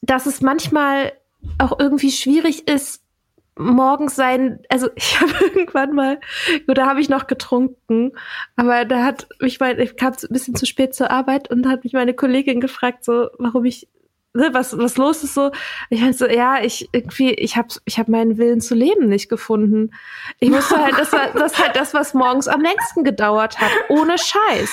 dass 0.06 0.26
es 0.26 0.42
manchmal 0.42 1.14
auch 1.58 1.80
irgendwie 1.80 2.12
schwierig 2.12 2.68
ist, 2.68 3.02
morgens 3.58 4.16
sein, 4.16 4.60
also 4.70 4.90
ich 4.96 5.20
habe 5.20 5.32
irgendwann 5.42 5.94
mal, 5.94 6.20
da 6.68 6.86
habe 6.88 7.02
ich 7.02 7.10
noch 7.10 7.28
getrunken, 7.28 8.12
aber 8.56 8.86
da 8.86 9.04
hat 9.04 9.28
mich 9.40 9.60
mein, 9.60 9.80
ich 9.80 9.96
kam 9.96 10.14
ein 10.14 10.34
bisschen 10.34 10.56
zu 10.56 10.66
spät 10.66 10.94
zur 10.94 11.12
Arbeit 11.12 11.50
und 11.50 11.64
da 11.64 11.70
hat 11.70 11.84
mich 11.84 11.94
meine 11.94 12.14
Kollegin 12.14 12.60
gefragt, 12.60 13.04
so, 13.04 13.30
warum 13.38 13.66
ich, 13.66 13.88
ne, 14.36 14.50
was, 14.54 14.78
was 14.78 14.98
los 14.98 15.24
ist 15.24 15.34
so. 15.34 15.52
Ich 15.90 16.02
meinte 16.02 16.18
so, 16.18 16.28
ja, 16.28 16.62
ich 16.62 16.90
irgendwie, 16.92 17.32
ich 17.34 17.58
habe 17.58 17.70
ich 17.86 17.98
hab 17.98 18.08
meinen 18.08 18.38
Willen 18.38 18.62
zu 18.62 18.76
leben 18.76 19.08
nicht 19.08 19.30
gefunden. 19.30 19.92
Ich 20.40 20.50
musste 20.50 20.78
halt, 20.78 20.98
das 20.98 21.12
war 21.12 21.32
das 21.34 21.58
halt 21.58 21.76
das, 21.76 21.94
was 21.94 22.14
morgens 22.14 22.48
am 22.48 22.62
längsten 22.62 23.04
gedauert 23.04 23.60
hat, 23.60 23.72
ohne 23.90 24.18
Scheiß. 24.18 24.70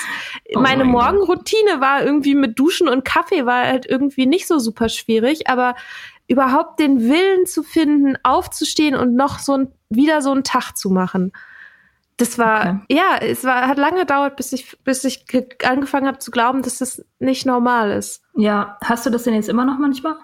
Oh 0.55 0.59
meine 0.59 0.83
Morgenroutine 0.83 1.79
war 1.81 2.03
irgendwie 2.03 2.35
mit 2.35 2.59
Duschen 2.59 2.87
und 2.87 3.05
Kaffee 3.05 3.45
war 3.45 3.65
halt 3.65 3.85
irgendwie 3.85 4.25
nicht 4.25 4.47
so 4.47 4.59
super 4.59 4.89
schwierig, 4.89 5.47
aber 5.47 5.75
überhaupt 6.27 6.79
den 6.79 7.01
Willen 7.09 7.45
zu 7.45 7.63
finden, 7.63 8.17
aufzustehen 8.23 8.95
und 8.95 9.15
noch 9.15 9.39
so 9.39 9.53
ein, 9.53 9.71
wieder 9.89 10.21
so 10.21 10.31
einen 10.31 10.43
Tag 10.43 10.77
zu 10.77 10.89
machen. 10.89 11.31
Das 12.17 12.37
war, 12.37 12.83
okay. 12.83 12.95
ja, 12.95 13.17
es 13.21 13.43
war, 13.43 13.67
hat 13.67 13.77
lange 13.77 14.01
gedauert, 14.01 14.35
bis 14.35 14.53
ich, 14.53 14.77
bis 14.83 15.03
ich 15.03 15.25
angefangen 15.63 16.07
habe 16.07 16.19
zu 16.19 16.29
glauben, 16.29 16.61
dass 16.61 16.77
das 16.77 17.03
nicht 17.19 17.45
normal 17.45 17.91
ist. 17.91 18.21
Ja, 18.35 18.77
hast 18.83 19.05
du 19.05 19.09
das 19.09 19.23
denn 19.23 19.33
jetzt 19.33 19.49
immer 19.49 19.65
noch 19.65 19.79
manchmal? 19.79 20.15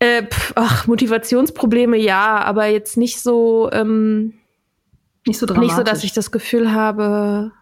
Äh, 0.00 0.24
pf, 0.26 0.52
ach, 0.56 0.86
Motivationsprobleme 0.86 1.96
ja, 1.96 2.38
aber 2.38 2.66
jetzt 2.66 2.96
nicht 2.96 3.20
so, 3.20 3.70
ähm, 3.72 4.34
nicht 5.26 5.38
so 5.38 5.46
dramatisch. 5.46 5.68
Nicht 5.68 5.76
so, 5.76 5.82
dass 5.84 6.04
ich 6.04 6.12
das 6.12 6.32
Gefühl 6.32 6.72
habe, 6.72 7.52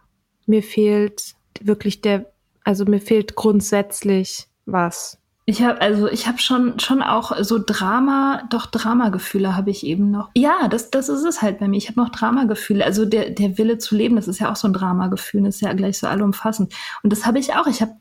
mir 0.46 0.62
fehlt 0.62 1.34
wirklich 1.60 2.00
der, 2.00 2.32
also 2.64 2.84
mir 2.84 3.00
fehlt 3.00 3.34
grundsätzlich 3.34 4.46
was. 4.64 5.18
Ich 5.48 5.62
habe 5.62 5.80
also 5.80 6.08
ich 6.08 6.26
habe 6.26 6.36
schon 6.36 6.78
schon 6.78 7.02
auch 7.02 7.34
so 7.42 7.58
Drama, 7.58 8.42
doch 8.50 8.66
Dramagefühle 8.66 9.56
habe 9.56 9.70
ich 9.70 9.82
eben 9.82 10.10
noch. 10.10 10.28
Ja, 10.36 10.68
das 10.68 10.90
das 10.90 11.08
ist 11.08 11.24
es 11.24 11.40
halt 11.40 11.58
bei 11.58 11.68
mir. 11.68 11.78
Ich 11.78 11.88
habe 11.88 11.98
noch 11.98 12.10
Dramagefühle. 12.10 12.84
Also 12.84 13.06
der 13.06 13.30
der 13.30 13.56
Wille 13.56 13.78
zu 13.78 13.96
leben, 13.96 14.16
das 14.16 14.28
ist 14.28 14.40
ja 14.40 14.52
auch 14.52 14.56
so 14.56 14.68
ein 14.68 14.74
Dramagefühl, 14.74 15.44
das 15.44 15.54
ist 15.54 15.60
ja 15.62 15.72
gleich 15.72 15.98
so 15.98 16.06
allumfassend. 16.06 16.74
Und 17.02 17.14
das 17.14 17.24
habe 17.24 17.38
ich 17.38 17.54
auch. 17.54 17.66
Ich 17.66 17.80
habe 17.80 17.92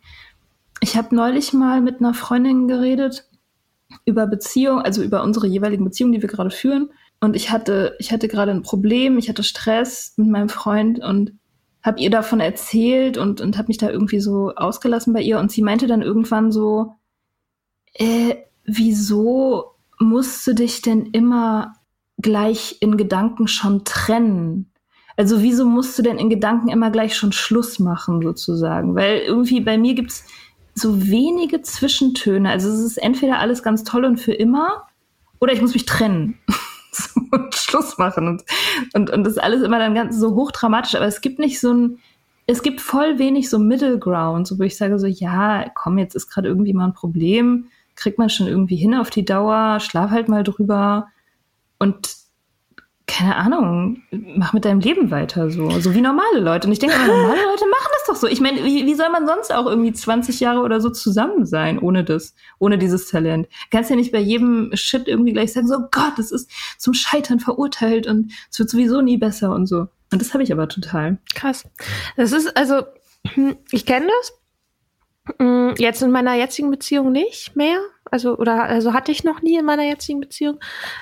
ich 0.81 0.97
habe 0.97 1.15
neulich 1.15 1.53
mal 1.53 1.79
mit 1.79 2.01
einer 2.01 2.13
Freundin 2.13 2.67
geredet 2.67 3.29
über 4.03 4.27
Beziehung, 4.27 4.81
also 4.81 5.01
über 5.01 5.23
unsere 5.23 5.47
jeweiligen 5.47 5.85
Beziehungen, 5.85 6.11
die 6.11 6.21
wir 6.21 6.27
gerade 6.27 6.51
führen. 6.51 6.89
Und 7.21 7.33
ich 7.37 7.49
hatte 7.49 7.95
ich 7.97 8.11
hatte 8.11 8.27
gerade 8.27 8.51
ein 8.51 8.61
Problem, 8.61 9.17
ich 9.17 9.29
hatte 9.29 9.43
Stress 9.43 10.15
mit 10.17 10.27
meinem 10.27 10.49
Freund 10.49 10.99
und 11.01 11.31
habe 11.81 12.01
ihr 12.01 12.09
davon 12.09 12.41
erzählt 12.41 13.17
und 13.17 13.39
und 13.39 13.57
habe 13.57 13.69
mich 13.69 13.77
da 13.77 13.89
irgendwie 13.89 14.19
so 14.19 14.51
ausgelassen 14.53 15.13
bei 15.13 15.21
ihr 15.21 15.39
und 15.39 15.49
sie 15.49 15.61
meinte 15.61 15.87
dann 15.87 16.01
irgendwann 16.01 16.51
so 16.51 16.97
äh, 17.97 18.35
wieso 18.65 19.75
musst 19.99 20.45
du 20.45 20.53
dich 20.53 20.81
denn 20.81 21.07
immer 21.07 21.73
gleich 22.17 22.77
in 22.81 22.97
Gedanken 22.97 23.47
schon 23.47 23.83
trennen? 23.85 24.71
Also 25.15 25.41
wieso 25.41 25.65
musst 25.65 25.97
du 25.97 26.03
denn 26.03 26.19
in 26.19 26.29
Gedanken 26.29 26.69
immer 26.69 26.91
gleich 26.91 27.15
schon 27.15 27.31
Schluss 27.31 27.79
machen, 27.79 28.21
sozusagen? 28.21 28.95
Weil 28.95 29.19
irgendwie 29.19 29.61
bei 29.61 29.77
mir 29.77 29.95
gibt's 29.95 30.25
so 30.75 31.07
wenige 31.07 31.63
Zwischentöne. 31.63 32.51
Also 32.51 32.69
es 32.69 32.79
ist 32.81 32.97
entweder 32.97 33.39
alles 33.39 33.63
ganz 33.63 33.83
toll 33.83 34.05
und 34.05 34.17
für 34.17 34.33
immer 34.33 34.83
oder 35.39 35.53
ich 35.53 35.61
muss 35.61 35.73
mich 35.73 35.85
trennen. 35.85 36.37
und 37.31 37.55
Schluss 37.55 37.97
machen. 37.97 38.27
Und, 38.27 38.43
und, 38.93 39.09
und 39.09 39.23
das 39.23 39.33
ist 39.33 39.43
alles 39.43 39.61
immer 39.63 39.79
dann 39.79 39.95
ganz 39.95 40.17
so 40.17 40.35
hochdramatisch. 40.35 40.95
Aber 40.95 41.05
es 41.05 41.21
gibt 41.21 41.39
nicht 41.39 41.59
so 41.59 41.73
ein, 41.73 41.99
es 42.45 42.61
gibt 42.61 42.81
voll 42.81 43.19
wenig 43.19 43.49
so 43.49 43.59
Middle 43.59 43.99
Ground, 43.99 44.47
so 44.47 44.59
wo 44.59 44.63
ich 44.63 44.77
sage 44.77 44.99
so, 44.99 45.07
ja, 45.07 45.69
komm, 45.73 45.97
jetzt 45.97 46.15
ist 46.15 46.29
gerade 46.29 46.47
irgendwie 46.47 46.73
mal 46.73 46.85
ein 46.85 46.93
Problem 46.93 47.67
kriegt 47.97 48.17
man 48.17 48.29
schon 48.29 48.47
irgendwie 48.47 48.77
hin 48.77 48.95
auf 48.95 49.09
die 49.09 49.25
Dauer, 49.25 49.79
schlaf 49.81 50.11
halt 50.11 50.29
mal 50.29 50.43
drüber 50.43 51.07
und 51.79 52.15
keine 53.07 53.37
Ahnung, 53.37 54.03
mach 54.11 54.51
mit 54.51 54.65
deinem 54.65 54.81
Leben 54.81 55.11
weiter 55.11 55.49
so, 55.49 55.69
so 55.79 55.95
wie 55.95 56.01
normale 56.01 56.39
Leute. 56.39 56.67
Und 56.67 56.73
ich 56.73 56.79
denke, 56.79 56.97
normale 56.97 57.41
Leute 57.41 57.65
machen 57.65 57.89
das 57.93 58.05
doch 58.05 58.15
so. 58.17 58.27
Ich 58.27 58.41
meine, 58.41 58.65
wie, 58.65 58.85
wie 58.85 58.95
soll 58.95 59.09
man 59.09 59.25
sonst 59.25 59.53
auch 59.53 59.65
irgendwie 59.65 59.93
20 59.93 60.41
Jahre 60.41 60.59
oder 60.59 60.81
so 60.81 60.89
zusammen 60.89 61.45
sein 61.45 61.79
ohne 61.79 62.03
das, 62.03 62.35
ohne 62.59 62.77
dieses 62.77 63.07
Talent? 63.07 63.47
Kannst 63.71 63.89
ja 63.89 63.95
nicht 63.95 64.11
bei 64.11 64.19
jedem 64.19 64.71
Shit 64.73 65.07
irgendwie 65.07 65.31
gleich 65.31 65.53
sagen, 65.53 65.67
so 65.67 65.77
Gott, 65.89 66.13
das 66.17 66.31
ist 66.31 66.51
zum 66.77 66.93
Scheitern 66.93 67.39
verurteilt 67.39 68.07
und 68.07 68.33
es 68.51 68.59
wird 68.59 68.69
sowieso 68.69 69.01
nie 69.01 69.17
besser 69.17 69.55
und 69.55 69.67
so. 69.67 69.87
Und 70.11 70.21
das 70.21 70.33
habe 70.33 70.43
ich 70.43 70.51
aber 70.51 70.67
total. 70.67 71.17
Krass. 71.33 71.63
Das 72.17 72.33
ist 72.33 72.57
also, 72.57 72.81
ich 73.71 73.85
kenne 73.85 74.07
das 74.19 74.33
jetzt 75.77 76.01
in 76.01 76.11
meiner 76.11 76.35
jetzigen 76.35 76.71
Beziehung 76.71 77.11
nicht 77.11 77.55
mehr. 77.55 77.79
Also, 78.09 78.37
oder, 78.37 78.63
also 78.63 78.93
hatte 78.93 79.11
ich 79.11 79.23
noch 79.23 79.41
nie 79.41 79.57
in 79.57 79.65
meiner 79.65 79.83
jetzigen 79.83 80.21
Beziehung, 80.21 80.59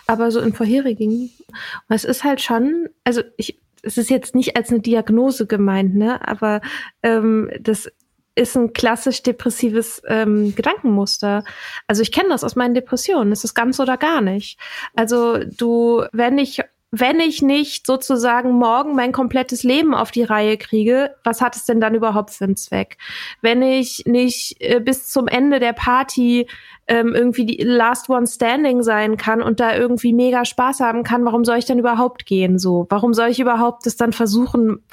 aber 0.08 0.32
so 0.32 0.40
in 0.40 0.54
vorherigen. 0.54 1.32
Und 1.50 1.96
es 1.96 2.04
ist 2.04 2.24
halt 2.24 2.42
schon, 2.42 2.90
also 3.04 3.22
ich, 3.38 3.60
es 3.84 3.98
ist 3.98 4.10
jetzt 4.10 4.34
nicht 4.34 4.58
als 4.58 4.70
eine 4.70 4.80
Diagnose 4.80 5.46
gemeint, 5.46 5.96
ne, 5.96 6.28
aber 6.28 6.62
ähm, 7.04 7.52
das 7.60 7.90
ist 8.36 8.58
ein 8.58 8.74
klassisch 8.74 9.24
depressives 9.24 10.02
ähm, 10.08 10.54
Gedankenmuster. 10.56 11.46
Also 11.88 12.02
ich 12.02 12.12
kenne 12.12 12.30
das 12.30 12.44
aus 12.44 12.56
meinen 12.56 12.74
Depressionen. 12.74 13.32
Es 13.32 13.46
ist 13.46 13.54
ganz 13.54 13.80
oder 13.80 13.96
gar 13.98 14.20
nicht. 14.20 14.60
Also 14.94 15.38
du, 15.38 16.04
wenn 16.12 16.38
ich 16.38 16.62
wenn 17.00 17.20
ich 17.20 17.42
nicht 17.42 17.86
sozusagen 17.86 18.52
morgen 18.52 18.96
mein 18.96 19.12
komplettes 19.12 19.64
Leben 19.64 19.94
auf 19.94 20.12
die 20.12 20.24
Reihe 20.24 20.58
kriege, 20.58 21.16
was 21.24 21.42
hat 21.42 21.56
es 21.56 21.66
denn 21.66 21.82
dann 21.82 21.96
überhaupt 21.96 22.32
für 22.32 22.46
einen 22.46 22.56
Zweck? 22.56 22.98
Wenn 23.42 23.62
ich 23.62 24.04
nicht 24.06 24.56
äh, 24.60 24.80
bis 24.80 25.10
zum 25.10 25.28
Ende 25.28 25.60
der 25.60 25.74
Party 25.74 26.48
ähm, 26.88 27.14
irgendwie 27.14 27.46
die 27.46 27.64
Last 27.64 28.10
One 28.10 28.28
Standing 28.28 28.84
sein 28.84 29.18
kann 29.18 29.42
und 29.42 29.60
da 29.60 29.76
irgendwie 29.76 30.14
mega 30.14 30.46
Spaß 30.46 30.80
haben 30.80 31.04
kann, 31.04 31.26
warum 31.26 31.44
soll 31.44 31.58
ich 31.58 31.66
dann 31.66 31.80
überhaupt 31.80 32.26
gehen? 32.26 32.60
So, 32.60 32.86
warum 32.90 33.14
soll 33.14 33.30
ich 33.30 33.40
überhaupt 33.40 33.86
das 33.86 33.98
dann 33.98 34.14
versuchen? 34.14 34.84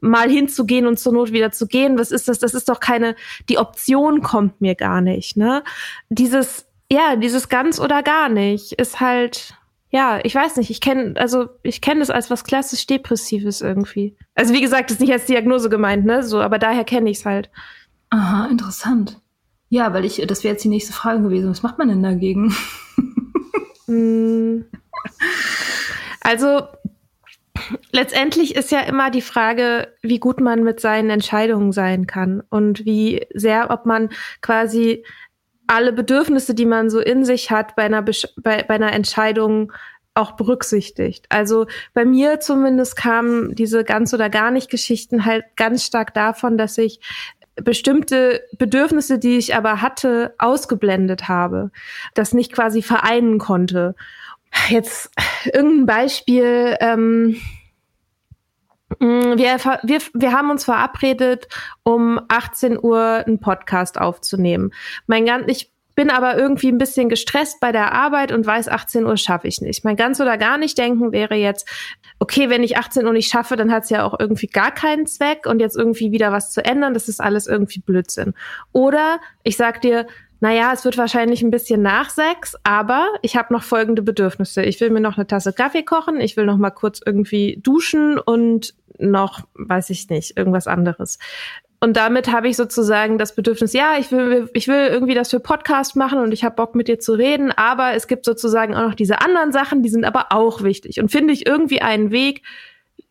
mal 0.00 0.30
hinzugehen 0.30 0.86
und 0.86 0.96
zur 0.96 1.12
Not 1.12 1.32
wieder 1.32 1.50
zu 1.50 1.66
gehen. 1.66 1.98
Was 1.98 2.12
ist 2.12 2.28
das? 2.28 2.38
Das 2.38 2.54
ist 2.54 2.68
doch 2.68 2.78
keine, 2.78 3.16
die 3.48 3.58
Option 3.58 4.22
kommt 4.22 4.60
mir 4.60 4.76
gar 4.76 5.00
nicht, 5.00 5.36
ne? 5.36 5.64
Dieses, 6.08 6.68
ja, 6.88 7.16
dieses 7.16 7.48
ganz 7.48 7.80
oder 7.80 8.04
gar 8.04 8.28
nicht 8.28 8.74
ist 8.74 9.00
halt, 9.00 9.57
ja, 9.90 10.20
ich 10.22 10.34
weiß 10.34 10.56
nicht, 10.56 10.70
ich 10.70 10.80
kenne, 10.80 11.14
also 11.16 11.48
ich 11.62 11.80
kenne 11.80 12.00
das 12.00 12.10
als 12.10 12.30
was 12.30 12.44
klassisch 12.44 12.86
Depressives 12.86 13.62
irgendwie. 13.62 14.16
Also 14.34 14.52
wie 14.52 14.60
gesagt, 14.60 14.90
das 14.90 14.96
ist 14.96 15.00
nicht 15.00 15.12
als 15.12 15.26
Diagnose 15.26 15.70
gemeint, 15.70 16.04
ne? 16.04 16.22
So, 16.22 16.40
aber 16.40 16.58
daher 16.58 16.84
kenne 16.84 17.10
ich 17.10 17.18
es 17.18 17.26
halt. 17.26 17.50
Aha, 18.10 18.46
interessant. 18.50 19.20
Ja, 19.70 19.92
weil 19.92 20.04
ich, 20.04 20.22
das 20.26 20.44
wäre 20.44 20.54
jetzt 20.54 20.64
die 20.64 20.68
nächste 20.68 20.92
Frage 20.92 21.22
gewesen. 21.22 21.50
Was 21.50 21.62
macht 21.62 21.78
man 21.78 21.88
denn 21.88 22.02
dagegen? 22.02 22.54
Mm. 23.90 24.66
Also 26.20 26.60
letztendlich 27.90 28.54
ist 28.54 28.70
ja 28.70 28.80
immer 28.80 29.10
die 29.10 29.22
Frage, 29.22 29.94
wie 30.02 30.18
gut 30.18 30.40
man 30.40 30.62
mit 30.62 30.80
seinen 30.80 31.08
Entscheidungen 31.08 31.72
sein 31.72 32.06
kann 32.06 32.42
und 32.50 32.84
wie 32.84 33.26
sehr, 33.32 33.70
ob 33.70 33.86
man 33.86 34.10
quasi 34.42 35.04
alle 35.68 35.92
Bedürfnisse, 35.92 36.54
die 36.54 36.66
man 36.66 36.90
so 36.90 36.98
in 36.98 37.24
sich 37.24 37.50
hat, 37.50 37.76
bei 37.76 37.84
einer, 37.84 38.02
Besch 38.02 38.26
bei, 38.36 38.62
bei 38.62 38.74
einer 38.74 38.92
Entscheidung 38.92 39.72
auch 40.14 40.32
berücksichtigt. 40.32 41.26
Also 41.28 41.66
bei 41.94 42.04
mir 42.04 42.40
zumindest 42.40 42.96
kamen 42.96 43.54
diese 43.54 43.84
ganz 43.84 44.12
oder 44.12 44.28
gar 44.28 44.50
nicht 44.50 44.70
Geschichten 44.70 45.24
halt 45.24 45.44
ganz 45.56 45.84
stark 45.84 46.12
davon, 46.12 46.58
dass 46.58 46.76
ich 46.76 47.00
bestimmte 47.56 48.42
Bedürfnisse, 48.58 49.18
die 49.18 49.38
ich 49.38 49.54
aber 49.54 49.80
hatte, 49.80 50.34
ausgeblendet 50.38 51.28
habe, 51.28 51.70
das 52.14 52.34
nicht 52.34 52.52
quasi 52.52 52.82
vereinen 52.82 53.38
konnte. 53.38 53.94
Jetzt 54.68 55.10
irgendein 55.52 55.86
Beispiel. 55.86 56.76
Ähm, 56.80 57.36
wir, 58.98 59.58
wir, 59.82 59.98
wir 60.14 60.32
haben 60.32 60.50
uns 60.50 60.64
verabredet, 60.64 61.48
um 61.82 62.20
18 62.28 62.78
Uhr 62.82 63.24
einen 63.26 63.40
Podcast 63.40 64.00
aufzunehmen. 64.00 64.72
Mein 65.06 65.26
ganz, 65.26 65.44
ich 65.48 65.72
bin 65.98 66.10
aber 66.10 66.38
irgendwie 66.38 66.68
ein 66.68 66.78
bisschen 66.78 67.08
gestresst 67.08 67.58
bei 67.58 67.72
der 67.72 67.92
Arbeit 67.92 68.30
und 68.30 68.46
weiß, 68.46 68.68
18 68.68 69.04
Uhr 69.04 69.16
schaffe 69.16 69.48
ich 69.48 69.60
nicht. 69.60 69.84
Mein 69.84 69.96
ganz 69.96 70.20
oder 70.20 70.38
gar 70.38 70.56
nicht 70.56 70.78
denken 70.78 71.10
wäre 71.10 71.34
jetzt, 71.34 71.68
okay, 72.20 72.48
wenn 72.48 72.62
ich 72.62 72.78
18 72.78 73.04
Uhr 73.04 73.12
nicht 73.12 73.28
schaffe, 73.28 73.56
dann 73.56 73.72
hat 73.72 73.82
es 73.82 73.90
ja 73.90 74.04
auch 74.04 74.18
irgendwie 74.18 74.46
gar 74.46 74.72
keinen 74.72 75.06
Zweck 75.06 75.46
und 75.46 75.58
jetzt 75.58 75.76
irgendwie 75.76 76.12
wieder 76.12 76.30
was 76.30 76.52
zu 76.52 76.64
ändern, 76.64 76.94
das 76.94 77.08
ist 77.08 77.20
alles 77.20 77.48
irgendwie 77.48 77.80
Blödsinn. 77.80 78.34
Oder 78.70 79.18
ich 79.42 79.56
sag 79.56 79.80
dir, 79.80 80.06
naja, 80.40 80.72
es 80.72 80.84
wird 80.84 80.96
wahrscheinlich 80.98 81.42
ein 81.42 81.50
bisschen 81.50 81.82
nach 81.82 82.10
sechs, 82.10 82.56
aber 82.62 83.08
ich 83.22 83.36
habe 83.36 83.52
noch 83.52 83.64
folgende 83.64 84.02
Bedürfnisse. 84.02 84.62
Ich 84.62 84.80
will 84.80 84.90
mir 84.90 85.00
noch 85.00 85.16
eine 85.16 85.26
Tasse 85.26 85.52
Kaffee 85.52 85.82
kochen, 85.82 86.20
ich 86.20 86.36
will 86.36 86.46
noch 86.46 86.58
mal 86.58 86.70
kurz 86.70 87.00
irgendwie 87.04 87.60
duschen 87.62 88.18
und 88.18 88.74
noch, 88.98 89.40
weiß 89.54 89.90
ich 89.90 90.08
nicht, 90.10 90.36
irgendwas 90.36 90.66
anderes. 90.66 91.18
Und 91.80 91.96
damit 91.96 92.32
habe 92.32 92.48
ich 92.48 92.56
sozusagen 92.56 93.18
das 93.18 93.34
Bedürfnis, 93.36 93.72
ja, 93.72 93.96
ich 93.98 94.10
will, 94.10 94.50
ich 94.52 94.66
will 94.66 94.88
irgendwie, 94.88 95.14
dass 95.14 95.30
wir 95.30 95.38
Podcast 95.38 95.94
machen 95.94 96.18
und 96.18 96.32
ich 96.32 96.42
habe 96.42 96.56
Bock 96.56 96.74
mit 96.74 96.88
dir 96.88 96.98
zu 96.98 97.12
reden, 97.12 97.52
aber 97.52 97.94
es 97.94 98.08
gibt 98.08 98.24
sozusagen 98.24 98.74
auch 98.74 98.88
noch 98.88 98.94
diese 98.94 99.20
anderen 99.20 99.52
Sachen, 99.52 99.82
die 99.82 99.88
sind 99.88 100.04
aber 100.04 100.26
auch 100.30 100.62
wichtig. 100.62 101.00
Und 101.00 101.10
finde 101.10 101.32
ich 101.32 101.46
irgendwie 101.46 101.80
einen 101.80 102.10
Weg, 102.10 102.42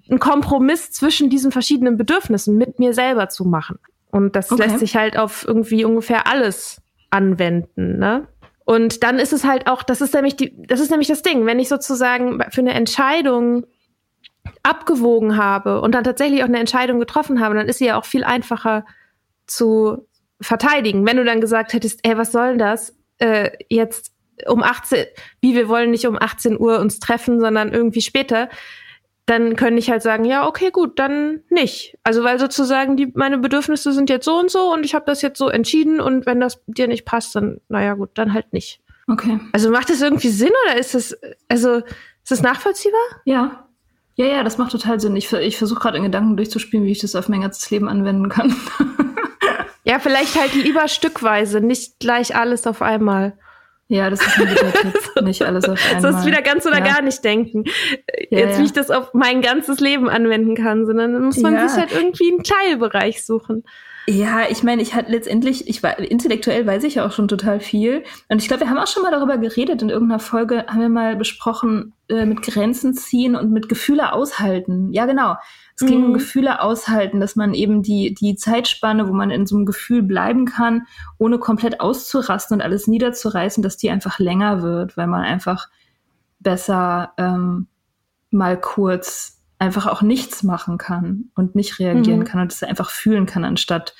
einen 0.09 0.19
Kompromiss 0.19 0.91
zwischen 0.91 1.30
diesen 1.30 1.51
verschiedenen 1.51 1.97
Bedürfnissen 1.97 2.57
mit 2.57 2.80
mir 2.80 2.93
selber 2.93 3.30
zu 3.30 3.45
machen. 3.45 3.80
Und 4.11 4.36
das 4.36 4.51
okay. 4.51 4.63
lässt 4.63 4.80
sich 4.80 4.95
halt 4.95 5.17
auf 5.17 5.45
irgendwie 5.47 5.86
ungefähr 5.86 6.28
alles 6.28 6.82
anwenden, 7.10 7.97
ne? 7.97 8.28
Und 8.66 9.03
dann 9.03 9.18
ist 9.18 9.32
es 9.32 9.45
halt 9.45 9.68
auch, 9.68 9.82
das 9.82 10.01
ist 10.01 10.14
nämlich 10.14 10.36
die, 10.36 10.53
das 10.68 10.82
ist 10.82 10.91
nämlich 10.91 11.08
das 11.08 11.22
Ding, 11.22 11.45
wenn 11.45 11.58
ich 11.58 11.70
sozusagen 11.70 12.39
für 12.49 12.60
eine 12.60 12.74
Entscheidung 12.74 13.66
abgewogen 14.64 15.38
habe 15.38 15.80
und 15.82 15.93
dann 15.93 16.03
tatsächlich 16.03 16.43
auch 16.43 16.47
eine 16.47 16.60
Entscheidung 16.60 16.99
getroffen 16.99 17.39
habe, 17.39 17.55
dann 17.55 17.68
ist 17.68 17.78
sie 17.78 17.86
ja 17.86 17.97
auch 17.97 18.05
viel 18.05 18.26
einfacher 18.26 18.86
zu 19.45 20.08
verteidigen. 20.41 21.05
Wenn 21.05 21.18
du 21.18 21.24
dann 21.24 21.41
gesagt 21.41 21.74
hättest, 21.74 22.01
ey, 22.03 22.18
was 22.18 22.32
soll 22.32 22.49
denn 22.49 22.60
das? 22.60 22.95
Äh, 23.20 23.51
jetzt 23.70 24.12
um 24.45 24.62
18, 24.62 25.05
wie 25.41 25.55
wir 25.55 25.68
wollen 25.68 25.91
nicht 25.91 26.05
um 26.05 26.18
18 26.20 26.60
Uhr 26.60 26.80
uns 26.80 26.99
treffen, 26.99 27.39
sondern 27.39 27.72
irgendwie 27.74 28.01
später, 28.01 28.49
dann 29.28 29.57
könnte 29.57 29.78
ich 29.78 29.89
halt 29.89 30.01
sagen, 30.01 30.23
ja, 30.23 30.47
okay, 30.47 30.71
gut, 30.71 30.97
dann 30.99 31.41
nicht. 31.49 31.97
Also 32.03 32.23
weil 32.23 32.39
sozusagen 32.39 32.95
die 32.95 33.11
meine 33.13 33.38
Bedürfnisse 33.38 33.91
sind 33.91 34.09
jetzt 34.09 34.25
so 34.25 34.39
und 34.39 34.49
so 34.49 34.73
und 34.73 34.86
ich 34.86 34.95
habe 34.95 35.05
das 35.05 35.21
jetzt 35.21 35.38
so 35.38 35.49
entschieden 35.49 35.99
und 35.99 36.25
wenn 36.25 36.39
das 36.39 36.61
dir 36.65 36.88
nicht 36.88 37.05
passt, 37.05 37.36
dann 37.36 37.59
naja 37.67 37.93
gut, 37.93 38.11
dann 38.13 38.34
halt 38.34 38.53
nicht. 38.53 38.80
Okay. 39.07 39.39
Also 39.51 39.69
macht 39.69 39.89
das 39.89 40.01
irgendwie 40.01 40.30
Sinn 40.30 40.53
oder 40.65 40.80
ist 40.80 40.95
das 40.95 41.15
also 41.49 41.75
ist 41.75 42.32
das 42.32 42.41
nachvollziehbar? 42.41 42.99
Ja. 43.25 43.67
Ja, 44.15 44.25
ja, 44.25 44.43
das 44.43 44.57
macht 44.57 44.71
total 44.71 44.99
Sinn. 44.99 45.15
Ich, 45.15 45.32
ich 45.32 45.57
versuche 45.57 45.80
gerade 45.80 45.97
in 45.97 46.03
Gedanken 46.03 46.38
durchzuspielen, 46.38 46.86
wie 46.86 46.91
ich 46.91 46.99
das 46.99 47.15
auf 47.15 47.30
mein 47.30 47.41
ganzes 47.41 47.69
Leben 47.69 47.88
anwenden 47.88 48.30
kann. 48.30 48.55
ja, 49.84 49.99
vielleicht 49.99 50.39
halt 50.39 50.55
lieber 50.55 50.88
stückweise, 50.88 51.61
nicht 51.61 51.99
gleich 51.99 52.36
alles 52.36 52.65
auf 52.65 52.82
einmal. 52.82 53.38
Ja, 53.89 54.09
das 54.09 54.21
ist 54.21 54.38
ein 54.38 54.47
guter 54.47 54.73
Tipp. 54.73 54.93
Nicht 55.23 55.41
alles 55.43 55.65
auf 55.65 55.79
einmal. 55.85 56.01
Sonst 56.01 56.25
wieder 56.25 56.41
ganz 56.41 56.65
oder 56.65 56.79
ja. 56.79 56.83
gar 56.83 57.01
nicht 57.01 57.23
denken. 57.23 57.63
Ja, 58.29 58.39
Jetzt, 58.39 58.59
wie 58.59 58.65
ich 58.65 58.73
das 58.73 58.91
auf 58.91 59.13
mein 59.13 59.41
ganzes 59.41 59.79
Leben 59.79 60.09
anwenden 60.09 60.55
kann, 60.55 60.85
sondern 60.85 61.21
muss 61.21 61.38
man 61.38 61.67
sich 61.67 61.77
halt 61.77 61.93
irgendwie 61.93 62.31
einen 62.31 62.43
Teilbereich 62.43 63.25
suchen. 63.25 63.63
Ja, 64.09 64.49
ich 64.49 64.63
meine, 64.63 64.81
ich 64.81 64.93
hatte 64.93 65.11
letztendlich, 65.11 65.67
ich 65.67 65.83
war 65.83 65.99
intellektuell 65.99 66.65
weiß 66.65 66.85
ich 66.85 66.95
ja 66.95 67.05
auch 67.05 67.11
schon 67.11 67.27
total 67.27 67.59
viel. 67.59 68.03
Und 68.29 68.41
ich 68.41 68.47
glaube, 68.47 68.63
wir 68.63 68.69
haben 68.69 68.77
auch 68.77 68.88
schon 68.88 69.03
mal 69.03 69.11
darüber 69.11 69.38
geredet. 69.38 69.81
In 69.81 69.89
irgendeiner 69.89 70.19
Folge 70.19 70.65
haben 70.67 70.79
wir 70.79 70.88
mal 70.88 71.17
besprochen, 71.17 71.93
äh, 72.09 72.25
mit 72.25 72.41
Grenzen 72.41 72.93
ziehen 72.93 73.35
und 73.35 73.51
mit 73.51 73.67
Gefühle 73.67 74.13
aushalten. 74.13 74.93
Ja, 74.93 75.05
genau. 75.05 75.35
Es 75.80 75.86
ging 75.86 76.03
um 76.03 76.09
mhm. 76.09 76.13
Gefühle 76.15 76.61
aushalten, 76.61 77.19
dass 77.19 77.36
man 77.36 77.53
eben 77.53 77.84
die, 77.84 78.15
die 78.15 78.36
Zeitspanne, 78.36 79.07
wo 79.07 79.13
man 79.13 79.30
in 79.30 79.45
so 79.45 79.55
einem 79.55 79.65
Gefühl 79.67 80.01
bleiben 80.01 80.45
kann, 80.45 80.88
ohne 81.19 81.38
komplett 81.38 81.82
auszurasten 81.82 82.55
und 82.55 82.61
alles 82.61 82.88
niederzureißen, 82.88 83.61
dass 83.61 83.78
die 83.78 83.91
einfach 83.91 84.17
länger 84.17 84.63
wird, 84.63 84.97
weil 84.97 85.05
man 85.05 85.21
einfach 85.21 85.69
besser 86.39 87.13
ähm, 87.17 87.67
mal 88.32 88.59
kurz 88.59 89.43
einfach 89.59 89.86
auch 89.86 90.01
nichts 90.01 90.41
machen 90.41 90.80
kann 90.80 91.25
und 91.36 91.55
nicht 91.55 91.80
reagieren 91.80 92.19
mhm. 92.19 92.25
kann 92.25 92.41
und 92.41 92.51
es 92.51 92.63
einfach 92.63 92.89
fühlen 92.89 93.28
kann, 93.28 93.43
anstatt 93.43 93.95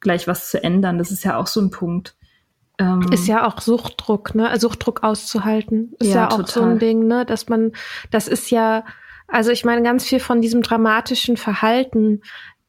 gleich 0.00 0.28
was 0.28 0.50
zu 0.50 0.62
ändern. 0.62 0.98
Das 0.98 1.10
ist 1.10 1.24
ja 1.24 1.36
auch 1.38 1.46
so 1.46 1.60
ein 1.60 1.70
Punkt. 1.70 2.14
Ähm, 2.78 3.06
ist 3.10 3.26
ja 3.26 3.46
auch 3.46 3.60
Suchtdruck, 3.60 4.34
ne? 4.34 4.58
Suchtdruck 4.58 5.02
auszuhalten. 5.02 5.94
Ist 5.98 6.08
ja, 6.08 6.14
ja 6.14 6.26
auch 6.28 6.38
total. 6.38 6.52
so 6.52 6.62
ein 6.62 6.78
Ding, 6.78 7.06
ne? 7.06 7.24
Dass 7.24 7.48
man, 7.48 7.72
das 8.10 8.28
ist 8.28 8.50
ja, 8.50 8.84
also 9.32 9.50
ich 9.50 9.64
meine, 9.64 9.82
ganz 9.82 10.04
viel 10.04 10.20
von 10.20 10.40
diesem 10.40 10.62
dramatischen 10.62 11.36
Verhalten 11.36 12.20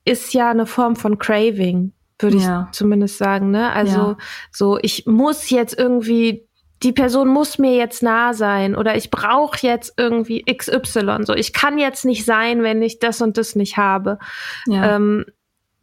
ist 0.06 0.34
ja 0.34 0.50
eine 0.50 0.66
Form 0.66 0.96
von 0.96 1.20
Craving, 1.20 1.94
würde 2.20 2.38
ja. 2.38 2.68
ich 2.70 2.78
zumindest 2.78 3.18
sagen, 3.18 3.52
ne? 3.52 3.72
Also 3.72 3.98
ja. 3.98 4.18
so, 4.52 4.80
ich 4.82 5.06
muss 5.06 5.50
jetzt 5.50 5.78
irgendwie 5.78 6.48
die 6.84 6.92
Person 6.92 7.30
muss 7.30 7.58
mir 7.58 7.76
jetzt 7.76 8.04
nah 8.04 8.34
sein 8.34 8.76
oder 8.76 8.98
ich 8.98 9.10
brauche 9.10 9.58
jetzt 9.66 9.94
irgendwie 9.98 10.44
XY. 10.44 11.24
So, 11.24 11.34
ich 11.34 11.54
kann 11.54 11.78
jetzt 11.78 12.04
nicht 12.04 12.26
sein, 12.26 12.62
wenn 12.62 12.82
ich 12.82 13.00
das 13.00 13.22
und 13.22 13.38
das 13.38 13.56
nicht 13.56 13.78
habe. 13.78 14.20
Ja. 14.68 14.96
Ähm, 14.96 15.26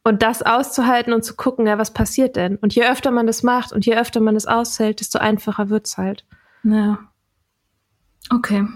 und 0.04 0.22
das 0.22 0.42
auszuhalten 0.42 1.12
und 1.12 1.24
zu 1.24 1.36
gucken, 1.36 1.66
ja, 1.66 1.78
was 1.78 1.92
passiert 1.92 2.36
denn? 2.36 2.56
Und 2.56 2.74
je 2.74 2.86
öfter 2.86 3.10
man 3.10 3.26
das 3.26 3.42
macht 3.42 3.72
und 3.72 3.84
je 3.86 3.96
öfter 3.96 4.20
man 4.20 4.34
das 4.34 4.46
aushält, 4.46 5.00
desto 5.00 5.18
einfacher 5.18 5.68
wird's 5.68 5.96
halt. 5.96 6.24
Ja. 6.62 6.98
Okay. 8.30 8.66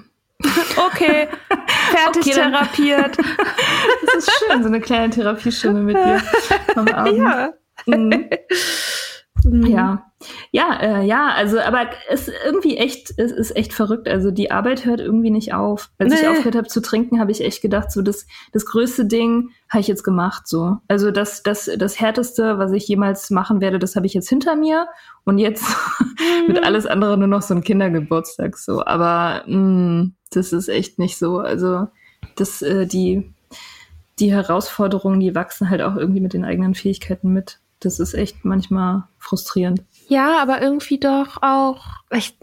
Okay, 0.86 1.28
fertig 1.90 2.22
okay, 2.22 2.32
therapiert. 2.32 3.18
das 4.06 4.14
ist 4.14 4.30
schön, 4.38 4.62
so 4.62 4.68
eine 4.68 4.80
kleine 4.80 5.10
Therapiestunde 5.10 5.80
mit 5.80 5.96
dir 5.96 6.22
am 6.76 6.88
Abend. 6.92 7.18
Ja. 7.18 7.52
Mhm. 7.86 8.30
Mhm. 9.44 9.66
Ja, 9.66 10.06
ja, 10.50 10.78
äh, 10.80 11.04
ja, 11.04 11.28
also, 11.34 11.60
aber 11.60 11.90
es 12.08 12.28
ist 12.28 12.34
irgendwie 12.44 12.76
echt, 12.76 13.12
es 13.18 13.32
ist 13.32 13.56
echt 13.56 13.72
verrückt. 13.72 14.08
Also 14.08 14.30
die 14.30 14.50
Arbeit 14.50 14.84
hört 14.84 15.00
irgendwie 15.00 15.30
nicht 15.30 15.52
auf. 15.52 15.90
Als 15.98 16.12
nee. 16.12 16.20
ich 16.20 16.28
aufgehört 16.28 16.56
habe 16.56 16.68
zu 16.68 16.80
trinken, 16.80 17.20
habe 17.20 17.30
ich 17.30 17.42
echt 17.42 17.60
gedacht, 17.60 17.90
so 17.90 18.02
das, 18.02 18.26
das 18.52 18.64
größte 18.64 19.04
Ding 19.06 19.50
habe 19.68 19.80
ich 19.80 19.88
jetzt 19.88 20.04
gemacht. 20.04 20.46
So, 20.46 20.78
also 20.88 21.10
das, 21.10 21.42
das, 21.42 21.70
das 21.76 22.00
härteste, 22.00 22.58
was 22.58 22.72
ich 22.72 22.88
jemals 22.88 23.30
machen 23.30 23.60
werde, 23.60 23.78
das 23.78 23.96
habe 23.96 24.06
ich 24.06 24.14
jetzt 24.14 24.28
hinter 24.28 24.56
mir 24.56 24.86
und 25.24 25.38
jetzt 25.38 25.64
mit 26.46 26.58
mhm. 26.58 26.64
alles 26.64 26.86
andere 26.86 27.18
nur 27.18 27.28
noch 27.28 27.42
so 27.42 27.54
ein 27.54 27.62
Kindergeburtstag. 27.62 28.56
So, 28.56 28.84
aber 28.84 29.42
mh, 29.46 29.56
mm, 29.56 30.14
das 30.36 30.52
ist 30.52 30.68
echt 30.68 30.98
nicht 30.98 31.18
so. 31.18 31.38
Also 31.38 31.88
das, 32.36 32.62
äh, 32.62 32.86
die, 32.86 33.32
die 34.18 34.32
Herausforderungen, 34.32 35.20
die 35.20 35.34
wachsen 35.34 35.70
halt 35.70 35.82
auch 35.82 35.96
irgendwie 35.96 36.20
mit 36.20 36.32
den 36.32 36.44
eigenen 36.44 36.74
Fähigkeiten 36.74 37.32
mit. 37.32 37.60
Das 37.80 38.00
ist 38.00 38.14
echt 38.14 38.44
manchmal 38.44 39.04
frustrierend. 39.18 39.82
Ja, 40.08 40.38
aber 40.40 40.62
irgendwie 40.62 40.98
doch 40.98 41.42
auch. 41.42 41.84
Ich 42.12 42.36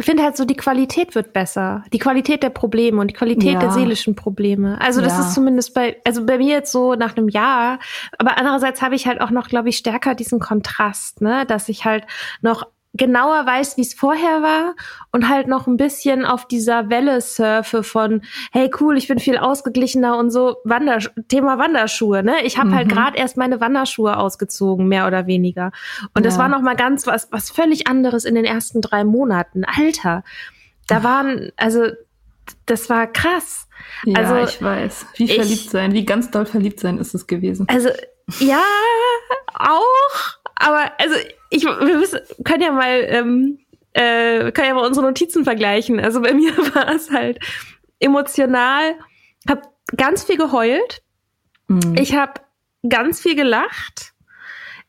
finde 0.00 0.22
halt 0.22 0.36
so, 0.36 0.44
die 0.44 0.56
Qualität 0.56 1.14
wird 1.14 1.32
besser. 1.32 1.84
Die 1.92 1.98
Qualität 1.98 2.42
der 2.42 2.50
Probleme 2.50 3.00
und 3.00 3.08
die 3.08 3.14
Qualität 3.14 3.54
ja. 3.54 3.58
der 3.60 3.72
seelischen 3.72 4.14
Probleme. 4.14 4.80
Also 4.80 5.00
das 5.00 5.14
ja. 5.14 5.20
ist 5.20 5.34
zumindest 5.34 5.74
bei, 5.74 5.96
also 6.04 6.24
bei 6.24 6.38
mir 6.38 6.54
jetzt 6.54 6.72
so 6.72 6.94
nach 6.94 7.16
einem 7.16 7.28
Jahr. 7.28 7.78
Aber 8.18 8.38
andererseits 8.38 8.80
habe 8.80 8.94
ich 8.94 9.06
halt 9.06 9.20
auch 9.20 9.30
noch, 9.30 9.48
glaube 9.48 9.68
ich, 9.68 9.76
stärker 9.76 10.14
diesen 10.14 10.40
Kontrast, 10.40 11.20
ne, 11.20 11.44
dass 11.46 11.68
ich 11.68 11.84
halt 11.84 12.04
noch 12.40 12.66
genauer 12.96 13.46
weiß, 13.46 13.76
wie 13.76 13.82
es 13.82 13.94
vorher 13.94 14.42
war 14.42 14.74
und 15.12 15.28
halt 15.28 15.48
noch 15.48 15.66
ein 15.66 15.76
bisschen 15.76 16.24
auf 16.24 16.46
dieser 16.46 16.88
Welle 16.90 17.20
surfe 17.20 17.82
von, 17.82 18.22
hey 18.52 18.70
cool, 18.80 18.96
ich 18.96 19.08
bin 19.08 19.18
viel 19.18 19.38
ausgeglichener 19.38 20.16
und 20.16 20.30
so 20.30 20.56
Wander 20.64 20.98
Thema 21.28 21.58
Wanderschuhe, 21.58 22.22
ne? 22.22 22.42
Ich 22.44 22.58
habe 22.58 22.74
halt 22.74 22.88
mhm. 22.88 22.96
halt 22.96 23.12
gerade 23.12 23.18
erst 23.18 23.36
meine 23.36 23.60
Wanderschuhe 23.60 24.16
ausgezogen, 24.16 24.88
mehr 24.88 25.06
oder 25.06 25.26
weniger. 25.26 25.72
Und 26.14 26.24
ja. 26.24 26.30
das 26.30 26.38
war 26.38 26.48
noch 26.48 26.62
mal 26.62 26.76
ganz 26.76 27.06
was 27.06 27.28
was 27.30 27.50
völlig 27.50 27.86
anderes 27.86 28.24
in 28.24 28.34
den 28.34 28.44
ersten 28.44 28.80
drei 28.80 29.04
Monaten. 29.04 29.64
Alter, 29.64 30.24
da 30.86 31.02
waren 31.02 31.50
also 31.56 31.86
das 32.66 32.88
war 32.90 33.06
krass. 33.06 33.68
Ja, 34.04 34.18
Also, 34.18 34.36
ich 34.36 34.62
weiß. 34.62 35.06
Wie 35.16 35.24
ich- 35.24 35.34
verliebt 35.34 35.70
sein, 35.70 35.92
wie 35.92 36.04
ganz 36.04 36.30
doll 36.30 36.46
verliebt 36.46 36.80
sein 36.80 36.98
ist 36.98 37.14
es 37.14 37.26
gewesen. 37.26 37.66
Also, 37.68 37.90
ja, 38.40 38.62
auch. 39.54 40.38
Aber 40.56 40.90
also, 40.98 41.14
ich, 41.50 41.64
wir 41.64 41.98
müssen, 41.98 42.20
können 42.44 42.62
ja 42.62 42.72
mal, 42.72 43.04
ähm, 43.08 43.58
äh, 43.92 44.52
können 44.52 44.68
ja 44.68 44.74
mal 44.74 44.86
unsere 44.86 45.06
Notizen 45.06 45.44
vergleichen. 45.44 46.00
Also 46.00 46.20
bei 46.20 46.32
mir 46.34 46.56
war 46.74 46.88
es 46.94 47.10
halt 47.10 47.38
emotional, 47.98 48.94
hab 49.48 49.62
ganz 49.96 50.24
viel 50.24 50.36
geheult. 50.36 51.02
Mhm. 51.68 51.94
Ich 51.98 52.14
habe 52.14 52.34
ganz 52.88 53.20
viel 53.20 53.34
gelacht. 53.34 54.12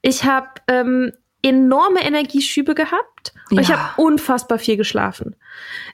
Ich 0.01 0.24
habe 0.26 0.47
ähm, 0.68 1.12
enorme 1.41 2.03
Energieschübe 2.03 2.76
gehabt. 2.76 3.34
Und 3.49 3.60
ich 3.60 3.70
Ja. 3.70 3.78
habe 3.95 4.01
unfassbar 4.01 4.60
viel 4.60 4.78
geschlafen. 4.78 5.36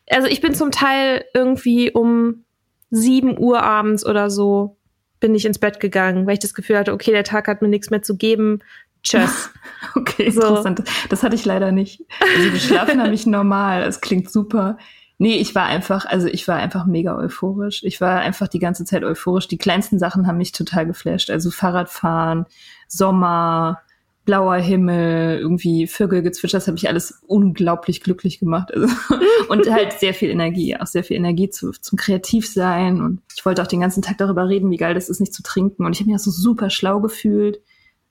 Also 0.09 0.27
ich 0.27 0.41
bin 0.41 0.53
zum 0.53 0.71
Teil 0.71 1.25
irgendwie 1.33 1.91
um 1.91 2.43
7 2.89 3.37
Uhr 3.39 3.61
abends 3.63 4.05
oder 4.05 4.29
so 4.29 4.77
bin 5.19 5.35
ich 5.35 5.45
ins 5.45 5.57
Bett 5.59 5.79
gegangen, 5.79 6.27
weil 6.27 6.33
ich 6.33 6.39
das 6.39 6.53
Gefühl 6.53 6.77
hatte, 6.77 6.91
okay, 6.91 7.11
der 7.11 7.23
Tag 7.23 7.47
hat 7.47 7.61
mir 7.61 7.69
nichts 7.69 7.89
mehr 7.89 8.01
zu 8.01 8.17
geben. 8.17 8.59
Tschüss. 9.03 9.49
Okay, 9.95 10.31
So. 10.31 10.41
interessant. 10.41 10.83
Das 11.09 11.23
hatte 11.23 11.35
ich 11.35 11.43
leider 11.43 11.71
nicht. 11.73 12.01
Also 12.37 12.51
geschlafen 12.51 13.01
habe 13.01 13.13
ich 13.13 13.25
normal. 13.27 13.83
Es 13.83 13.99
klingt 13.99 14.31
super. 14.31 14.77
Nee, 15.17 15.35
ich 15.35 15.53
war 15.55 15.65
einfach, 15.65 16.05
also 16.05 16.27
ich 16.27 16.47
war 16.47 16.55
einfach 16.55 16.85
mega 16.85 17.15
euphorisch. 17.17 17.83
Ich 17.83 18.01
war 18.01 18.19
einfach 18.21 18.47
die 18.47 18.59
ganze 18.59 18.85
Zeit 18.85 19.03
euphorisch. 19.03 19.47
Die 19.49 19.57
kleinsten 19.57 19.99
Sachen 19.99 20.25
haben 20.25 20.37
mich 20.37 20.53
total 20.53 20.87
geflasht. 20.87 21.29
Also 21.29 21.51
Fahrradfahren, 21.51 22.45
Sommer, 22.87 23.81
blauer 24.25 24.55
Himmel, 24.55 25.37
irgendwie 25.39 25.85
Vögelgezwitscher, 25.87 26.57
das 26.57 26.67
habe 26.67 26.77
ich 26.77 26.87
alles 26.87 27.21
unglaublich 27.27 28.01
glücklich 28.01 28.39
gemacht. 28.39 28.73
Also, 28.73 28.87
und 29.49 29.69
halt 29.69 29.93
sehr 29.99 30.13
viel 30.13 30.29
Energie, 30.29 30.77
auch 30.77 30.87
sehr 30.87 31.03
viel 31.03 31.17
Energie 31.17 31.49
zu, 31.49 31.71
zum 31.71 31.97
Kreativsein. 31.97 33.01
Und 33.01 33.21
ich 33.35 33.45
wollte 33.45 33.61
auch 33.61 33.67
den 33.67 33.81
ganzen 33.81 34.01
Tag 34.01 34.17
darüber 34.17 34.47
reden, 34.47 34.71
wie 34.71 34.77
geil 34.77 34.93
das 34.93 35.09
ist, 35.09 35.19
nicht 35.19 35.33
zu 35.33 35.43
trinken. 35.43 35.85
Und 35.85 35.93
ich 35.93 35.99
habe 35.99 36.09
mich 36.09 36.15
auch 36.19 36.23
so 36.23 36.31
super 36.31 36.69
schlau 36.69 37.01
gefühlt. 37.01 37.61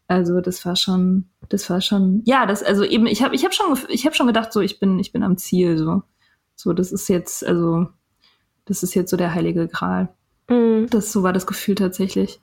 Also 0.09 0.40
das 0.40 0.64
war 0.66 0.76
schon, 0.76 1.30
das 1.48 1.68
war 1.70 1.80
schon, 1.80 2.22
ja, 2.24 2.46
das 2.46 2.62
also 2.62 2.84
eben, 2.84 3.07
ich 3.07 3.22
habe, 3.22 3.34
ich 3.34 3.44
habe 3.44 3.55
schon, 3.55 3.78
ich 3.88 4.05
habe 4.05 4.14
schon 4.14 4.26
gedacht, 4.26 4.53
so 4.53 4.61
ich 4.61 4.78
bin, 4.78 4.98
ich 4.98 5.12
bin 5.12 5.22
am 5.22 5.38
Ziel, 5.38 5.78
so, 5.78 6.03
so 6.55 6.72
das 6.72 6.92
ist 6.92 7.09
jetzt, 7.09 7.44
also 7.46 7.86
das 8.64 8.82
ist 8.82 8.94
jetzt 8.94 9.11
so 9.11 9.16
der 9.16 9.34
heilige 9.34 9.68
Gral. 9.68 10.09
Mm. 10.48 10.86
Das 10.90 11.12
so 11.12 11.22
war 11.22 11.32
das 11.32 11.46
Gefühl 11.46 11.74
tatsächlich. 11.74 12.40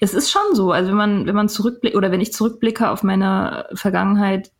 Es 0.00 0.12
ist 0.14 0.30
schon 0.30 0.54
so, 0.54 0.72
also 0.72 0.90
wenn 0.90 0.96
man, 0.96 1.26
wenn 1.26 1.34
man 1.34 1.48
zurückblickt 1.48 1.96
oder 1.96 2.10
wenn 2.10 2.20
ich 2.20 2.32
zurückblicke 2.32 2.90
auf 2.90 3.02
meine 3.02 3.66
Vergangenheit, 3.74 4.52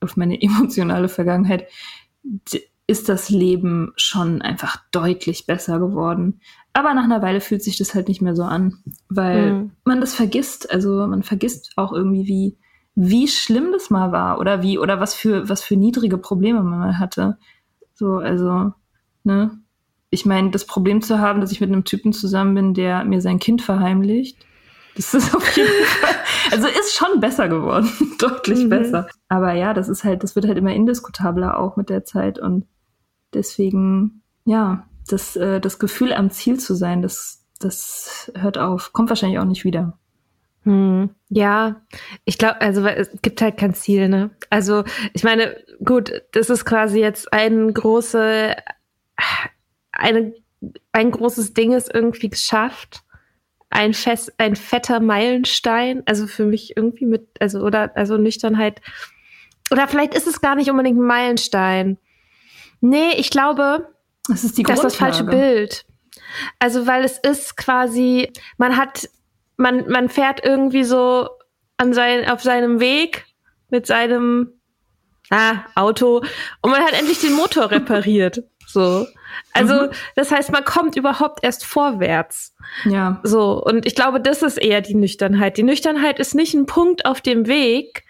auf 0.00 0.16
meine 0.16 0.40
emotionale 0.42 1.08
Vergangenheit, 1.08 1.68
ist 2.86 3.08
das 3.08 3.30
Leben 3.30 3.92
schon 3.96 4.42
einfach 4.42 4.78
deutlich 4.90 5.46
besser 5.46 5.78
geworden. 5.78 6.40
Aber 6.74 6.92
nach 6.92 7.04
einer 7.04 7.22
Weile 7.22 7.40
fühlt 7.40 7.62
sich 7.62 7.78
das 7.78 7.94
halt 7.94 8.08
nicht 8.08 8.20
mehr 8.20 8.34
so 8.34 8.42
an, 8.42 8.82
weil 9.08 9.52
Mhm. 9.52 9.70
man 9.84 10.00
das 10.00 10.14
vergisst. 10.14 10.70
Also 10.70 11.06
man 11.06 11.22
vergisst 11.22 11.72
auch 11.76 11.92
irgendwie, 11.92 12.26
wie, 12.26 12.58
wie 12.96 13.28
schlimm 13.28 13.70
das 13.72 13.90
mal 13.90 14.12
war 14.12 14.38
oder 14.40 14.60
wie, 14.60 14.78
oder 14.78 15.00
was 15.00 15.14
für, 15.14 15.48
was 15.48 15.62
für 15.62 15.76
niedrige 15.76 16.18
Probleme 16.18 16.62
man 16.62 16.78
mal 16.80 16.98
hatte. 16.98 17.38
So, 17.94 18.16
also, 18.16 18.72
ne? 19.22 19.58
Ich 20.10 20.26
meine, 20.26 20.50
das 20.50 20.66
Problem 20.66 21.00
zu 21.00 21.18
haben, 21.18 21.40
dass 21.40 21.52
ich 21.52 21.60
mit 21.60 21.70
einem 21.70 21.84
Typen 21.84 22.12
zusammen 22.12 22.54
bin, 22.54 22.74
der 22.74 23.04
mir 23.04 23.20
sein 23.20 23.38
Kind 23.38 23.62
verheimlicht, 23.62 24.44
das 24.96 25.14
ist 25.14 25.34
auf 25.36 25.56
jeden 25.56 25.84
Fall, 25.84 26.14
also 26.52 26.66
ist 26.68 26.94
schon 26.94 27.20
besser 27.20 27.48
geworden, 27.48 27.88
deutlich 28.18 28.64
Mhm. 28.64 28.68
besser. 28.68 29.08
Aber 29.28 29.52
ja, 29.54 29.74
das 29.74 29.88
ist 29.88 30.04
halt, 30.04 30.22
das 30.22 30.34
wird 30.34 30.46
halt 30.46 30.58
immer 30.58 30.72
indiskutabler 30.74 31.58
auch 31.58 31.76
mit 31.76 31.88
der 31.88 32.04
Zeit 32.04 32.38
und 32.38 32.66
deswegen, 33.32 34.22
ja, 34.44 34.86
das, 35.08 35.36
äh, 35.36 35.60
das 35.60 35.78
Gefühl 35.78 36.12
am 36.12 36.30
Ziel 36.30 36.58
zu 36.58 36.74
sein, 36.74 37.02
das, 37.02 37.44
das 37.60 38.32
hört 38.34 38.58
auf, 38.58 38.92
kommt 38.92 39.08
wahrscheinlich 39.08 39.38
auch 39.38 39.44
nicht 39.44 39.64
wieder. 39.64 39.98
Hm, 40.64 41.10
ja, 41.28 41.82
ich 42.24 42.38
glaube, 42.38 42.60
also 42.62 42.86
es 42.86 43.10
gibt 43.20 43.42
halt 43.42 43.58
kein 43.58 43.74
Ziel, 43.74 44.08
ne? 44.08 44.30
Also 44.48 44.84
ich 45.12 45.22
meine, 45.22 45.56
gut, 45.84 46.22
das 46.32 46.48
ist 46.48 46.64
quasi 46.64 47.00
jetzt 47.00 47.32
ein 47.34 47.74
große, 47.74 48.56
eine, 49.92 50.34
ein 50.92 51.10
großes 51.10 51.52
Ding 51.52 51.72
ist 51.72 51.92
irgendwie 51.92 52.30
geschafft. 52.30 53.02
Ein 53.68 53.92
fest, 53.92 54.32
ein 54.38 54.56
fetter 54.56 55.00
Meilenstein. 55.00 56.02
Also 56.06 56.26
für 56.26 56.46
mich 56.46 56.76
irgendwie 56.76 57.06
mit, 57.06 57.28
also 57.40 57.60
oder 57.60 57.94
also 57.94 58.16
Nüchternheit. 58.16 58.80
Oder 59.70 59.86
vielleicht 59.86 60.14
ist 60.14 60.26
es 60.26 60.40
gar 60.40 60.54
nicht 60.54 60.70
unbedingt 60.70 60.98
ein 60.98 61.06
Meilenstein. 61.06 61.98
Nee, 62.80 63.12
ich 63.16 63.30
glaube, 63.30 63.93
Das 64.28 64.44
ist 64.44 64.56
die 64.58 64.62
das 64.62 64.78
ist 64.78 64.84
das 64.84 64.96
falsche 64.96 65.24
Bild. 65.24 65.84
Also, 66.58 66.86
weil 66.86 67.04
es 67.04 67.18
ist 67.18 67.56
quasi, 67.56 68.32
man 68.56 68.76
hat, 68.76 69.08
man, 69.56 69.88
man 69.88 70.08
fährt 70.08 70.44
irgendwie 70.44 70.84
so 70.84 71.28
an 71.76 71.92
sein, 71.92 72.28
auf 72.28 72.42
seinem 72.42 72.80
Weg 72.80 73.26
mit 73.70 73.86
seinem 73.86 74.52
ah, 75.30 75.56
Auto 75.74 76.22
und 76.62 76.70
man 76.70 76.82
hat 76.82 76.92
endlich 76.92 77.20
den 77.20 77.34
Motor 77.34 77.70
repariert. 77.70 78.42
So. 78.66 79.06
Also, 79.52 79.74
Mhm. 79.74 79.90
das 80.16 80.30
heißt, 80.30 80.52
man 80.52 80.64
kommt 80.64 80.96
überhaupt 80.96 81.44
erst 81.44 81.64
vorwärts. 81.64 82.54
Ja, 82.84 83.20
So. 83.24 83.62
Und 83.62 83.86
ich 83.86 83.94
glaube, 83.94 84.20
das 84.20 84.42
ist 84.42 84.58
eher 84.58 84.80
die 84.80 84.94
Nüchternheit. 84.94 85.56
Die 85.56 85.62
Nüchternheit 85.62 86.18
ist 86.18 86.34
nicht 86.34 86.54
ein 86.54 86.66
Punkt 86.66 87.04
auf 87.04 87.20
dem 87.20 87.46
Weg. 87.46 88.04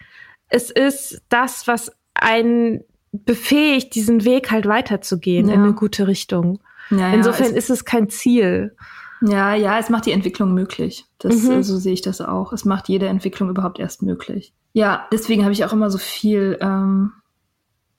Es 0.49 0.69
ist 0.71 1.21
das, 1.29 1.67
was 1.67 1.91
einen 2.13 2.83
befähigt, 3.23 3.95
diesen 3.95 4.25
Weg 4.25 4.51
halt 4.51 4.65
weiterzugehen 4.67 5.47
Ja. 5.47 5.53
in 5.55 5.61
eine 5.61 5.73
gute 5.73 6.07
Richtung. 6.07 6.59
ja, 6.91 7.11
Insofern 7.13 7.47
es, 7.47 7.53
ist 7.53 7.69
es 7.69 7.85
kein 7.85 8.09
Ziel. 8.09 8.75
ja, 9.21 9.55
ja, 9.55 9.79
es 9.79 9.89
macht 9.89 10.05
die 10.05 10.11
Entwicklung 10.11 10.53
möglich. 10.53 11.05
Das, 11.19 11.43
Mhm. 11.43 11.63
so 11.63 11.77
sehe 11.77 11.93
ich 11.93 12.01
das 12.01 12.21
auch. 12.21 12.51
Es 12.53 12.65
macht 12.65 12.89
jede 12.89 13.07
Entwicklung 13.07 13.49
überhaupt 13.49 13.79
erst 13.79 14.01
möglich. 14.03 14.53
Ja, 14.73 15.07
deswegen 15.11 15.43
habe 15.43 15.53
ich 15.53 15.63
auch 15.65 15.71
immer 15.73 15.89
so 15.89 15.97
viel, 15.97 16.57
ähm, 16.61 17.11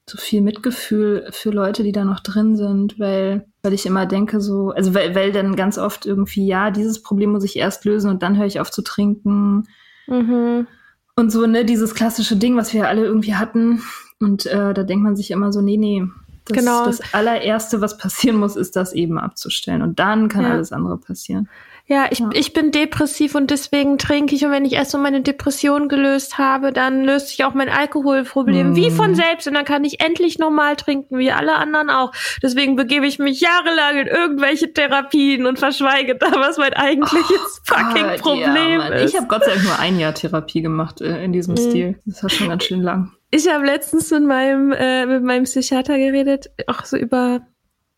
so 0.08 0.18
viel 0.18 0.40
Mitgefühl 0.40 1.26
für 1.32 1.50
Leute, 1.50 1.82
die 1.82 1.90
da 1.90 2.04
noch 2.04 2.20
drin 2.20 2.54
sind, 2.54 3.00
weil, 3.00 3.46
weil 3.62 3.72
ich 3.72 3.86
immer 3.86 4.06
denke 4.06 4.40
so, 4.40 4.70
also 4.70 4.94
weil, 4.94 5.14
weil 5.16 5.32
dann 5.32 5.56
ganz 5.56 5.78
oft 5.78 6.06
irgendwie, 6.06 6.46
ja, 6.46 6.70
dieses 6.70 7.02
Problem 7.02 7.30
muss 7.32 7.42
ich 7.42 7.56
erst 7.56 7.84
lösen 7.84 8.10
und 8.10 8.22
dann 8.22 8.36
höre 8.36 8.46
ich 8.46 8.60
auf 8.60 8.70
zu 8.70 8.82
trinken 8.82 9.64
Mhm. 10.06 10.68
und 11.16 11.32
so, 11.32 11.44
ne, 11.46 11.64
dieses 11.64 11.94
klassische 11.96 12.36
Ding, 12.36 12.56
was 12.56 12.72
wir 12.72 12.86
alle 12.88 13.04
irgendwie 13.04 13.34
hatten. 13.34 13.82
Und 14.20 14.46
äh, 14.46 14.72
da 14.74 14.82
denkt 14.82 15.04
man 15.04 15.16
sich 15.16 15.30
immer 15.30 15.52
so, 15.52 15.60
nee, 15.60 15.76
nee. 15.76 16.04
Das, 16.48 16.58
Genau. 16.58 16.84
das 16.86 17.00
allererste, 17.12 17.80
was 17.80 17.98
passieren 17.98 18.36
muss, 18.36 18.54
ist 18.56 18.76
das 18.76 18.92
eben 18.92 19.18
abzustellen. 19.18 19.82
Und 19.82 19.98
dann 19.98 20.28
kann 20.28 20.44
Ja. 20.44 20.50
alles 20.52 20.70
andere 20.72 20.96
passieren. 20.96 21.48
Ja, 21.88 22.06
ich, 22.10 22.18
Ja. 22.20 22.30
ich 22.32 22.52
bin 22.52 22.70
depressiv 22.72 23.34
und 23.34 23.50
deswegen 23.50 23.98
trinke 23.98 24.34
ich. 24.34 24.44
Und 24.44 24.50
wenn 24.52 24.64
ich 24.64 24.72
erst 24.74 24.92
so 24.92 24.98
meine 24.98 25.22
Depression 25.22 25.88
gelöst 25.88 26.38
habe, 26.38 26.72
dann 26.72 27.04
löst 27.04 27.28
sich 27.28 27.44
auch 27.44 27.54
mein 27.54 27.68
Alkoholproblem 27.68 28.70
Mhm. 28.70 28.76
wie 28.76 28.90
von 28.92 29.14
selbst. 29.16 29.46
Und 29.48 29.54
dann 29.54 29.64
kann 29.64 29.82
ich 29.84 30.00
endlich 30.00 30.38
normal 30.38 30.76
trinken, 30.76 31.18
wie 31.18 31.30
alle 31.32 31.56
anderen 31.56 31.90
auch. 31.90 32.12
Deswegen 32.42 32.74
begebe 32.76 33.06
ich 33.06 33.18
mich 33.18 33.40
jahrelang 33.40 33.98
in 33.98 34.06
irgendwelche 34.06 34.72
Therapien 34.72 35.46
und 35.46 35.58
verschweige 35.58 36.14
da, 36.16 36.26
was 36.32 36.58
mein 36.58 36.74
eigentliches 36.74 37.60
fucking 37.64 38.04
Gott, 38.04 38.18
Problem 38.20 38.78
Mann. 38.78 38.92
ist. 38.92 39.10
Ich 39.12 39.16
habe 39.16 39.26
Gott 39.28 39.44
sei 39.44 39.52
Dank 39.52 39.64
nur 39.64 39.78
ein 39.80 39.98
Jahr 39.98 40.14
Therapie 40.14 40.62
gemacht 40.62 41.00
äh, 41.00 41.24
in 41.24 41.32
diesem 41.32 41.54
Mhm. 41.54 41.58
Stil. 41.58 41.98
Das 42.04 42.22
war 42.22 42.30
schon 42.30 42.48
ganz 42.48 42.64
schön 42.64 42.82
lang. 42.82 43.12
Ich 43.30 43.48
habe 43.48 43.64
letztens 43.64 44.10
mit 44.10 44.24
meinem, 44.24 44.72
äh, 44.72 45.06
mit 45.06 45.22
meinem 45.22 45.44
Psychiater 45.44 45.98
geredet, 45.98 46.50
auch 46.66 46.84
so 46.84 46.96
über, 46.96 47.46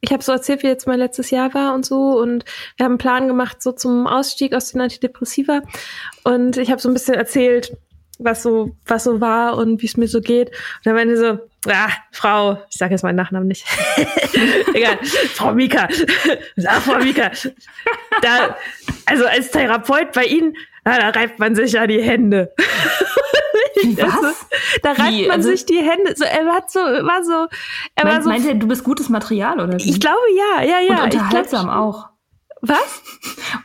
ich 0.00 0.12
habe 0.12 0.22
so 0.22 0.32
erzählt, 0.32 0.62
wie 0.62 0.68
jetzt 0.68 0.86
mein 0.86 0.98
letztes 0.98 1.30
Jahr 1.30 1.52
war 1.54 1.74
und 1.74 1.84
so. 1.84 2.18
Und 2.18 2.44
wir 2.76 2.84
haben 2.84 2.92
einen 2.92 2.98
Plan 2.98 3.28
gemacht, 3.28 3.62
so 3.62 3.72
zum 3.72 4.06
Ausstieg 4.06 4.54
aus 4.54 4.72
den 4.72 4.80
Antidepressiva. 4.80 5.62
Und 6.24 6.56
ich 6.56 6.70
habe 6.70 6.80
so 6.80 6.88
ein 6.88 6.94
bisschen 6.94 7.14
erzählt, 7.14 7.76
was 8.18 8.42
so, 8.42 8.76
was 8.86 9.04
so 9.04 9.20
war 9.20 9.56
und 9.56 9.80
wie 9.80 9.86
es 9.86 9.96
mir 9.96 10.08
so 10.08 10.20
geht. 10.20 10.48
Und 10.48 10.86
dann 10.86 10.94
meinte 10.94 11.16
so, 11.16 11.38
ah, 11.70 11.90
Frau, 12.10 12.58
ich 12.70 12.76
sage 12.76 12.92
jetzt 12.92 13.02
meinen 13.02 13.16
Nachnamen 13.16 13.48
nicht. 13.48 13.64
Egal, 14.74 14.98
Frau 15.04 15.54
Mika. 15.54 15.88
Sag, 16.56 16.82
Frau 16.82 16.98
Mika. 16.98 17.30
Da, 18.22 18.56
also 19.06 19.24
als 19.26 19.50
Therapeut 19.50 20.12
bei 20.12 20.24
Ihnen, 20.24 20.56
na, 20.84 20.98
da 20.98 21.08
reibt 21.10 21.38
man 21.38 21.54
sich 21.54 21.72
ja 21.72 21.86
die 21.86 22.02
Hände. 22.02 22.52
Was? 23.96 24.46
Da 24.82 24.92
reibt 24.92 25.12
Wie? 25.12 25.22
man 25.28 25.36
Also- 25.36 25.50
sich 25.50 25.66
die 25.66 25.78
Hände. 25.78 26.14
So, 26.16 26.24
er 26.24 26.46
hat 26.52 26.70
so, 26.70 26.80
war 26.80 27.22
so, 27.24 27.46
er 27.94 28.04
war 28.04 28.12
Meint, 28.12 28.24
so. 28.24 28.30
meint 28.30 28.44
ihr, 28.44 28.54
du 28.54 28.66
bist 28.66 28.84
gutes 28.84 29.08
Material 29.08 29.60
oder 29.60 29.78
wie? 29.78 29.90
ich 29.90 30.00
glaube 30.00 30.18
ja, 30.36 30.62
ja, 30.64 30.80
ja. 30.80 31.04
Und 31.04 31.14
unterhaltsam 31.14 31.66
glaub, 31.66 31.76
auch. 31.76 32.08
Was? 32.60 33.02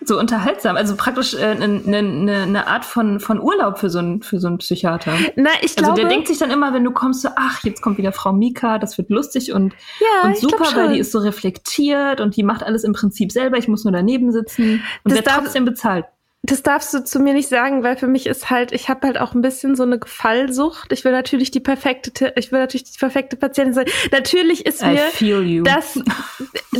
So 0.05 0.19
unterhaltsam. 0.19 0.75
Also 0.77 0.95
praktisch 0.95 1.35
eine 1.35 1.63
äh, 1.65 1.67
ne, 1.67 2.01
ne, 2.03 2.47
ne 2.47 2.67
Art 2.67 2.85
von, 2.85 3.19
von 3.19 3.39
Urlaub 3.41 3.79
für 3.79 3.89
so 3.89 3.99
einen 3.99 4.21
für 4.21 4.39
so 4.39 4.47
einen 4.47 4.57
Psychiater. 4.59 5.13
Na, 5.35 5.49
ich 5.61 5.71
Also 5.71 5.75
glaube. 5.93 6.01
der 6.01 6.09
denkt 6.09 6.27
sich 6.27 6.37
dann 6.37 6.51
immer, 6.51 6.73
wenn 6.73 6.83
du 6.83 6.91
kommst, 6.91 7.21
so, 7.21 7.29
ach, 7.35 7.63
jetzt 7.63 7.81
kommt 7.81 7.97
wieder 7.97 8.11
Frau 8.11 8.31
Mika, 8.33 8.79
das 8.79 8.97
wird 8.97 9.09
lustig 9.09 9.51
und, 9.53 9.73
ja, 9.99 10.29
und 10.29 10.37
super, 10.37 10.65
weil 10.75 10.93
die 10.93 10.99
ist 10.99 11.11
so 11.11 11.19
reflektiert 11.19 12.21
und 12.21 12.35
die 12.35 12.43
macht 12.43 12.63
alles 12.63 12.83
im 12.83 12.93
Prinzip 12.93 13.31
selber. 13.31 13.57
Ich 13.57 13.67
muss 13.67 13.83
nur 13.83 13.91
daneben 13.93 14.31
sitzen 14.31 14.83
und 15.03 15.11
Das 15.11 15.15
wird 15.15 15.27
trotzdem 15.27 15.65
bezahlt. 15.65 16.05
Das 16.45 16.61
darfst 16.61 16.93
du 16.93 17.01
zu 17.05 17.21
mir 17.21 17.33
nicht 17.33 17.47
sagen, 17.47 17.83
weil 17.83 17.95
für 17.95 18.07
mich 18.07 18.27
ist 18.27 18.49
halt, 18.49 18.73
ich 18.73 18.89
habe 18.89 19.07
halt 19.07 19.17
auch 19.17 19.33
ein 19.33 19.41
bisschen 19.41 19.77
so 19.77 19.83
eine 19.83 19.97
Gefallsucht. 19.97 20.91
Ich 20.91 21.05
will 21.05 21.13
natürlich 21.13 21.51
die 21.51 21.61
perfekte, 21.61 22.33
ich 22.35 22.51
will 22.51 22.59
natürlich 22.59 22.91
die 22.91 22.97
perfekte 22.99 23.37
Patientin 23.37 23.73
sein. 23.73 23.85
Natürlich 24.11 24.65
ist 24.65 24.83
mir 24.83 24.99
das, 25.63 25.97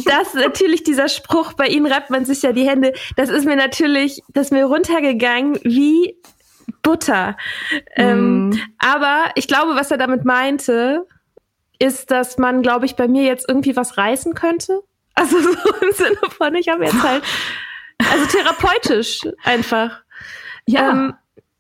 das 0.06 0.34
natürlich 0.34 0.84
dieser 0.84 1.08
Spruch, 1.08 1.54
bei 1.54 1.68
Ihnen 1.68 1.86
reibt 1.86 2.10
man 2.10 2.26
sich 2.26 2.42
ja 2.42 2.52
die 2.52 2.68
Hände, 2.68 2.92
das 3.16 3.30
ist 3.30 3.46
mir 3.46 3.56
natürlich, 3.56 4.22
das 4.34 4.48
ist 4.48 4.52
mir 4.52 4.66
runtergegangen 4.66 5.58
wie 5.64 6.18
Butter. 6.82 7.38
Ähm, 7.96 8.50
mm. 8.50 8.60
aber 8.80 9.32
ich 9.36 9.48
glaube, 9.48 9.76
was 9.76 9.92
er 9.92 9.98
damit 9.98 10.26
meinte, 10.26 11.08
ist, 11.80 12.12
dass 12.12 12.38
man, 12.38 12.62
glaube 12.64 12.86
ich, 12.86 12.98
bei 12.98 13.08
mir 13.08 13.24
jetzt 13.24 13.48
irgendwie 13.48 13.78
was 13.78 13.98
reißen 13.98 14.34
könnte. 14.34 14.82
Also 15.16 15.40
so 15.42 15.50
im 15.82 15.92
Sinne 15.94 16.20
von, 16.38 16.54
ich 16.56 16.68
habe 16.68 16.84
jetzt 16.84 17.02
halt, 17.02 17.24
also 17.98 18.26
therapeutisch 18.26 19.22
einfach. 19.44 20.02
Ja. 20.66 20.92
Ähm, 20.92 21.14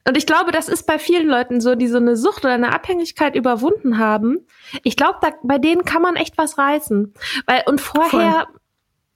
und 0.06 0.18
ich 0.18 0.26
glaube, 0.26 0.52
das 0.52 0.68
ist 0.68 0.86
bei 0.86 1.00
vielen 1.00 1.28
Leuten 1.28 1.62
so, 1.62 1.76
die 1.76 1.88
so 1.88 1.98
eine 1.98 2.18
Sucht 2.18 2.44
oder 2.44 2.54
eine 2.54 2.74
Abhängigkeit 2.74 3.36
überwunden 3.36 3.98
haben. 3.98 4.46
Ich 4.84 4.98
glaube, 4.98 5.20
bei 5.44 5.58
denen 5.58 5.86
kann 5.86 6.02
man 6.02 6.18
echt 6.18 6.38
was 6.38 6.58
reißen. 6.58 7.14
Weil, 7.46 7.64
und 7.68 7.80
vorher, 7.80 8.48
Voll. 8.48 8.60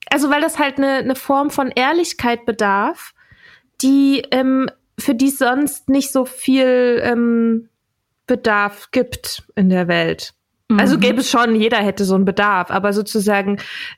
also 0.09 0.29
weil 0.29 0.39
das 0.39 0.59
halt 0.59 0.77
eine, 0.77 0.93
eine 0.93 1.15
Form 1.15 1.49
von 1.49 1.71
Ehrlichkeit 1.71 2.45
bedarf, 2.45 3.13
die, 3.81 4.23
ähm, 4.31 4.69
für 4.97 5.13
die 5.13 5.27
es 5.27 5.39
sonst 5.39 5.89
nicht 5.89 6.11
so 6.11 6.23
viel 6.23 7.01
ähm, 7.03 7.69
Bedarf 8.25 8.91
gibt 8.91 9.43
in 9.55 9.69
der 9.69 9.89
Welt. 9.89 10.33
Also 10.69 10.97
mhm. 10.97 10.99
gäbe 11.01 11.21
es 11.21 11.29
schon, 11.29 11.55
jeder 11.55 11.77
hätte 11.77 12.03
so 12.03 12.15
einen 12.15 12.25
Bedarf, 12.25 12.71
aber 12.71 12.91
sozusagen, 12.91 13.57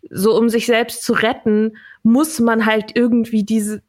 so 0.09 0.38
um 0.38 0.49
sich 0.49 0.67
selbst 0.67 1.03
zu 1.03 1.13
retten, 1.13 1.78
muss 2.03 2.39
man 2.39 2.65
halt 2.65 2.95
irgendwie 2.95 3.43
diese, 3.43 3.82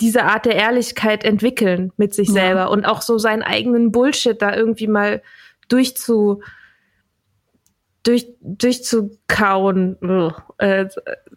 diese 0.00 0.24
Art 0.24 0.44
der 0.44 0.56
Ehrlichkeit 0.56 1.24
entwickeln 1.24 1.92
mit 1.96 2.14
sich 2.14 2.28
ja. 2.28 2.34
selber 2.34 2.70
und 2.70 2.84
auch 2.84 3.00
so 3.00 3.16
seinen 3.16 3.42
eigenen 3.42 3.92
Bullshit 3.92 4.40
da 4.40 4.54
irgendwie 4.54 4.88
mal 4.88 5.22
durchzu 5.68 6.42
durch 8.02 8.26
durchzukauen. 8.40 9.96
Äh, 10.58 10.86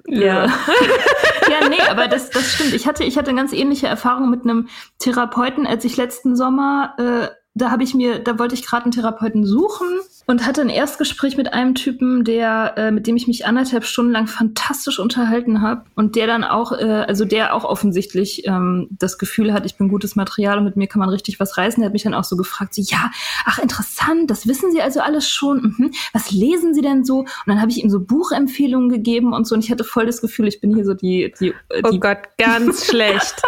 ja. 0.07 0.45
ja, 0.45 1.69
nee, 1.69 1.81
aber 1.89 2.07
das, 2.07 2.29
das 2.31 2.51
stimmt. 2.53 2.73
Ich 2.73 2.85
hatte, 2.85 3.05
ich 3.05 3.17
hatte 3.17 3.29
eine 3.29 3.39
ganz 3.39 3.53
ähnliche 3.53 3.87
Erfahrung 3.87 4.29
mit 4.29 4.43
einem 4.43 4.67
Therapeuten, 4.99 5.65
als 5.65 5.85
ich 5.85 5.95
letzten 5.95 6.35
Sommer 6.35 6.95
äh, 6.97 7.35
da 7.53 7.71
habe 7.71 7.83
ich 7.83 7.93
mir, 7.93 8.19
da 8.19 8.39
wollte 8.39 8.55
ich 8.55 8.65
gerade 8.65 8.83
einen 8.83 8.91
Therapeuten 8.93 9.45
suchen 9.45 9.87
und 10.27 10.45
hatte 10.45 10.61
ein 10.61 10.69
Erstgespräch 10.69 11.37
mit 11.37 11.53
einem 11.53 11.75
Typen, 11.75 12.23
der, 12.23 12.73
äh, 12.77 12.91
mit 12.91 13.07
dem 13.07 13.15
ich 13.15 13.27
mich 13.27 13.45
anderthalb 13.45 13.85
Stunden 13.85 14.11
lang 14.11 14.27
fantastisch 14.27 14.99
unterhalten 14.99 15.61
habe 15.61 15.83
und 15.95 16.15
der 16.15 16.27
dann 16.27 16.43
auch, 16.43 16.71
äh, 16.71 17.05
also 17.07 17.25
der 17.25 17.55
auch 17.55 17.63
offensichtlich 17.63 18.47
ähm, 18.47 18.87
das 18.91 19.17
Gefühl 19.17 19.53
hat, 19.53 19.65
ich 19.65 19.75
bin 19.75 19.89
gutes 19.89 20.15
Material 20.15 20.57
und 20.57 20.65
mit 20.65 20.75
mir 20.75 20.87
kann 20.87 20.99
man 20.99 21.09
richtig 21.09 21.39
was 21.39 21.57
reißen. 21.57 21.81
Der 21.81 21.87
hat 21.87 21.93
mich 21.93 22.03
dann 22.03 22.13
auch 22.13 22.23
so 22.23 22.37
gefragt, 22.37 22.73
so, 22.73 22.81
ja, 22.81 23.11
ach 23.45 23.59
interessant, 23.59 24.29
das 24.29 24.47
wissen 24.47 24.71
Sie 24.71 24.81
also 24.81 25.01
alles 25.01 25.29
schon. 25.29 25.75
Mhm. 25.77 25.91
Was 26.13 26.31
lesen 26.31 26.73
Sie 26.73 26.81
denn 26.81 27.03
so? 27.03 27.19
Und 27.19 27.29
dann 27.47 27.61
habe 27.61 27.71
ich 27.71 27.83
ihm 27.83 27.89
so 27.89 27.99
Buchempfehlungen 27.99 28.89
gegeben 28.89 29.33
und 29.33 29.47
so 29.47 29.55
und 29.55 29.63
ich 29.63 29.71
hatte 29.71 29.83
voll 29.83 30.05
das 30.05 30.21
Gefühl, 30.21 30.47
ich 30.47 30.61
bin 30.61 30.73
hier 30.73 30.85
so 30.85 30.93
die, 30.93 31.33
die, 31.39 31.49
äh, 31.69 31.81
die 31.91 31.97
oh 31.97 31.99
Gott, 31.99 32.19
ganz 32.37 32.85
schlecht. 32.89 33.41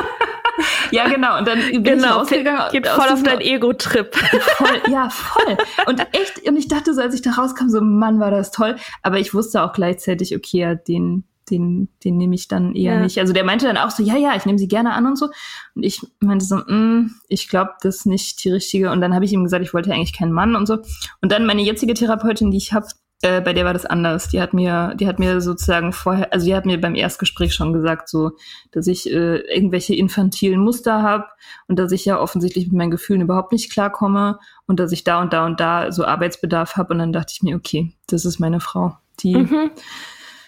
Ja, 0.91 1.08
genau. 1.08 1.38
Und 1.38 1.47
dann 1.47 1.60
bin 1.60 1.84
genau, 1.84 2.08
ich 2.08 2.16
rausgegangen. 2.16 2.72
Geht 2.72 2.88
voll 2.88 3.10
auf 3.10 3.24
deinen 3.24 3.41
Ego-Trip. 3.41 4.16
Voll, 4.16 4.82
ja, 4.91 5.10
voll. 5.10 5.58
Und 5.88 5.99
echt, 6.12 6.47
und 6.47 6.58
ich 6.58 6.68
dachte 6.68 6.93
so, 6.93 7.01
als 7.01 7.16
ich 7.16 7.22
da 7.22 7.32
rauskam, 7.32 7.70
so, 7.70 7.82
Mann, 7.82 8.20
war 8.20 8.32
das 8.32 8.51
toll. 8.51 8.76
Aber 9.01 9.20
ich 9.20 9.34
wusste 9.34 9.64
auch 9.64 9.74
gleichzeitig, 9.74 10.36
okay, 10.36 10.60
ja, 10.60 10.76
den, 10.76 11.24
den, 11.49 11.89
den 12.04 12.18
nehme 12.18 12.36
ich 12.36 12.47
dann 12.47 12.76
eher 12.76 12.95
ja. 12.95 12.99
nicht. 12.99 13.20
Also 13.20 13.34
der 13.34 13.43
meinte 13.43 13.66
dann 13.66 13.78
auch 13.78 13.91
so, 13.91 14.04
ja, 14.04 14.18
ja, 14.18 14.36
ich 14.36 14.45
nehme 14.45 14.60
sie 14.60 14.68
gerne 14.68 14.93
an 14.93 15.06
und 15.06 15.18
so. 15.18 15.30
Und 15.76 15.84
ich 15.84 16.01
meinte 16.20 16.45
so, 16.45 16.58
mm, 16.58 17.16
ich 17.28 17.47
glaube, 17.47 17.72
das 17.82 17.97
ist 17.97 18.06
nicht 18.06 18.43
die 18.43 18.51
richtige. 18.51 18.91
Und 18.91 19.01
dann 19.01 19.14
habe 19.14 19.26
ich 19.26 19.34
ihm 19.34 19.43
gesagt, 19.43 19.64
ich 19.64 19.74
wollte 19.74 19.91
eigentlich 19.91 20.18
keinen 20.18 20.32
Mann 20.32 20.56
und 20.56 20.68
so. 20.68 20.80
Und 21.22 21.32
dann 21.32 21.45
meine 21.45 21.62
jetzige 21.62 21.93
Therapeutin, 21.93 22.51
die 22.51 22.58
ich 22.58 22.74
habe, 22.74 22.88
äh, 23.24 23.39
bei 23.39 23.53
der 23.53 23.63
war 23.63 23.74
das 23.74 23.86
anders. 23.86 24.28
Die 24.28 24.41
hat 24.41 24.53
mir, 24.53 24.93
die 24.95 25.07
hat 25.07 25.17
mir 25.17 25.39
sozusagen 25.39 25.93
vorher, 25.93 26.34
also 26.34 26.45
die 26.45 26.53
hat 26.53 26.65
mir 26.65 26.80
beim 26.80 26.93
Erstgespräch 26.93 27.53
schon 27.55 27.71
gesagt, 27.71 28.09
so, 28.09 28.32
dass 28.71 28.86
ich 28.86 29.09
äh, 29.09 29.38
irgendwelche 29.38 29.95
infantilen 29.95 30.59
Muster 30.59 31.01
habe 31.01 31.26
und 31.67 31.80
dass 31.80 31.93
ich 31.93 32.03
ja 32.03 32.19
offensichtlich 32.19 32.65
mit 32.67 32.76
meinen 32.76 32.91
Gefühlen 32.91 33.21
überhaupt 33.21 33.53
nicht 33.53 33.71
klarkomme 33.71 34.39
und 34.67 34.80
dass 34.80 34.91
ich 34.91 35.05
da 35.05 35.21
und 35.21 35.32
da 35.32 35.45
und 35.45 35.61
da 35.61 35.93
so 35.93 36.03
Arbeitsbedarf 36.03 36.76
habe. 36.76 36.93
Und 36.93 36.99
dann 36.99 37.13
dachte 37.13 37.32
ich 37.34 37.41
mir, 37.41 37.55
okay, 37.55 37.93
das 38.07 38.26
ist 38.26 38.39
meine 38.39 38.59
Frau. 38.59 38.97
Die, 39.21 39.38
mhm. 39.38 39.71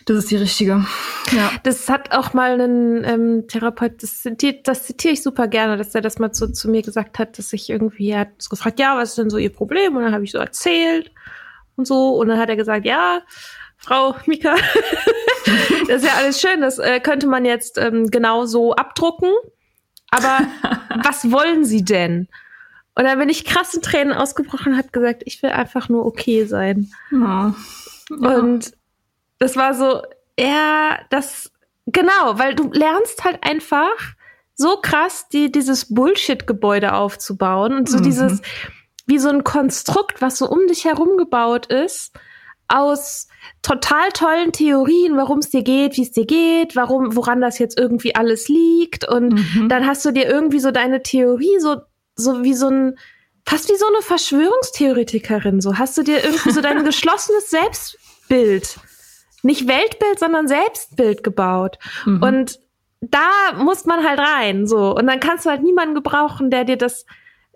das 0.05 0.17
ist 0.17 0.31
die 0.31 0.35
richtige. 0.35 0.85
Ja. 1.31 1.51
Das 1.63 1.87
hat 1.87 2.11
auch 2.11 2.33
mal 2.33 2.59
ein 2.59 3.05
ähm, 3.05 3.47
Therapeut, 3.47 4.03
das 4.03 4.21
zitiert, 4.21 4.67
das 4.67 4.83
zitiere 4.83 5.13
ich 5.13 5.23
super 5.23 5.47
gerne, 5.47 5.77
dass 5.77 5.95
er 5.95 6.01
das 6.01 6.19
mal 6.19 6.33
so 6.33 6.47
zu 6.47 6.69
mir 6.69 6.81
gesagt 6.81 7.19
hat, 7.19 7.39
dass 7.39 7.53
ich 7.53 7.69
irgendwie, 7.69 8.09
er 8.09 8.19
hat 8.19 8.49
gefragt, 8.49 8.81
ja, 8.81 8.97
was 8.97 9.11
ist 9.11 9.17
denn 9.17 9.29
so 9.29 9.37
ihr 9.37 9.53
Problem? 9.53 9.95
Und 9.95 10.03
dann 10.03 10.13
habe 10.13 10.25
ich 10.25 10.31
so 10.31 10.39
erzählt 10.39 11.11
und 11.75 11.87
so. 11.87 12.15
Und 12.15 12.27
dann 12.27 12.39
hat 12.39 12.49
er 12.49 12.55
gesagt, 12.55 12.85
ja, 12.85 13.21
Frau 13.77 14.15
Mika, 14.25 14.55
das 15.87 16.03
ist 16.03 16.05
ja 16.05 16.13
alles 16.17 16.41
schön, 16.41 16.61
das 16.61 16.79
äh, 16.79 16.99
könnte 16.99 17.27
man 17.27 17.45
jetzt 17.45 17.77
ähm, 17.77 18.09
genau 18.09 18.45
so 18.45 18.73
abdrucken. 18.73 19.31
Aber 20.11 20.39
was 21.03 21.31
wollen 21.31 21.65
Sie 21.65 21.83
denn? 21.83 22.27
Und 22.95 23.03
dann 23.03 23.19
bin 23.19 23.29
ich 23.29 23.43
krass 23.43 23.73
in 23.73 23.81
Tränen 23.81 24.13
ausgebrochen 24.13 24.73
und 24.73 24.77
habe 24.77 24.89
gesagt, 24.89 25.23
ich 25.25 25.43
will 25.43 25.49
einfach 25.49 25.89
nur 25.89 26.05
okay 26.05 26.45
sein. 26.45 26.89
Ja. 27.11 27.53
Ja. 28.09 28.37
Und 28.37 28.71
das 29.39 29.57
war 29.57 29.73
so, 29.73 30.01
ja, 30.39 30.99
das, 31.09 31.51
genau, 31.85 32.37
weil 32.39 32.55
du 32.55 32.71
lernst 32.71 33.23
halt 33.23 33.39
einfach 33.41 34.15
so 34.55 34.77
krass 34.77 35.27
die, 35.27 35.51
dieses 35.51 35.93
Bullshit-Gebäude 35.93 36.93
aufzubauen 36.93 37.73
und 37.73 37.89
so 37.89 37.97
mhm. 37.97 38.03
dieses, 38.03 38.41
wie 39.05 39.19
so 39.19 39.29
ein 39.29 39.43
Konstrukt, 39.43 40.21
was 40.21 40.37
so 40.37 40.49
um 40.49 40.67
dich 40.67 40.85
herum 40.85 41.17
gebaut 41.17 41.67
ist, 41.67 42.13
aus 42.67 43.27
total 43.61 44.09
tollen 44.11 44.51
Theorien, 44.51 45.17
warum 45.17 45.39
es 45.39 45.49
dir 45.49 45.63
geht, 45.63 45.97
wie 45.97 46.03
es 46.03 46.11
dir 46.11 46.25
geht, 46.25 46.75
warum, 46.75 47.15
woran 47.15 47.41
das 47.41 47.59
jetzt 47.59 47.79
irgendwie 47.79 48.15
alles 48.15 48.47
liegt. 48.47 49.07
Und 49.07 49.33
mhm. 49.33 49.69
dann 49.69 49.85
hast 49.85 50.03
du 50.05 50.11
dir 50.11 50.25
irgendwie 50.25 50.59
so 50.59 50.71
deine 50.71 51.03
Theorie, 51.03 51.59
so, 51.59 51.77
so 52.15 52.43
wie 52.43 52.53
so 52.53 52.69
ein, 52.69 52.97
fast 53.45 53.69
wie 53.69 53.75
so 53.75 53.85
eine 53.87 54.01
Verschwörungstheoretikerin, 54.01 55.61
so 55.61 55.77
hast 55.77 55.97
du 55.97 56.03
dir 56.03 56.23
irgendwie 56.23 56.51
so 56.51 56.61
dein 56.61 56.83
geschlossenes 56.85 57.49
Selbstbild, 57.49 58.79
nicht 59.43 59.67
Weltbild, 59.67 60.19
sondern 60.19 60.47
Selbstbild 60.47 61.23
gebaut. 61.23 61.77
Mhm. 62.05 62.23
Und 62.23 62.59
da 63.01 63.53
muss 63.57 63.85
man 63.85 64.03
halt 64.03 64.19
rein, 64.19 64.65
so. 64.65 64.95
Und 64.95 65.05
dann 65.05 65.19
kannst 65.19 65.45
du 65.45 65.51
halt 65.51 65.61
niemanden 65.61 65.93
gebrauchen, 65.93 66.49
der 66.49 66.63
dir 66.63 66.77
das 66.77 67.05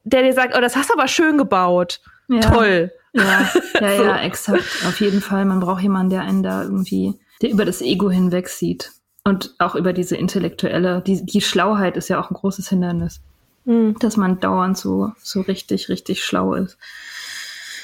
der 0.04 0.24
dir 0.24 0.34
sagt, 0.34 0.56
oh, 0.58 0.62
das 0.62 0.76
hast 0.76 0.90
du 0.90 0.94
aber 0.94 1.08
schön 1.08 1.38
gebaut. 1.38 2.02
Ja. 2.28 2.42
Toll. 2.42 2.92
Ja, 3.14 3.50
ja, 3.82 3.98
so. 3.98 4.04
ja, 4.04 4.22
exakt. 4.22 4.64
Auf 4.88 5.00
jeden 5.00 5.22
Fall. 5.22 5.46
Man 5.46 5.60
braucht 5.60 5.82
jemanden, 5.82 6.12
der 6.12 6.22
einen 6.22 6.44
da 6.44 6.64
irgendwie, 6.64 7.16
der 7.42 7.50
über 7.50 7.66
das 7.66 7.82
Ego 7.82 8.10
hinweg 8.10 8.50
sieht. 8.50 8.92
Und 9.24 9.56
auch 9.60 9.76
über 9.76 9.94
diese 9.94 10.16
intellektuelle, 10.16 11.02
die, 11.06 11.26
die 11.26 11.42
Schlauheit 11.42 11.98
ist 11.98 12.08
ja 12.08 12.20
auch 12.22 12.30
ein 12.32 12.36
großes 12.36 12.70
Hindernis. 12.70 13.22
Mhm. 13.66 13.98
Dass 14.00 14.18
man 14.18 14.40
dauernd 14.40 14.78
so, 14.78 15.12
so 15.22 15.42
richtig, 15.42 15.90
richtig 15.90 16.24
schlau 16.24 16.54
ist. 16.54 16.78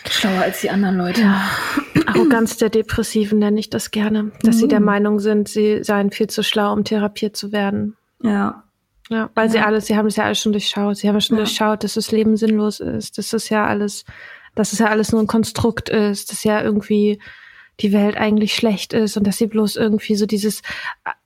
Schlauer 0.09 0.41
als 0.41 0.61
die 0.61 0.69
anderen 0.69 0.97
Leute. 0.97 1.21
Ja. 1.21 1.49
Arroganz 2.05 2.57
der 2.57 2.69
Depressiven 2.69 3.39
nenne 3.39 3.59
ich 3.59 3.69
das 3.69 3.91
gerne. 3.91 4.31
Dass 4.43 4.57
mhm. 4.57 4.59
sie 4.59 4.67
der 4.67 4.79
mhm. 4.79 4.85
Meinung 4.85 5.19
sind, 5.19 5.47
sie 5.47 5.83
seien 5.83 6.11
viel 6.11 6.27
zu 6.27 6.43
schlau, 6.43 6.71
um 6.71 6.83
therapiert 6.83 7.35
zu 7.35 7.51
werden. 7.51 7.97
Ja, 8.21 8.64
ja, 9.09 9.29
weil 9.35 9.47
ja. 9.47 9.51
sie 9.51 9.59
alles, 9.59 9.85
sie 9.85 9.95
haben 9.95 10.07
es 10.07 10.15
ja 10.15 10.25
alles 10.25 10.39
schon 10.39 10.51
durchschaut. 10.51 10.97
Sie 10.97 11.07
haben 11.07 11.15
ja 11.15 11.21
schon 11.21 11.37
ja. 11.37 11.43
durchschaut, 11.43 11.83
dass 11.83 11.93
das 11.93 12.11
Leben 12.11 12.37
sinnlos 12.37 12.79
ist, 12.79 13.17
dass 13.17 13.33
es 13.33 13.49
ja 13.49 13.65
alles, 13.65 14.05
dass 14.55 14.73
es 14.73 14.79
ja 14.79 14.87
alles 14.87 15.11
nur 15.11 15.21
ein 15.21 15.27
Konstrukt 15.27 15.89
ist, 15.89 16.31
dass 16.31 16.43
ja 16.43 16.61
irgendwie 16.61 17.19
die 17.81 17.91
Welt 17.91 18.15
eigentlich 18.15 18.55
schlecht 18.55 18.93
ist 18.93 19.17
und 19.17 19.27
dass 19.27 19.37
sie 19.37 19.47
bloß 19.47 19.75
irgendwie 19.75 20.15
so 20.15 20.25
dieses 20.25 20.61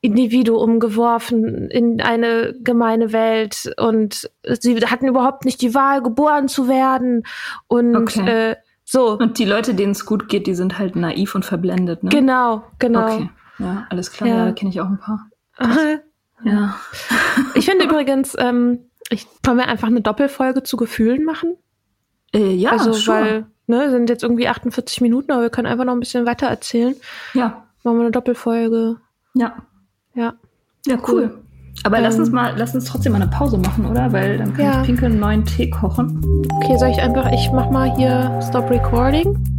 Individuum 0.02 0.80
geworfen 0.80 1.70
in 1.70 2.02
eine 2.02 2.56
gemeine 2.64 3.14
Welt 3.14 3.72
und 3.78 4.30
sie 4.44 4.78
hatten 4.78 5.08
überhaupt 5.08 5.46
nicht 5.46 5.62
die 5.62 5.76
Wahl, 5.76 6.02
geboren 6.02 6.48
zu 6.48 6.68
werden 6.68 7.24
und 7.68 7.96
okay. 7.96 8.52
äh, 8.52 8.56
so. 8.84 9.20
Und 9.20 9.38
die 9.38 9.46
Leute, 9.46 9.76
denen 9.76 9.92
es 9.92 10.06
gut 10.08 10.28
geht, 10.30 10.48
die 10.48 10.56
sind 10.56 10.80
halt 10.80 10.96
naiv 10.96 11.36
und 11.36 11.46
verblendet, 11.46 12.02
ne? 12.02 12.10
Genau, 12.10 12.64
genau. 12.80 13.06
Okay. 13.06 13.30
Ja, 13.60 13.86
alles 13.90 14.12
klar, 14.12 14.30
ja, 14.30 14.46
da 14.46 14.52
kenne 14.52 14.72
ich 14.72 14.82
auch 14.82 14.88
ein 14.88 15.00
paar. 15.00 15.30
Ja. 16.44 16.76
Ich 17.56 17.66
finde 17.66 17.86
übrigens, 17.86 18.36
ähm, 18.38 18.80
ich, 19.10 19.28
wollen 19.44 19.58
wir 19.58 19.68
einfach 19.68 19.88
eine 19.88 20.02
Doppelfolge 20.02 20.64
zu 20.64 20.78
Gefühlen 20.78 21.24
machen? 21.26 21.56
Äh, 22.34 22.54
ja, 22.54 22.72
also 22.72 22.94
sure. 22.94 23.18
weil 23.18 23.46
ne, 23.68 23.90
sind 23.90 24.10
jetzt 24.10 24.24
irgendwie 24.24 24.48
48 24.48 25.02
Minuten, 25.02 25.32
aber 25.32 25.44
wir 25.44 25.50
können 25.50 25.68
einfach 25.68 25.86
noch 25.86 25.94
ein 25.94 26.00
bisschen 26.00 26.26
weiter 26.26 26.48
erzählen. 26.48 26.96
Ja. 27.34 27.66
Machen 27.84 27.98
wir 27.98 28.02
eine 28.02 28.12
Doppelfolge. 28.12 28.98
Ja. 29.34 29.58
Ja. 30.14 30.34
Ja, 30.86 30.98
cool. 31.08 31.42
Aber 31.84 31.98
ähm, 31.98 32.04
lass 32.04 32.20
uns 32.20 32.32
mal, 32.32 32.54
lass 32.58 32.76
uns 32.76 32.86
trotzdem 32.86 33.14
mal 33.14 33.22
eine 33.22 33.32
Pause 33.32 33.58
machen, 33.58 33.86
oder? 33.86 34.12
Weil 34.12 34.38
dann 34.38 34.54
kann 34.54 34.66
ja. 34.66 34.82
ich 34.82 34.88
Pinkel 34.88 35.06
einen 35.06 35.20
neuen 35.20 35.46
Tee 35.46 35.70
kochen. 35.70 36.46
Okay, 36.56 36.78
soll 36.78 36.90
ich 36.90 37.02
einfach, 37.02 37.32
ich 37.32 37.50
mach 37.54 37.70
mal 37.70 37.96
hier 37.96 38.40
Stop 38.42 38.70
Recording. 38.70 39.59